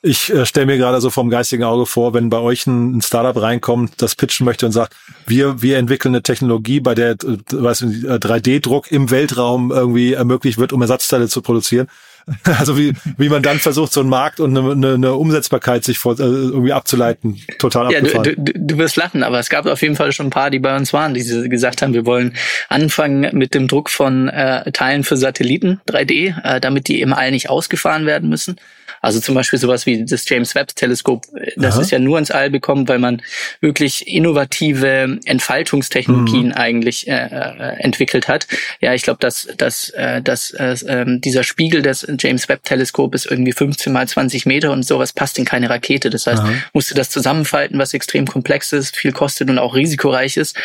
Ich 0.06 0.32
äh, 0.32 0.46
stelle 0.46 0.68
mir 0.68 0.78
gerade 0.78 1.02
so 1.02 1.10
vom 1.10 1.32
geistigen 1.32 1.64
Auge 1.64 1.88
vor, 1.88 2.14
wenn 2.14 2.30
bei 2.30 2.38
euch 2.38 2.68
ein, 2.68 2.98
ein, 2.98 3.02
Startup 3.02 3.42
reinkommt, 3.42 4.04
das 4.04 4.14
pitchen 4.14 4.46
möchte 4.46 4.68
und 4.68 4.72
sagt, 4.72 4.96
wir, 5.26 5.64
wir 5.64 5.80
entwickeln 5.80 6.14
eine 6.14 6.22
Technologie, 6.22 6.80
bei 6.80 6.94
der 6.94 7.14
äh, 7.14 7.38
weiß 7.50 7.82
3D-Druck 7.82 8.92
im 8.92 9.10
Weltraum 9.10 9.72
irgendwie 9.72 10.14
ermöglicht 10.14 10.60
wird, 10.60 10.74
um 10.74 10.82
Ersatzteile 10.82 11.28
zu 11.28 11.42
produzieren. 11.42 11.88
Also 12.44 12.76
wie, 12.76 12.94
wie 13.18 13.30
man 13.30 13.44
dann 13.44 13.60
versucht, 13.60 13.94
so 13.94 14.00
einen 14.00 14.10
Markt 14.10 14.40
und 14.40 14.58
eine, 14.58 14.72
eine, 14.72 14.94
eine 14.96 15.14
Umsetzbarkeit 15.14 15.84
sich 15.84 16.00
vor, 16.00 16.20
äh, 16.20 16.24
irgendwie 16.24 16.74
abzuleiten. 16.74 17.40
Total 17.60 17.92
ja, 17.92 18.00
abgefahren. 18.00 18.24
Du, 18.24 18.36
du, 18.36 18.52
du 18.56 18.78
wirst 18.80 18.96
lachen, 18.96 19.22
aber 19.22 19.38
es 19.38 19.50
gab 19.50 19.68
auf 19.68 19.84
jeden 19.84 19.96
Fall 19.96 20.12
schon 20.12 20.28
ein 20.28 20.32
paar, 20.32 20.50
die 20.50 20.58
bei 20.58 20.76
uns 20.76 20.92
waren, 20.92 21.14
die 21.14 21.24
gesagt 21.50 21.84
haben, 21.84 21.94
wir 21.94 22.08
wollen 22.08 22.34
anfangen 22.68 23.30
mit 23.38 23.54
dem 23.54 23.68
Druck 23.68 23.92
von 23.92 24.28
äh, 24.30 24.72
Teilen 24.72 25.04
für 25.04 25.18
Satelliten 25.18 25.82
3D, 25.88 26.34
äh, 26.44 26.60
damit 26.60 26.88
die 26.88 27.02
im 27.02 27.14
All 27.14 27.30
nicht 27.30 27.52
ausgefahren 27.52 28.08
werden 28.08 28.28
müssen. 28.28 28.56
Also 29.06 29.20
zum 29.20 29.36
Beispiel 29.36 29.60
sowas 29.60 29.86
wie 29.86 30.04
das 30.04 30.28
James 30.28 30.56
Webb 30.56 30.76
Teleskop, 30.76 31.28
das 31.58 31.76
Aha. 31.76 31.82
ist 31.82 31.92
ja 31.92 32.00
nur 32.00 32.18
ins 32.18 32.32
All 32.32 32.50
bekommen, 32.50 32.88
weil 32.88 32.98
man 32.98 33.22
wirklich 33.62 34.08
innovative 34.08 35.20
Entfaltungstechnologien 35.26 36.48
mhm. 36.48 36.54
eigentlich 36.54 37.08
äh, 37.08 37.14
äh, 37.14 37.80
entwickelt 37.84 38.28
hat. 38.28 38.48
Ja, 38.82 38.96
ich 38.96 39.04
glaube, 39.04 39.20
dass, 39.20 39.48
dass, 39.58 39.90
äh, 39.92 40.24
dass 40.24 40.50
äh, 40.52 40.76
ähm, 40.88 41.22
dieser 41.22 41.44
Spiegel 41.44 41.84
des 41.84 42.08
James 42.20 42.50
Webb 42.50 42.64
Teleskop 42.64 43.14
ist 43.14 43.28
irgendwie 43.28 43.54
15 43.54 43.94
mal 43.94 44.08
20 44.08 44.48
Meter 44.48 44.72
und 44.72 44.84
sowas 44.84 45.14
passt 45.14 45.38
in 45.38 45.46
keine 45.46 45.70
Rakete. 45.70 46.10
Das 46.10 46.26
heißt, 46.26 46.42
Aha. 46.42 46.54
musste 46.74 46.96
das 46.96 47.12
zusammenfalten, 47.12 47.78
was 47.78 47.94
extrem 47.94 48.26
komplex 48.26 48.74
ist, 48.74 48.96
viel 48.96 49.12
kostet 49.12 49.52
und 49.52 49.60
auch 49.60 49.76
risikoreich 49.76 50.36
ist. 50.36 50.58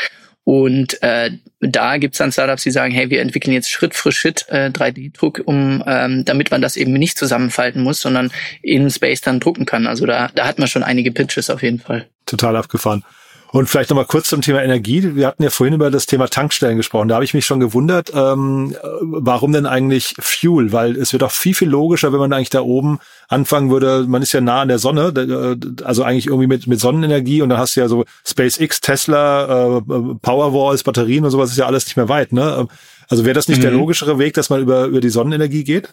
Und 0.44 1.02
äh, 1.02 1.30
da 1.60 1.98
gibt's 1.98 2.18
dann 2.18 2.32
Startups, 2.32 2.62
die 2.62 2.70
sagen, 2.70 2.92
hey, 2.92 3.10
wir 3.10 3.20
entwickeln 3.20 3.52
jetzt 3.52 3.70
Schritt 3.70 3.94
für 3.94 4.10
Schritt 4.10 4.46
äh, 4.48 4.70
3D-Druck, 4.70 5.42
um 5.44 5.82
ähm, 5.86 6.24
damit 6.24 6.50
man 6.50 6.62
das 6.62 6.76
eben 6.76 6.92
nicht 6.92 7.18
zusammenfalten 7.18 7.82
muss, 7.82 8.00
sondern 8.00 8.32
in 8.62 8.90
Space 8.90 9.20
dann 9.20 9.40
drucken 9.40 9.66
kann. 9.66 9.86
Also 9.86 10.06
da, 10.06 10.30
da 10.34 10.46
hat 10.46 10.58
man 10.58 10.68
schon 10.68 10.82
einige 10.82 11.12
Pitches 11.12 11.50
auf 11.50 11.62
jeden 11.62 11.78
Fall. 11.78 12.08
Total 12.26 12.56
abgefahren. 12.56 13.04
Und 13.52 13.68
vielleicht 13.68 13.90
nochmal 13.90 14.04
kurz 14.04 14.28
zum 14.28 14.42
Thema 14.42 14.62
Energie. 14.62 15.16
Wir 15.16 15.26
hatten 15.26 15.42
ja 15.42 15.50
vorhin 15.50 15.74
über 15.74 15.90
das 15.90 16.06
Thema 16.06 16.28
Tankstellen 16.28 16.76
gesprochen. 16.76 17.08
Da 17.08 17.16
habe 17.16 17.24
ich 17.24 17.34
mich 17.34 17.46
schon 17.46 17.58
gewundert, 17.58 18.12
ähm, 18.14 18.76
warum 19.00 19.52
denn 19.52 19.66
eigentlich 19.66 20.14
Fuel? 20.20 20.72
Weil 20.72 20.96
es 20.96 21.12
wird 21.12 21.24
auch 21.24 21.32
viel, 21.32 21.54
viel 21.54 21.68
logischer, 21.68 22.12
wenn 22.12 22.20
man 22.20 22.32
eigentlich 22.32 22.50
da 22.50 22.60
oben 22.60 23.00
anfangen 23.28 23.70
würde. 23.70 24.04
Man 24.06 24.22
ist 24.22 24.32
ja 24.32 24.40
nah 24.40 24.60
an 24.60 24.68
der 24.68 24.78
Sonne, 24.78 25.08
äh, 25.16 25.84
also 25.84 26.04
eigentlich 26.04 26.26
irgendwie 26.26 26.46
mit, 26.46 26.68
mit 26.68 26.78
Sonnenenergie 26.78 27.42
und 27.42 27.48
dann 27.48 27.58
hast 27.58 27.74
du 27.74 27.80
ja 27.80 27.88
so 27.88 28.04
SpaceX, 28.24 28.80
Tesla, 28.80 29.78
äh, 29.78 29.80
Powerwalls, 30.22 30.84
Batterien 30.84 31.24
und 31.24 31.30
sowas 31.32 31.50
ist 31.50 31.58
ja 31.58 31.66
alles 31.66 31.86
nicht 31.86 31.96
mehr 31.96 32.08
weit. 32.08 32.32
Ne? 32.32 32.68
Also 33.08 33.24
wäre 33.24 33.34
das 33.34 33.48
nicht 33.48 33.58
mhm. 33.58 33.62
der 33.62 33.72
logischere 33.72 34.20
Weg, 34.20 34.34
dass 34.34 34.50
man 34.50 34.60
über, 34.60 34.84
über 34.84 35.00
die 35.00 35.10
Sonnenenergie 35.10 35.64
geht? 35.64 35.92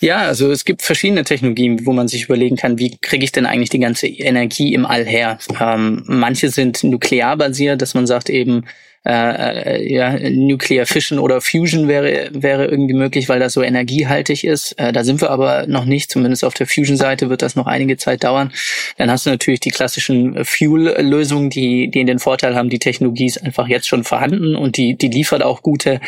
Ja, 0.00 0.18
also 0.18 0.50
es 0.50 0.64
gibt 0.64 0.82
verschiedene 0.82 1.24
Technologien, 1.24 1.86
wo 1.86 1.92
man 1.92 2.06
sich 2.06 2.24
überlegen 2.24 2.56
kann, 2.56 2.78
wie 2.78 2.98
kriege 2.98 3.24
ich 3.24 3.32
denn 3.32 3.46
eigentlich 3.46 3.70
die 3.70 3.78
ganze 3.78 4.06
Energie 4.06 4.74
im 4.74 4.84
All 4.84 5.06
her? 5.06 5.38
Ähm, 5.58 6.02
manche 6.06 6.50
sind 6.50 6.84
nuklearbasiert, 6.84 7.80
dass 7.80 7.94
man 7.94 8.06
sagt 8.06 8.28
eben, 8.28 8.66
äh, 9.06 9.76
äh, 9.76 9.92
ja, 9.92 10.18
Nuclear 10.30 10.84
Fission 10.84 11.20
oder 11.20 11.40
Fusion 11.40 11.86
wäre, 11.86 12.28
wäre 12.32 12.66
irgendwie 12.66 12.94
möglich, 12.94 13.28
weil 13.28 13.38
das 13.38 13.52
so 13.52 13.62
energiehaltig 13.62 14.42
ist. 14.42 14.72
Äh, 14.72 14.92
da 14.92 15.04
sind 15.04 15.20
wir 15.20 15.30
aber 15.30 15.66
noch 15.68 15.84
nicht, 15.84 16.10
zumindest 16.10 16.44
auf 16.44 16.54
der 16.54 16.66
Fusion-Seite 16.66 17.30
wird 17.30 17.42
das 17.42 17.54
noch 17.54 17.68
einige 17.68 17.96
Zeit 17.98 18.24
dauern. 18.24 18.52
Dann 18.96 19.08
hast 19.08 19.24
du 19.24 19.30
natürlich 19.30 19.60
die 19.60 19.70
klassischen 19.70 20.44
Fuel-Lösungen, 20.44 21.50
die, 21.50 21.88
die 21.88 22.04
den 22.04 22.18
Vorteil 22.18 22.56
haben, 22.56 22.68
die 22.68 22.80
Technologie 22.80 23.26
ist 23.26 23.42
einfach 23.44 23.68
jetzt 23.68 23.86
schon 23.86 24.02
vorhanden 24.02 24.56
und 24.56 24.76
die, 24.76 24.96
die 24.96 25.08
liefert 25.08 25.44
auch 25.44 25.62
gute, 25.62 26.00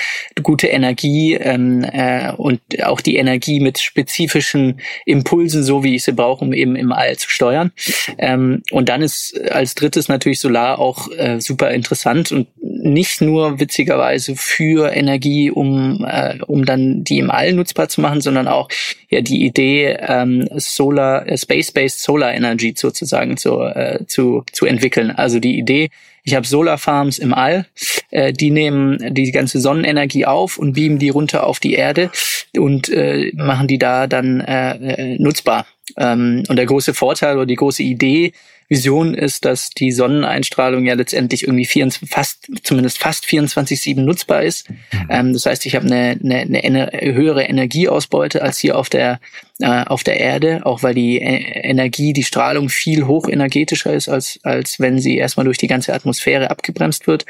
gute 0.43 0.67
Energie 0.67 1.35
ähm, 1.35 1.85
äh, 1.85 2.33
und 2.33 2.61
auch 2.83 3.01
die 3.01 3.15
Energie 3.15 3.61
mit 3.61 3.79
spezifischen 3.79 4.81
Impulsen, 5.07 5.63
so 5.63 5.85
wie 5.85 5.95
ich 5.95 6.03
sie 6.03 6.13
brauche, 6.13 6.45
um 6.45 6.53
eben 6.53 6.75
im 6.75 6.91
All 6.91 7.17
zu 7.17 7.31
steuern. 7.31 7.71
Ähm, 8.19 8.63
und 8.73 8.89
dann 8.89 9.03
ist 9.03 9.41
als 9.53 9.77
drittes 9.77 10.09
natürlich 10.09 10.41
Solar 10.41 10.81
auch 10.81 11.09
äh, 11.13 11.41
super 11.41 11.71
interessant 11.71 12.33
und 12.33 12.49
nicht 12.79 13.21
nur 13.21 13.61
witzigerweise 13.61 14.37
für 14.37 14.91
Energie, 14.93 15.51
um, 15.51 16.05
äh, 16.09 16.39
um 16.47 16.65
dann 16.65 17.05
die 17.05 17.19
im 17.19 17.31
All 17.31 17.53
nutzbar 17.53 17.89
zu 17.89 18.01
machen, 18.01 18.21
sondern 18.21 18.49
auch 18.49 18.69
ja 19.09 19.21
die 19.21 19.45
Idee, 19.45 19.97
ähm, 20.01 20.49
Solar, 20.57 21.27
äh, 21.27 21.37
Space-based 21.37 22.01
Solar 22.01 22.33
Energy 22.33 22.75
sozusagen 22.77 23.37
zu, 23.37 23.61
äh, 23.61 24.07
zu, 24.07 24.45
zu 24.53 24.67
entwickeln. 24.67 25.11
Also 25.11 25.39
die 25.41 25.59
Idee, 25.59 25.91
ich 26.25 26.35
habe 26.35 26.47
Solarfarms 26.47 27.19
im 27.19 27.33
All, 27.33 27.67
äh, 28.11 28.33
die 28.33 28.51
nehmen 28.51 29.15
die 29.15 29.31
ganze 29.33 29.61
Sonnenenergie 29.61 30.27
auf 30.27 30.59
und 30.59 30.75
beamen 30.75 30.99
die 30.99 31.09
runter 31.09 31.47
auf 31.47 31.59
die 31.59 31.75
Erde 31.75 32.11
und 32.57 32.89
äh, 32.91 33.33
machen 33.35 33.67
die 33.67 33.79
da 33.79 34.07
dann 34.07 34.41
äh, 34.41 35.15
äh 35.15 35.19
nutzbar. 35.19 35.67
Ähm, 35.97 36.45
und 36.49 36.57
der 36.57 36.67
große 36.67 36.93
Vorteil 36.93 37.37
oder 37.37 37.47
die 37.47 37.55
große 37.55 37.83
Idee 37.83 38.33
Vision 38.69 39.15
ist, 39.15 39.45
dass 39.45 39.71
die 39.71 39.93
Sonneneinstrahlung 39.93 40.85
ja 40.85 40.95
letztendlich 40.95 41.45
irgendwie 41.45 41.65
24, 41.65 42.09
fast, 42.09 42.51
zumindest 42.63 42.99
fast 42.99 43.25
24-7 43.25 44.01
nutzbar 44.01 44.43
ist. 44.43 44.69
Mhm. 44.71 44.77
Ähm, 45.09 45.33
das 45.33 45.47
heißt, 45.47 45.65
ich 45.67 45.75
habe 45.75 45.87
eine, 45.87 46.19
eine, 46.23 46.63
eine 46.63 46.91
höhere 47.15 47.45
Energieausbeute 47.45 48.43
als 48.43 48.59
hier 48.59 48.77
auf 48.79 48.91
der, 48.91 49.21
äh, 49.59 49.85
auf 49.85 50.05
der 50.05 50.21
Erde, 50.21 50.67
auch 50.67 50.83
weil 50.83 50.95
die 50.95 51.17
e 51.17 51.39
Energie, 51.63 52.13
die 52.13 52.25
Strahlung 52.25 52.69
viel 52.69 53.07
hochenergetischer 53.07 53.93
ist, 53.93 54.09
als, 54.09 54.39
als 54.43 54.79
wenn 54.79 54.99
sie 54.99 55.17
erstmal 55.17 55.45
durch 55.45 55.59
die 55.59 55.67
ganze 55.67 55.95
Atmosphäre 55.95 56.51
abgebremst 56.51 57.07
wird. 57.07 57.25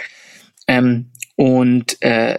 Ähm, 0.66 1.07
und 1.38 2.03
äh, 2.03 2.35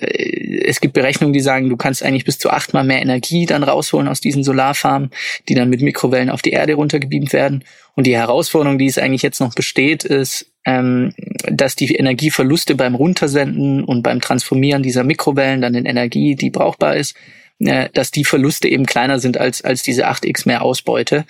es 0.66 0.82
gibt 0.82 0.94
Berechnungen, 0.94 1.32
die 1.32 1.40
sagen, 1.40 1.70
du 1.70 1.78
kannst 1.78 2.04
eigentlich 2.04 2.26
bis 2.26 2.38
zu 2.38 2.50
achtmal 2.50 2.84
mehr 2.84 3.02
Energie 3.02 3.46
dann 3.46 3.64
rausholen 3.64 4.10
aus 4.10 4.20
diesen 4.20 4.44
Solarfarmen, 4.44 5.12
die 5.48 5.56
dann 5.56 5.70
mit 5.70 5.82
Mikrowellen 5.82 6.30
auf 6.30 6.42
die 6.42 6.50
Erde 6.50 6.74
runtergebeamt 6.74 7.32
werden. 7.32 7.64
Und 7.96 8.08
die 8.08 8.18
Herausforderung, 8.18 8.78
die 8.78 8.88
es 8.88 8.98
eigentlich 8.98 9.22
jetzt 9.22 9.40
noch 9.40 9.56
besteht, 9.56 10.04
ist, 10.04 10.52
ähm, 10.66 11.14
dass 11.48 11.78
die 11.78 11.96
Energieverluste 11.96 12.76
beim 12.76 12.94
Runtersenden 12.94 13.86
und 13.86 14.04
beim 14.04 14.20
Transformieren 14.20 14.84
dieser 14.84 15.06
Mikrowellen 15.06 15.62
dann 15.62 15.76
in 15.76 15.86
Energie, 15.86 16.36
die 16.36 16.50
brauchbar 16.50 16.98
ist, 16.98 17.16
äh, 17.60 17.88
dass 17.94 18.12
die 18.12 18.26
Verluste 18.26 18.68
eben 18.68 18.86
kleiner 18.86 19.20
sind 19.20 19.38
als, 19.38 19.62
als 19.62 19.82
diese 19.82 20.10
8x 20.10 20.46
mehr 20.46 20.62
Ausbeute. 20.62 21.24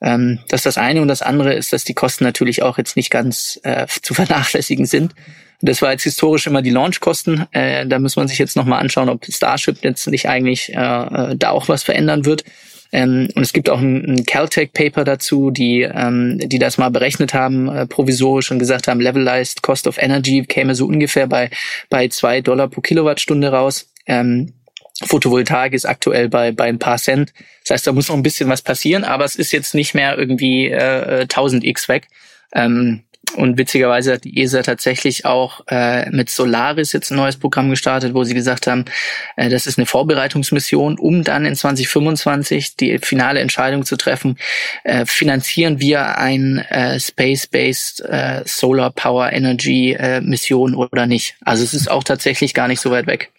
Ähm, 0.00 0.40
das 0.48 0.62
ist 0.62 0.66
das 0.66 0.78
eine. 0.78 1.00
Und 1.00 1.06
das 1.06 1.22
andere 1.22 1.54
ist, 1.54 1.72
dass 1.72 1.84
die 1.84 1.94
Kosten 1.94 2.24
natürlich 2.24 2.64
auch 2.64 2.78
jetzt 2.78 2.96
nicht 2.96 3.10
ganz 3.10 3.60
äh, 3.62 3.86
zu 4.02 4.12
vernachlässigen 4.12 4.86
sind. 4.86 5.14
Das 5.62 5.80
war 5.80 5.92
jetzt 5.92 6.02
historisch 6.02 6.48
immer 6.48 6.60
die 6.60 6.70
Launchkosten. 6.70 7.46
Äh, 7.52 7.86
da 7.86 8.00
muss 8.00 8.16
man 8.16 8.26
sich 8.26 8.38
jetzt 8.38 8.56
nochmal 8.56 8.80
anschauen, 8.80 9.08
ob 9.08 9.24
Starship 9.24 9.82
jetzt 9.82 10.08
nicht 10.08 10.28
eigentlich 10.28 10.74
äh, 10.74 10.76
äh, 10.76 11.36
da 11.36 11.50
auch 11.50 11.68
was 11.68 11.84
verändern 11.84 12.24
wird. 12.24 12.44
Ähm, 12.90 13.28
und 13.34 13.42
es 13.42 13.52
gibt 13.52 13.70
auch 13.70 13.80
ein, 13.80 14.04
ein 14.04 14.26
Caltech-Paper 14.26 15.04
dazu, 15.04 15.50
die, 15.50 15.82
ähm, 15.82 16.38
die 16.42 16.58
das 16.58 16.78
mal 16.78 16.90
berechnet 16.90 17.32
haben, 17.32 17.68
äh, 17.68 17.86
provisorisch 17.86 18.50
und 18.50 18.58
gesagt 18.58 18.88
haben, 18.88 19.00
Levelized 19.00 19.62
Cost 19.62 19.86
of 19.86 19.98
Energy 19.98 20.44
käme 20.44 20.74
so 20.74 20.86
ungefähr 20.86 21.28
bei, 21.28 21.48
bei 21.88 22.08
zwei 22.08 22.40
Dollar 22.40 22.68
pro 22.68 22.80
Kilowattstunde 22.80 23.48
raus. 23.48 23.88
Ähm, 24.06 24.52
Photovoltaik 25.04 25.72
ist 25.72 25.86
aktuell 25.86 26.28
bei, 26.28 26.52
bei 26.52 26.64
ein 26.64 26.78
paar 26.78 26.98
Cent. 26.98 27.32
Das 27.62 27.70
heißt, 27.70 27.86
da 27.86 27.92
muss 27.92 28.08
noch 28.08 28.16
ein 28.16 28.22
bisschen 28.22 28.48
was 28.48 28.62
passieren, 28.62 29.04
aber 29.04 29.24
es 29.24 29.36
ist 29.36 29.52
jetzt 29.52 29.74
nicht 29.74 29.94
mehr 29.94 30.18
irgendwie 30.18 30.66
äh, 30.66 31.26
1000x 31.28 31.88
weg. 31.88 32.08
Ähm, 32.52 33.04
und 33.36 33.56
witzigerweise 33.56 34.14
hat 34.14 34.24
die 34.24 34.42
ESA 34.42 34.62
tatsächlich 34.62 35.24
auch 35.24 35.62
äh, 35.68 36.10
mit 36.10 36.28
Solaris 36.28 36.92
jetzt 36.92 37.10
ein 37.10 37.16
neues 37.16 37.36
Programm 37.36 37.70
gestartet, 37.70 38.14
wo 38.14 38.24
sie 38.24 38.34
gesagt 38.34 38.66
haben, 38.66 38.84
äh, 39.36 39.48
das 39.48 39.66
ist 39.66 39.78
eine 39.78 39.86
Vorbereitungsmission, 39.86 40.98
um 40.98 41.24
dann 41.24 41.46
in 41.46 41.56
2025 41.56 42.76
die 42.76 42.98
finale 42.98 43.40
Entscheidung 43.40 43.86
zu 43.86 43.96
treffen, 43.96 44.38
äh, 44.84 45.06
finanzieren 45.06 45.80
wir 45.80 46.18
ein 46.18 46.58
äh, 46.58 47.00
Space-Based 47.00 48.00
äh, 48.00 48.42
Solar 48.44 48.90
Power 48.90 49.32
Energy 49.32 49.92
äh, 49.92 50.20
Mission 50.20 50.74
oder 50.74 51.06
nicht. 51.06 51.36
Also 51.42 51.64
es 51.64 51.74
ist 51.74 51.90
auch 51.90 52.04
tatsächlich 52.04 52.54
gar 52.54 52.68
nicht 52.68 52.80
so 52.80 52.90
weit 52.90 53.06
weg. 53.06 53.30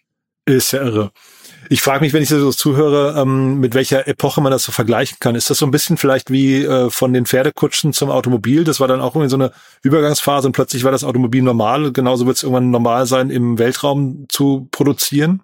Ist 0.46 0.74
ja 0.74 0.82
irre. 0.82 1.12
Ich 1.74 1.82
frage 1.82 2.02
mich, 2.02 2.14
wenn 2.14 2.22
ich 2.22 2.30
so 2.30 2.52
zuhöre, 2.52 3.20
ähm, 3.20 3.60
mit 3.60 3.74
welcher 3.74 4.08
Epoche 4.08 4.42
man 4.42 4.52
das 4.52 4.62
so 4.62 4.72
vergleichen 4.72 5.18
kann. 5.20 5.34
Ist 5.34 5.50
das 5.50 5.58
so 5.58 5.66
ein 5.66 5.72
bisschen 5.72 5.98
vielleicht 5.98 6.30
wie 6.30 6.64
äh, 6.64 6.92
von 6.92 7.14
den 7.14 7.26
Pferdekutschen 7.26 7.94
zum 7.94 8.12
Automobil? 8.12 8.64
Das 8.64 8.80
war 8.80 8.88
dann 8.88 9.02
auch 9.02 9.16
irgendwie 9.16 9.32
so 9.32 9.38
eine 9.38 9.52
Übergangsphase 9.82 10.46
und 10.46 10.52
plötzlich 10.52 10.84
war 10.84 10.92
das 10.92 11.04
Automobil 11.04 11.42
normal. 11.42 11.92
Genauso 11.92 12.28
wird 12.28 12.38
es 12.38 12.44
irgendwann 12.44 12.70
normal 12.70 13.08
sein, 13.08 13.32
im 13.32 13.58
Weltraum 13.58 14.28
zu 14.30 14.68
produzieren? 14.70 15.42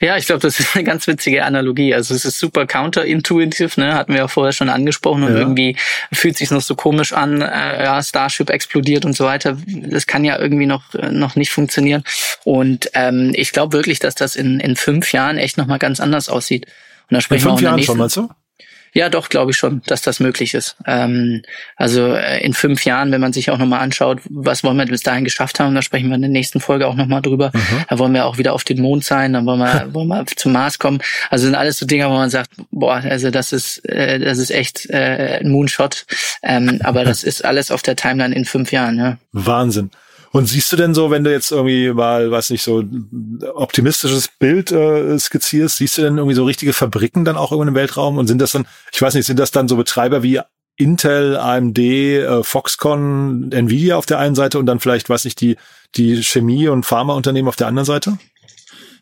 Ja, 0.00 0.16
ich 0.16 0.26
glaube, 0.26 0.40
das 0.40 0.60
ist 0.60 0.76
eine 0.76 0.84
ganz 0.84 1.06
witzige 1.06 1.44
Analogie. 1.44 1.94
Also 1.94 2.14
es 2.14 2.24
ist 2.24 2.38
super 2.38 2.66
counterintuitive, 2.66 3.80
ne? 3.80 3.94
hatten 3.94 4.12
wir 4.12 4.20
ja 4.20 4.28
vorher 4.28 4.52
schon 4.52 4.68
angesprochen 4.68 5.22
und 5.22 5.32
ja. 5.32 5.38
irgendwie 5.38 5.76
fühlt 6.12 6.36
sich 6.36 6.50
noch 6.50 6.60
so 6.60 6.74
komisch 6.74 7.12
an, 7.12 7.40
äh, 7.40 7.84
ja, 7.84 8.02
Starship 8.02 8.50
explodiert 8.50 9.04
und 9.04 9.14
so 9.14 9.24
weiter. 9.24 9.56
Das 9.66 10.06
kann 10.06 10.24
ja 10.24 10.38
irgendwie 10.38 10.66
noch 10.66 10.94
äh, 10.94 11.10
noch 11.10 11.36
nicht 11.36 11.50
funktionieren. 11.50 12.04
Und 12.44 12.90
ähm, 12.94 13.32
ich 13.34 13.52
glaube 13.52 13.72
wirklich, 13.72 13.98
dass 13.98 14.14
das 14.14 14.36
in 14.36 14.60
in 14.60 14.76
fünf 14.76 15.12
Jahren 15.12 15.38
echt 15.38 15.56
noch 15.56 15.66
mal 15.66 15.78
ganz 15.78 16.00
anders 16.00 16.28
aussieht. 16.28 16.66
Und 17.08 17.14
da 17.14 17.20
sprechen 17.20 17.44
in 17.44 17.50
fünf 17.50 17.60
wir 17.62 17.68
auch 17.68 17.72
Jahren 17.72 17.82
schon, 17.82 17.98
meinst 17.98 18.16
du? 18.16 18.28
Ja, 18.96 19.10
doch, 19.10 19.28
glaube 19.28 19.50
ich 19.50 19.58
schon, 19.58 19.82
dass 19.86 20.00
das 20.00 20.20
möglich 20.20 20.54
ist. 20.54 20.74
Ähm, 20.86 21.42
also 21.76 22.14
äh, 22.14 22.42
in 22.42 22.54
fünf 22.54 22.86
Jahren, 22.86 23.12
wenn 23.12 23.20
man 23.20 23.34
sich 23.34 23.50
auch 23.50 23.58
nochmal 23.58 23.80
anschaut, 23.80 24.20
was 24.30 24.64
wollen 24.64 24.78
wir 24.78 24.86
bis 24.86 25.02
dahin 25.02 25.22
geschafft 25.22 25.60
haben, 25.60 25.74
da 25.74 25.82
sprechen 25.82 26.08
wir 26.08 26.14
in 26.14 26.22
der 26.22 26.30
nächsten 26.30 26.60
Folge 26.60 26.86
auch 26.86 26.94
nochmal 26.94 27.20
drüber. 27.20 27.50
Mhm. 27.52 27.84
Da 27.90 27.98
wollen 27.98 28.14
wir 28.14 28.24
auch 28.24 28.38
wieder 28.38 28.54
auf 28.54 28.64
den 28.64 28.80
Mond 28.80 29.04
sein, 29.04 29.34
dann 29.34 29.44
wollen 29.44 29.58
wir, 29.58 29.88
wollen 29.92 30.08
wir 30.08 30.24
zum 30.24 30.52
Mars 30.52 30.78
kommen. 30.78 31.02
Also 31.28 31.44
sind 31.44 31.54
alles 31.54 31.76
so 31.76 31.84
Dinge, 31.84 32.06
wo 32.06 32.14
man 32.14 32.30
sagt, 32.30 32.52
boah, 32.70 33.02
also 33.04 33.30
das 33.30 33.52
ist, 33.52 33.86
äh, 33.86 34.18
das 34.18 34.38
ist 34.38 34.50
echt 34.50 34.88
äh, 34.88 35.40
ein 35.42 35.50
Moonshot. 35.50 36.06
Ähm, 36.42 36.80
aber 36.82 37.04
das 37.04 37.22
ist 37.22 37.44
alles 37.44 37.70
auf 37.70 37.82
der 37.82 37.96
Timeline 37.96 38.34
in 38.34 38.46
fünf 38.46 38.72
Jahren, 38.72 38.98
ja. 38.98 39.18
Wahnsinn. 39.32 39.90
Und 40.36 40.44
siehst 40.44 40.70
du 40.70 40.76
denn 40.76 40.92
so, 40.92 41.10
wenn 41.10 41.24
du 41.24 41.32
jetzt 41.32 41.50
irgendwie 41.50 41.90
mal, 41.94 42.30
weiß 42.30 42.50
nicht, 42.50 42.62
so 42.62 42.84
optimistisches 43.54 44.28
Bild 44.28 44.70
äh, 44.70 45.18
skizzierst, 45.18 45.78
siehst 45.78 45.96
du 45.96 46.02
denn 46.02 46.18
irgendwie 46.18 46.34
so 46.34 46.44
richtige 46.44 46.74
Fabriken 46.74 47.24
dann 47.24 47.38
auch 47.38 47.52
irgendwo 47.52 47.70
im 47.70 47.74
Weltraum? 47.74 48.18
Und 48.18 48.26
sind 48.26 48.42
das 48.42 48.52
dann, 48.52 48.66
ich 48.92 49.00
weiß 49.00 49.14
nicht, 49.14 49.24
sind 49.24 49.38
das 49.38 49.50
dann 49.50 49.66
so 49.66 49.76
Betreiber 49.76 50.22
wie 50.22 50.40
Intel, 50.76 51.38
AMD, 51.38 51.78
äh, 51.78 52.42
Foxconn, 52.42 53.50
Nvidia 53.50 53.96
auf 53.96 54.04
der 54.04 54.18
einen 54.18 54.34
Seite 54.34 54.58
und 54.58 54.66
dann 54.66 54.78
vielleicht, 54.78 55.08
weiß 55.08 55.24
nicht, 55.24 55.40
die, 55.40 55.56
die 55.94 56.22
Chemie- 56.22 56.68
und 56.68 56.84
Pharmaunternehmen 56.84 57.48
auf 57.48 57.56
der 57.56 57.68
anderen 57.68 57.86
Seite? 57.86 58.18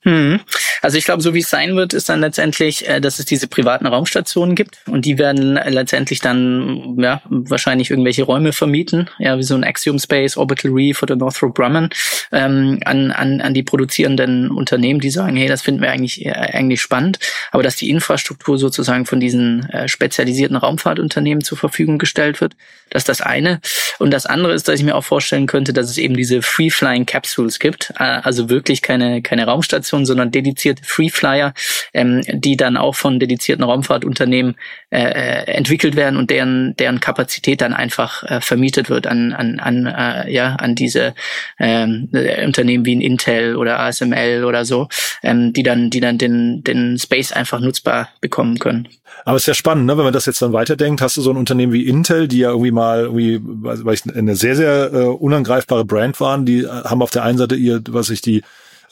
Hm. 0.04 0.40
Also 0.82 0.98
ich 0.98 1.06
glaube, 1.06 1.22
so 1.22 1.32
wie 1.32 1.38
es 1.38 1.48
sein 1.48 1.76
wird, 1.76 1.94
ist 1.94 2.10
dann 2.10 2.20
letztendlich, 2.20 2.86
äh, 2.86 3.00
dass 3.00 3.18
es 3.18 3.24
diese 3.24 3.48
privaten 3.48 3.86
Raumstationen 3.86 4.54
gibt 4.54 4.76
und 4.86 5.06
die 5.06 5.16
werden 5.16 5.54
letztendlich 5.54 6.20
dann 6.20 6.96
ja 6.98 7.22
wahrscheinlich 7.24 7.90
irgendwelche 7.90 8.22
Räume 8.22 8.52
vermieten, 8.52 9.08
ja 9.18 9.38
wie 9.38 9.42
so 9.42 9.54
ein 9.54 9.64
Axiom 9.64 9.98
Space, 9.98 10.36
Orbital 10.36 10.72
Reef 10.72 11.02
oder 11.02 11.16
Northrop 11.16 11.54
Grumman 11.54 11.88
ähm, 12.32 12.80
an, 12.84 13.12
an, 13.12 13.40
an 13.40 13.54
die 13.54 13.62
produzierenden 13.62 14.50
Unternehmen, 14.50 15.00
die 15.00 15.08
sagen, 15.08 15.36
hey, 15.36 15.48
das 15.48 15.62
finden 15.62 15.80
wir 15.80 15.90
eigentlich 15.90 16.26
äh, 16.26 16.32
eigentlich 16.32 16.82
spannend, 16.82 17.18
aber 17.50 17.62
dass 17.62 17.76
die 17.76 17.88
Infrastruktur 17.88 18.58
sozusagen 18.58 19.06
von 19.06 19.20
diesen 19.20 19.66
äh, 19.70 19.88
spezialisierten 19.88 20.56
Raumfahrtunternehmen 20.56 21.42
zur 21.42 21.56
Verfügung 21.56 21.96
gestellt 21.96 22.42
wird, 22.42 22.56
das 22.90 23.02
ist 23.02 23.08
das 23.08 23.20
eine 23.22 23.60
und 23.98 24.10
das 24.10 24.26
andere 24.26 24.52
ist, 24.52 24.68
dass 24.68 24.78
ich 24.78 24.84
mir 24.84 24.96
auch 24.96 25.04
vorstellen 25.04 25.46
könnte, 25.46 25.72
dass 25.72 25.88
es 25.88 25.96
eben 25.96 26.14
diese 26.14 26.42
Free 26.42 26.68
Flying 26.68 27.06
Capsules 27.06 27.58
gibt, 27.58 27.94
äh, 27.98 28.02
also 28.02 28.50
wirklich 28.50 28.82
keine 28.82 29.22
keine 29.22 29.46
Raumstation 29.46 29.93
Raumstation, 29.94 30.06
sondern 30.06 30.30
dedizierte 30.30 30.54
dezidierte 30.54 30.84
Free 30.84 31.08
Flyer, 31.08 31.54
ähm, 31.92 32.22
die 32.32 32.56
dann 32.56 32.76
auch 32.76 32.94
von 32.94 33.18
dedizierten 33.18 33.64
Raumfahrtunternehmen 33.64 34.56
äh, 34.90 35.02
äh, 35.02 35.50
entwickelt 35.52 35.96
werden 35.96 36.16
und 36.16 36.30
deren 36.30 36.74
deren 36.76 37.00
Kapazität 37.00 37.60
dann 37.60 37.72
einfach 37.72 38.22
äh, 38.24 38.40
vermietet 38.40 38.90
wird 38.90 39.06
an 39.06 39.32
an 39.32 39.60
an 39.60 39.86
äh, 39.86 40.30
ja 40.30 40.56
an 40.56 40.74
diese 40.74 41.14
ähm, 41.58 42.08
Unternehmen 42.44 42.84
wie 42.84 42.96
ein 42.96 43.00
Intel 43.00 43.56
oder 43.56 43.80
ASML 43.80 44.44
oder 44.44 44.64
so, 44.64 44.88
ähm, 45.22 45.52
die 45.52 45.62
dann 45.62 45.90
die 45.90 46.00
dann 46.00 46.18
den 46.18 46.62
den 46.64 46.98
Space 46.98 47.32
einfach 47.32 47.60
nutzbar 47.60 48.08
bekommen 48.20 48.58
können. 48.58 48.88
Aber 49.24 49.36
es 49.36 49.44
ist 49.44 49.46
ja 49.46 49.54
spannend, 49.54 49.86
ne? 49.86 49.96
wenn 49.96 50.04
man 50.04 50.12
das 50.12 50.26
jetzt 50.26 50.42
dann 50.42 50.52
weiterdenkt, 50.52 51.00
hast 51.00 51.16
du 51.16 51.22
so 51.22 51.30
ein 51.30 51.36
Unternehmen 51.36 51.72
wie 51.72 51.86
Intel, 51.86 52.28
die 52.28 52.38
ja 52.38 52.50
irgendwie 52.50 52.72
mal 52.72 53.04
irgendwie, 53.04 53.40
weil 53.42 53.94
ich 53.94 54.02
eine 54.12 54.36
sehr, 54.36 54.56
sehr 54.56 54.92
äh, 54.92 55.06
unangreifbare 55.06 55.84
Brand 55.84 56.20
waren, 56.20 56.44
die 56.44 56.66
haben 56.66 57.00
auf 57.00 57.10
der 57.10 57.22
einen 57.22 57.38
Seite 57.38 57.54
ihr, 57.54 57.80
was 57.88 58.10
ich 58.10 58.20
die 58.20 58.42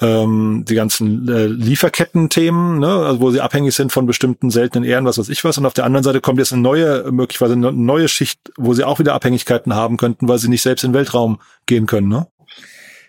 ähm, 0.02 0.64
die 0.68 0.74
ganzen 0.74 1.28
äh, 1.28 1.46
Lieferketten-Themen, 1.46 2.80
ne, 2.80 2.88
also 2.88 3.20
wo 3.20 3.30
sie 3.30 3.40
abhängig 3.40 3.74
sind 3.74 3.92
von 3.92 4.04
bestimmten 4.04 4.50
seltenen 4.50 4.84
Ehren, 4.84 5.04
was 5.04 5.16
weiß 5.16 5.28
ich 5.28 5.44
was. 5.44 5.56
Und 5.58 5.66
auf 5.66 5.74
der 5.74 5.84
anderen 5.84 6.04
Seite 6.04 6.20
kommt 6.20 6.38
jetzt 6.38 6.52
eine 6.52 6.60
neue, 6.60 7.10
möglicherweise 7.12 7.54
eine 7.54 7.72
neue 7.72 8.08
Schicht, 8.08 8.40
wo 8.56 8.74
sie 8.74 8.84
auch 8.84 8.98
wieder 8.98 9.14
Abhängigkeiten 9.14 9.74
haben 9.74 9.96
könnten, 9.96 10.28
weil 10.28 10.38
sie 10.38 10.48
nicht 10.48 10.62
selbst 10.62 10.82
in 10.82 10.90
den 10.90 10.96
Weltraum 10.96 11.40
gehen 11.66 11.86
können. 11.86 12.08
Ne? 12.08 12.26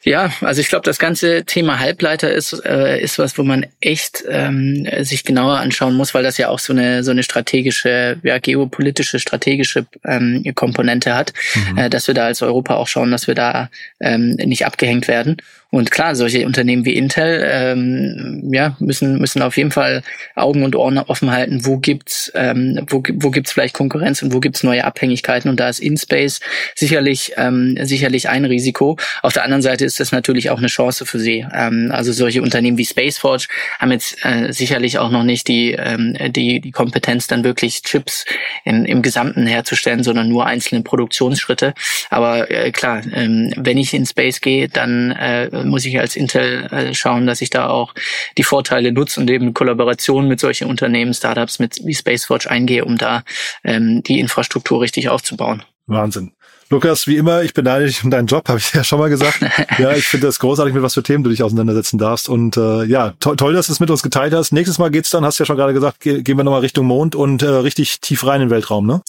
Ja, 0.06 0.34
also 0.42 0.60
ich 0.60 0.68
glaube, 0.68 0.84
das 0.84 1.00
ganze 1.00 1.46
Thema 1.46 1.80
Halbleiter 1.80 2.32
ist 2.32 2.54
äh, 2.66 3.02
ist 3.02 3.20
was, 3.20 3.38
wo 3.38 3.44
man 3.44 3.66
echt 3.80 4.24
ähm, 4.28 4.86
sich 5.02 5.24
genauer 5.24 5.60
anschauen 5.60 5.96
muss, 5.96 6.14
weil 6.14 6.24
das 6.24 6.38
ja 6.38 6.50
auch 6.50 6.60
so 6.60 6.74
eine 6.74 7.06
so 7.06 7.12
eine 7.12 7.24
strategische, 7.24 8.18
ja 8.22 8.38
geopolitische 8.38 9.20
strategische 9.20 9.86
ähm, 10.04 10.44
Komponente 10.56 11.16
hat, 11.16 11.32
mhm. 11.56 11.78
äh, 11.78 11.90
dass 11.90 12.08
wir 12.08 12.14
da 12.14 12.26
als 12.26 12.42
Europa 12.42 12.76
auch 12.76 12.88
schauen, 12.88 13.12
dass 13.12 13.28
wir 13.28 13.36
da 13.36 13.70
ähm, 14.02 14.32
nicht 14.32 14.66
abgehängt 14.66 15.08
werden. 15.08 15.38
Und 15.74 15.90
klar, 15.90 16.16
solche 16.16 16.46
Unternehmen 16.46 16.86
wie 16.86 16.94
Intel 16.94 17.44
ähm, 17.50 18.48
ja, 18.54 18.78
müssen, 18.78 19.18
müssen 19.18 19.42
auf 19.42 19.58
jeden 19.58 19.72
Fall 19.72 20.04
Augen 20.36 20.64
und 20.64 20.76
Ohren 20.76 21.00
offen 21.00 21.32
halten, 21.32 21.66
wo 21.66 21.78
gibt's 21.78 22.32
ähm, 22.36 22.86
wo, 22.88 23.02
wo 23.16 23.32
gibt's 23.32 23.52
vielleicht 23.52 23.74
Konkurrenz 23.74 24.22
und 24.22 24.34
wo 24.34 24.40
gibt's 24.40 24.62
neue 24.62 24.84
Abhängigkeiten. 24.84 25.50
Und 25.50 25.60
da 25.60 25.70
ist 25.70 25.80
InSpace 25.80 26.42
sicherlich, 26.76 27.34
ähm, 27.38 27.76
sicherlich 27.82 28.30
ein 28.30 28.46
Risiko. 28.46 28.98
Auf 29.24 29.34
der 29.34 29.46
anderen 29.46 29.64
Seite 29.64 29.84
ist 29.84 30.00
das 30.00 30.12
natürlich 30.12 30.52
auch 30.52 30.60
eine 30.60 30.68
Chance 30.68 31.08
für 31.08 31.18
sie. 31.18 31.44
Ähm, 31.52 31.90
also 31.92 32.12
solche 32.12 32.44
Unternehmen 32.44 32.78
wie 32.78 32.86
SpaceForge 32.86 33.48
haben 33.80 33.92
jetzt 33.92 34.24
äh, 34.24 34.54
sicherlich 34.54 35.00
auch 35.00 35.10
noch 35.10 35.24
nicht 35.24 35.48
die, 35.48 35.72
ähm, 35.72 36.16
die, 36.34 36.62
die 36.62 36.72
Kompetenz, 36.72 37.26
dann 37.26 37.44
wirklich 37.44 37.82
Chips 37.82 38.26
in, 38.64 38.86
im 38.86 39.02
Gesamten 39.02 39.48
herzustellen, 39.48 40.04
sondern 40.04 40.30
nur 40.30 40.46
einzelne 40.46 40.84
Produktionsschritte. 40.84 41.74
Aber 42.12 42.52
äh, 42.52 42.70
klar, 42.70 43.02
ähm, 43.12 43.52
wenn 43.58 43.80
ich 43.80 43.96
in 43.96 44.06
Space 44.06 44.40
gehe, 44.40 44.70
dann 44.70 45.10
äh, 45.10 45.63
muss 45.70 45.86
ich 45.86 46.00
als 46.00 46.16
Intel 46.16 46.66
äh, 46.72 46.94
schauen, 46.94 47.28
dass 47.28 47.42
ich 47.42 47.50
da 47.50 47.70
auch 47.70 47.94
die 48.38 48.44
Vorteile 48.44 48.92
nutze 48.92 49.20
und 49.20 49.30
eben 49.30 49.54
Kollaboration 49.54 50.28
mit 50.28 50.40
solchen 50.40 50.70
Unternehmen, 50.70 51.14
Startups 51.14 51.60
mit 51.60 51.80
wie 51.84 51.96
SpaceWatch 51.96 52.48
eingehe, 52.48 52.86
um 52.86 52.98
da 52.98 53.24
ähm, 53.64 54.04
die 54.04 54.20
Infrastruktur 54.20 54.82
richtig 54.82 55.10
aufzubauen. 55.10 55.64
Wahnsinn. 55.88 56.32
Lukas, 56.70 57.06
wie 57.06 57.18
immer, 57.18 57.44
ich 57.44 57.54
beneide 57.54 57.86
dich 57.86 58.04
um 58.04 58.10
deinen 58.10 58.26
Job, 58.26 58.44
habe 58.50 58.58
ich 58.58 58.74
ja 58.74 58.84
schon 58.84 59.00
mal 59.00 59.10
gesagt. 59.10 59.40
ja, 59.78 59.92
ich 59.94 60.08
finde 60.08 60.28
das 60.28 60.40
großartig, 60.40 60.74
mit 60.74 60.82
was 60.82 60.96
für 60.96 61.04
Themen 61.04 61.24
du 61.24 61.30
dich 61.30 61.44
auseinandersetzen 61.44 61.98
darfst. 61.98 62.28
Und 62.28 62.58
äh, 62.58 62.84
ja, 62.86 63.14
to 63.20 63.36
toll, 63.36 63.54
dass 63.54 63.68
du 63.68 63.74
es 63.74 63.80
mit 63.80 63.92
uns 63.92 64.02
geteilt 64.02 64.34
hast. 64.34 64.52
Nächstes 64.52 64.80
Mal 64.80 64.90
geht's 64.90 65.10
dann, 65.10 65.24
hast 65.24 65.40
du 65.40 65.44
ja 65.44 65.46
schon 65.46 65.58
gerade 65.58 65.74
gesagt, 65.74 66.00
ge 66.00 66.24
gehen 66.24 66.38
wir 66.38 66.44
nochmal 66.44 66.62
Richtung 66.62 66.88
Mond 66.88 67.16
und 67.16 67.44
äh, 67.44 67.48
richtig 67.48 68.02
tief 68.02 68.26
rein 68.26 68.42
in 68.42 68.48
den 68.48 68.50
Weltraum, 68.50 68.88
ne? 68.88 69.02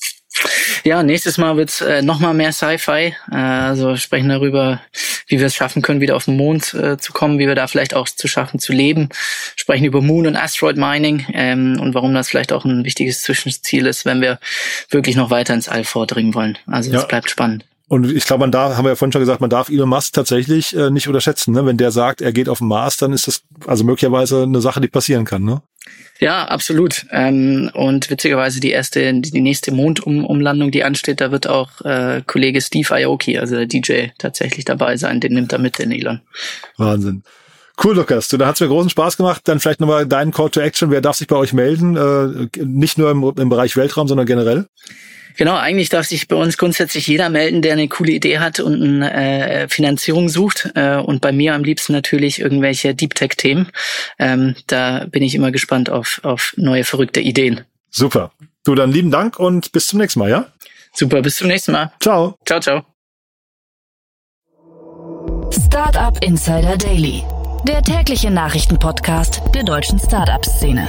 Ja, 0.85 1.03
nächstes 1.03 1.39
Mal 1.39 1.57
wird's 1.57 1.81
äh, 1.81 2.03
noch 2.03 2.21
mal 2.21 2.35
mehr 2.35 2.53
Sci-Fi. 2.53 3.15
Äh, 3.31 3.37
also 3.37 3.97
sprechen 3.97 4.29
darüber, 4.29 4.81
wie 5.29 5.39
wir 5.39 5.47
es 5.47 5.55
schaffen 5.55 5.83
können, 5.83 6.01
wieder 6.01 6.17
auf 6.17 6.27
den 6.27 6.37
Mond 6.37 6.75
äh, 6.75 6.99
zu 6.99 7.13
kommen, 7.13 7.39
wie 7.39 7.47
wir 7.47 7.55
da 7.55 7.67
vielleicht 7.67 7.95
auch 7.95 8.09
zu 8.09 8.29
schaffen 8.29 8.59
zu 8.59 8.73
leben. 8.73 9.09
Sprechen 9.57 9.85
über 9.85 10.03
Moon 10.03 10.27
und 10.27 10.37
Asteroid 10.37 10.77
Mining 10.77 11.27
ähm, 11.33 11.79
und 11.81 11.95
warum 11.95 12.15
das 12.15 12.29
vielleicht 12.29 12.53
auch 12.53 12.65
ein 12.65 12.85
wichtiges 12.85 13.23
Zwischenziel 13.23 13.87
ist, 13.87 14.05
wenn 14.05 14.21
wir 14.21 14.39
wirklich 14.91 15.17
noch 15.17 15.31
weiter 15.31 15.55
ins 15.55 15.69
All 15.69 15.85
vordringen 15.85 16.35
wollen. 16.35 16.59
Also 16.67 16.91
es 16.91 16.97
ja. 17.01 17.07
bleibt 17.07 17.31
spannend. 17.31 17.65
Und 17.87 18.11
ich 18.11 18.25
glaube, 18.25 18.41
man 18.41 18.51
darf, 18.51 18.77
haben 18.77 18.85
wir 18.85 18.91
ja 18.91 18.97
vorhin 18.97 19.13
schon 19.13 19.21
gesagt, 19.21 19.41
man 19.41 19.51
darf 19.51 19.69
Elon 19.69 19.89
Musk 19.89 20.15
tatsächlich 20.15 20.75
äh, 20.75 20.91
nicht 20.91 21.07
unterschätzen. 21.07 21.53
Ne? 21.53 21.67
Wenn 21.67 21.77
der 21.77 21.91
sagt, 21.91 22.23
er 22.23 22.33
geht 22.33 22.49
auf 22.49 22.59
den 22.59 22.69
Mars, 22.69 22.97
dann 22.97 23.13
ist 23.13 23.29
das 23.29 23.43
also 23.67 23.85
möglicherweise 23.85 24.43
eine 24.43 24.61
Sache, 24.61 24.81
die 24.81 24.89
passieren 24.89 25.25
kann. 25.25 25.45
Ne? 25.45 25.61
Ja, 26.21 26.45
absolut. 26.47 27.07
Ähm, 27.11 27.71
und 27.75 28.09
witzigerweise 28.09 28.61
die 28.61 28.71
erste, 28.71 29.13
die 29.13 29.41
nächste 29.41 29.73
Mondumlandung, 29.73 30.71
die 30.71 30.85
ansteht, 30.85 31.21
da 31.21 31.33
wird 31.33 31.47
auch 31.47 31.81
äh, 31.83 32.23
Kollege 32.27 32.61
Steve 32.61 32.95
Aoki, 32.95 33.39
also 33.39 33.57
der 33.57 33.67
DJ, 33.67 34.07
tatsächlich 34.19 34.65
dabei 34.65 34.97
sein. 34.97 35.21
Den 35.21 35.35
nimmt 35.35 35.53
er 35.53 35.59
mit, 35.59 35.79
den 35.79 35.91
Elon. 35.91 36.21
Wahnsinn. 36.77 37.25
Cool, 37.83 37.97
Lukas. 37.97 38.29
Du, 38.29 38.37
da 38.37 38.47
hat's 38.47 38.61
mir 38.61 38.69
großen 38.69 38.91
Spaß 38.91 39.17
gemacht. 39.17 39.43
Dann 39.45 39.59
vielleicht 39.59 39.81
nochmal 39.81 40.07
deinen 40.07 40.31
Call 40.31 40.51
to 40.51 40.61
Action. 40.61 40.91
Wer 40.91 41.01
darf 41.01 41.17
sich 41.17 41.27
bei 41.27 41.37
euch 41.37 41.53
melden? 41.53 41.97
Äh, 41.97 42.49
nicht 42.65 42.97
nur 42.97 43.11
im, 43.11 43.33
im 43.37 43.49
Bereich 43.49 43.77
Weltraum, 43.77 44.07
sondern 44.07 44.27
generell? 44.27 44.69
Genau, 45.37 45.57
eigentlich 45.57 45.89
darf 45.89 46.07
sich 46.07 46.29
bei 46.29 46.37
uns 46.37 46.59
grundsätzlich 46.59 47.07
jeder 47.07 47.29
melden, 47.29 47.63
der 47.63 47.73
eine 47.73 47.89
coole 47.89 48.13
Idee 48.13 48.39
hat 48.39 48.61
und 48.61 48.83
eine 48.83 49.13
äh, 49.13 49.69
Finanzierung 49.69 50.29
sucht. 50.29 50.71
Äh, 50.75 50.97
und 50.97 51.21
bei 51.21 51.33
mir 51.33 51.55
am 51.55 51.65
liebsten 51.65 51.93
natürlich 51.93 52.41
irgendwelche 52.41 52.95
Deep 52.95 53.15
Tech-Themen. 53.15 53.71
Ähm, 54.19 54.55
da 54.67 55.07
bin 55.11 55.23
ich 55.23 55.35
immer 55.35 55.51
gespannt 55.51 55.91
auf, 55.91 56.21
auf 56.23 56.55
neue 56.57 56.85
verrückte 56.85 57.21
Ideen. 57.21 57.63
Super. 57.91 58.33
Du, 58.65 58.75
dann 58.75 58.93
lieben 58.93 59.11
Dank 59.11 59.39
und 59.39 59.73
bis 59.73 59.89
zum 59.89 59.99
nächsten 59.99 60.21
Mal, 60.21 60.31
ja? 60.31 60.47
Super, 60.93 61.23
bis 61.23 61.37
zum 61.37 61.49
nächsten 61.49 61.73
Mal. 61.73 61.93
Ciao. 62.01 62.37
Ciao, 62.47 62.61
ciao. 62.61 62.85
Startup 65.51 66.17
Insider 66.25 66.77
Daily, 66.77 67.23
der 67.67 67.83
tägliche 67.83 68.31
Nachrichtenpodcast 68.31 69.43
der 69.55 69.65
deutschen 69.65 69.99
Startup-Szene. 69.99 70.89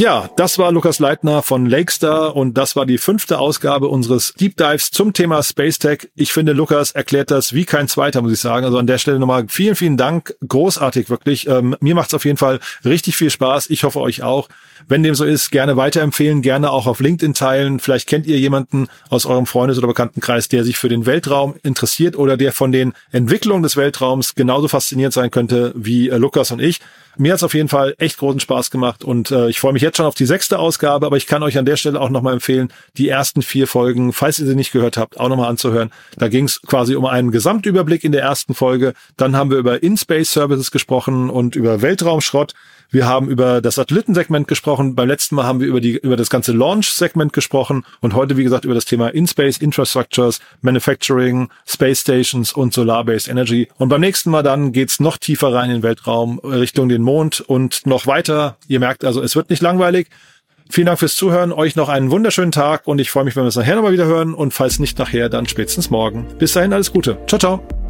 Ja, 0.00 0.30
das 0.34 0.56
war 0.56 0.72
Lukas 0.72 0.98
Leitner 0.98 1.42
von 1.42 1.66
Lakestar 1.66 2.34
und 2.34 2.54
das 2.54 2.74
war 2.74 2.86
die 2.86 2.96
fünfte 2.96 3.38
Ausgabe 3.38 3.88
unseres 3.88 4.32
Deep 4.32 4.56
Dives 4.56 4.90
zum 4.90 5.12
Thema 5.12 5.42
Space 5.42 5.78
Tech. 5.78 6.08
Ich 6.14 6.32
finde, 6.32 6.54
Lukas 6.54 6.92
erklärt 6.92 7.30
das 7.30 7.52
wie 7.52 7.66
kein 7.66 7.86
zweiter, 7.86 8.22
muss 8.22 8.32
ich 8.32 8.40
sagen. 8.40 8.64
Also 8.64 8.78
an 8.78 8.86
der 8.86 8.96
Stelle 8.96 9.18
nochmal 9.18 9.44
vielen, 9.48 9.76
vielen 9.76 9.98
Dank. 9.98 10.34
Großartig, 10.48 11.10
wirklich. 11.10 11.46
Ähm, 11.48 11.76
mir 11.80 11.94
macht 11.94 12.08
es 12.08 12.14
auf 12.14 12.24
jeden 12.24 12.38
Fall 12.38 12.60
richtig 12.82 13.14
viel 13.14 13.28
Spaß. 13.28 13.68
Ich 13.68 13.84
hoffe 13.84 14.00
euch 14.00 14.22
auch. 14.22 14.48
Wenn 14.88 15.02
dem 15.02 15.14
so 15.14 15.26
ist, 15.26 15.50
gerne 15.50 15.76
weiterempfehlen, 15.76 16.40
gerne 16.40 16.70
auch 16.70 16.86
auf 16.86 17.00
LinkedIn 17.00 17.34
teilen. 17.34 17.78
Vielleicht 17.78 18.08
kennt 18.08 18.26
ihr 18.26 18.38
jemanden 18.38 18.88
aus 19.10 19.26
eurem 19.26 19.44
Freundes- 19.44 19.76
oder 19.76 19.88
Bekanntenkreis, 19.88 20.48
der 20.48 20.64
sich 20.64 20.78
für 20.78 20.88
den 20.88 21.04
Weltraum 21.04 21.56
interessiert 21.62 22.16
oder 22.16 22.38
der 22.38 22.54
von 22.54 22.72
den 22.72 22.94
Entwicklungen 23.12 23.62
des 23.62 23.76
Weltraums 23.76 24.34
genauso 24.34 24.66
fasziniert 24.66 25.12
sein 25.12 25.30
könnte 25.30 25.74
wie 25.76 26.08
äh, 26.08 26.16
Lukas 26.16 26.52
und 26.52 26.60
ich. 26.60 26.80
Mir 27.18 27.34
hat's 27.34 27.42
auf 27.42 27.52
jeden 27.52 27.68
Fall 27.68 27.94
echt 27.98 28.16
großen 28.16 28.40
Spaß 28.40 28.70
gemacht 28.70 29.04
und 29.04 29.30
äh, 29.30 29.50
ich 29.50 29.60
freue 29.60 29.74
mich 29.74 29.82
jetzt 29.82 29.89
schon 29.96 30.06
auf 30.06 30.14
die 30.14 30.26
sechste 30.26 30.58
Ausgabe, 30.58 31.06
aber 31.06 31.16
ich 31.16 31.26
kann 31.26 31.42
euch 31.42 31.58
an 31.58 31.64
der 31.64 31.76
Stelle 31.76 32.00
auch 32.00 32.10
nochmal 32.10 32.34
empfehlen, 32.34 32.72
die 32.96 33.08
ersten 33.08 33.42
vier 33.42 33.66
Folgen, 33.66 34.12
falls 34.12 34.38
ihr 34.38 34.46
sie 34.46 34.54
nicht 34.54 34.72
gehört 34.72 34.96
habt, 34.96 35.18
auch 35.18 35.28
nochmal 35.28 35.48
anzuhören. 35.48 35.90
Da 36.16 36.28
ging's 36.28 36.60
quasi 36.62 36.94
um 36.94 37.06
einen 37.06 37.30
Gesamtüberblick 37.30 38.04
in 38.04 38.12
der 38.12 38.22
ersten 38.22 38.54
Folge. 38.54 38.94
Dann 39.16 39.36
haben 39.36 39.50
wir 39.50 39.58
über 39.58 39.82
In-Space 39.82 40.32
Services 40.32 40.70
gesprochen 40.70 41.30
und 41.30 41.56
über 41.56 41.82
Weltraumschrott. 41.82 42.54
Wir 42.90 43.06
haben 43.06 43.28
über 43.28 43.60
das 43.60 43.76
Satellitensegment 43.76 44.48
gesprochen. 44.48 44.94
Beim 44.94 45.08
letzten 45.08 45.36
Mal 45.36 45.44
haben 45.44 45.60
wir 45.60 45.68
über 45.68 45.80
die, 45.80 45.96
über 45.96 46.16
das 46.16 46.28
ganze 46.28 46.52
Launch-Segment 46.52 47.32
gesprochen 47.32 47.84
und 48.00 48.14
heute, 48.14 48.36
wie 48.36 48.42
gesagt, 48.42 48.64
über 48.64 48.74
das 48.74 48.84
Thema 48.84 49.08
In-Space 49.08 49.58
Infrastructures, 49.58 50.40
Manufacturing, 50.60 51.48
Space 51.66 52.00
Stations 52.00 52.52
und 52.52 52.74
Solar-Based 52.74 53.28
Energy. 53.28 53.68
Und 53.78 53.88
beim 53.88 54.00
nächsten 54.00 54.30
Mal 54.30 54.42
dann 54.42 54.72
geht's 54.72 54.98
noch 54.98 55.18
tiefer 55.18 55.52
rein 55.52 55.70
in 55.70 55.76
den 55.78 55.82
Weltraum, 55.82 56.40
Richtung 56.40 56.88
den 56.88 57.02
Mond 57.02 57.40
und 57.40 57.86
noch 57.86 58.06
weiter. 58.06 58.56
Ihr 58.66 58.80
merkt 58.80 59.04
also, 59.04 59.22
es 59.22 59.36
wird 59.36 59.50
nicht 59.50 59.62
langweilig. 59.62 60.08
Vielen 60.68 60.86
Dank 60.86 61.00
fürs 61.00 61.16
Zuhören, 61.16 61.52
euch 61.52 61.74
noch 61.74 61.88
einen 61.88 62.12
wunderschönen 62.12 62.52
Tag 62.52 62.86
und 62.86 63.00
ich 63.00 63.10
freue 63.10 63.24
mich, 63.24 63.34
wenn 63.34 63.42
wir 63.42 63.48
es 63.48 63.56
nachher 63.56 63.74
nochmal 63.74 63.92
wieder 63.92 64.06
hören 64.06 64.34
und 64.34 64.54
falls 64.54 64.78
nicht 64.78 64.98
nachher, 64.98 65.28
dann 65.28 65.46
spätestens 65.46 65.90
morgen. 65.90 66.26
Bis 66.38 66.52
dahin 66.52 66.72
alles 66.72 66.92
Gute. 66.92 67.18
Ciao, 67.26 67.38
ciao. 67.38 67.89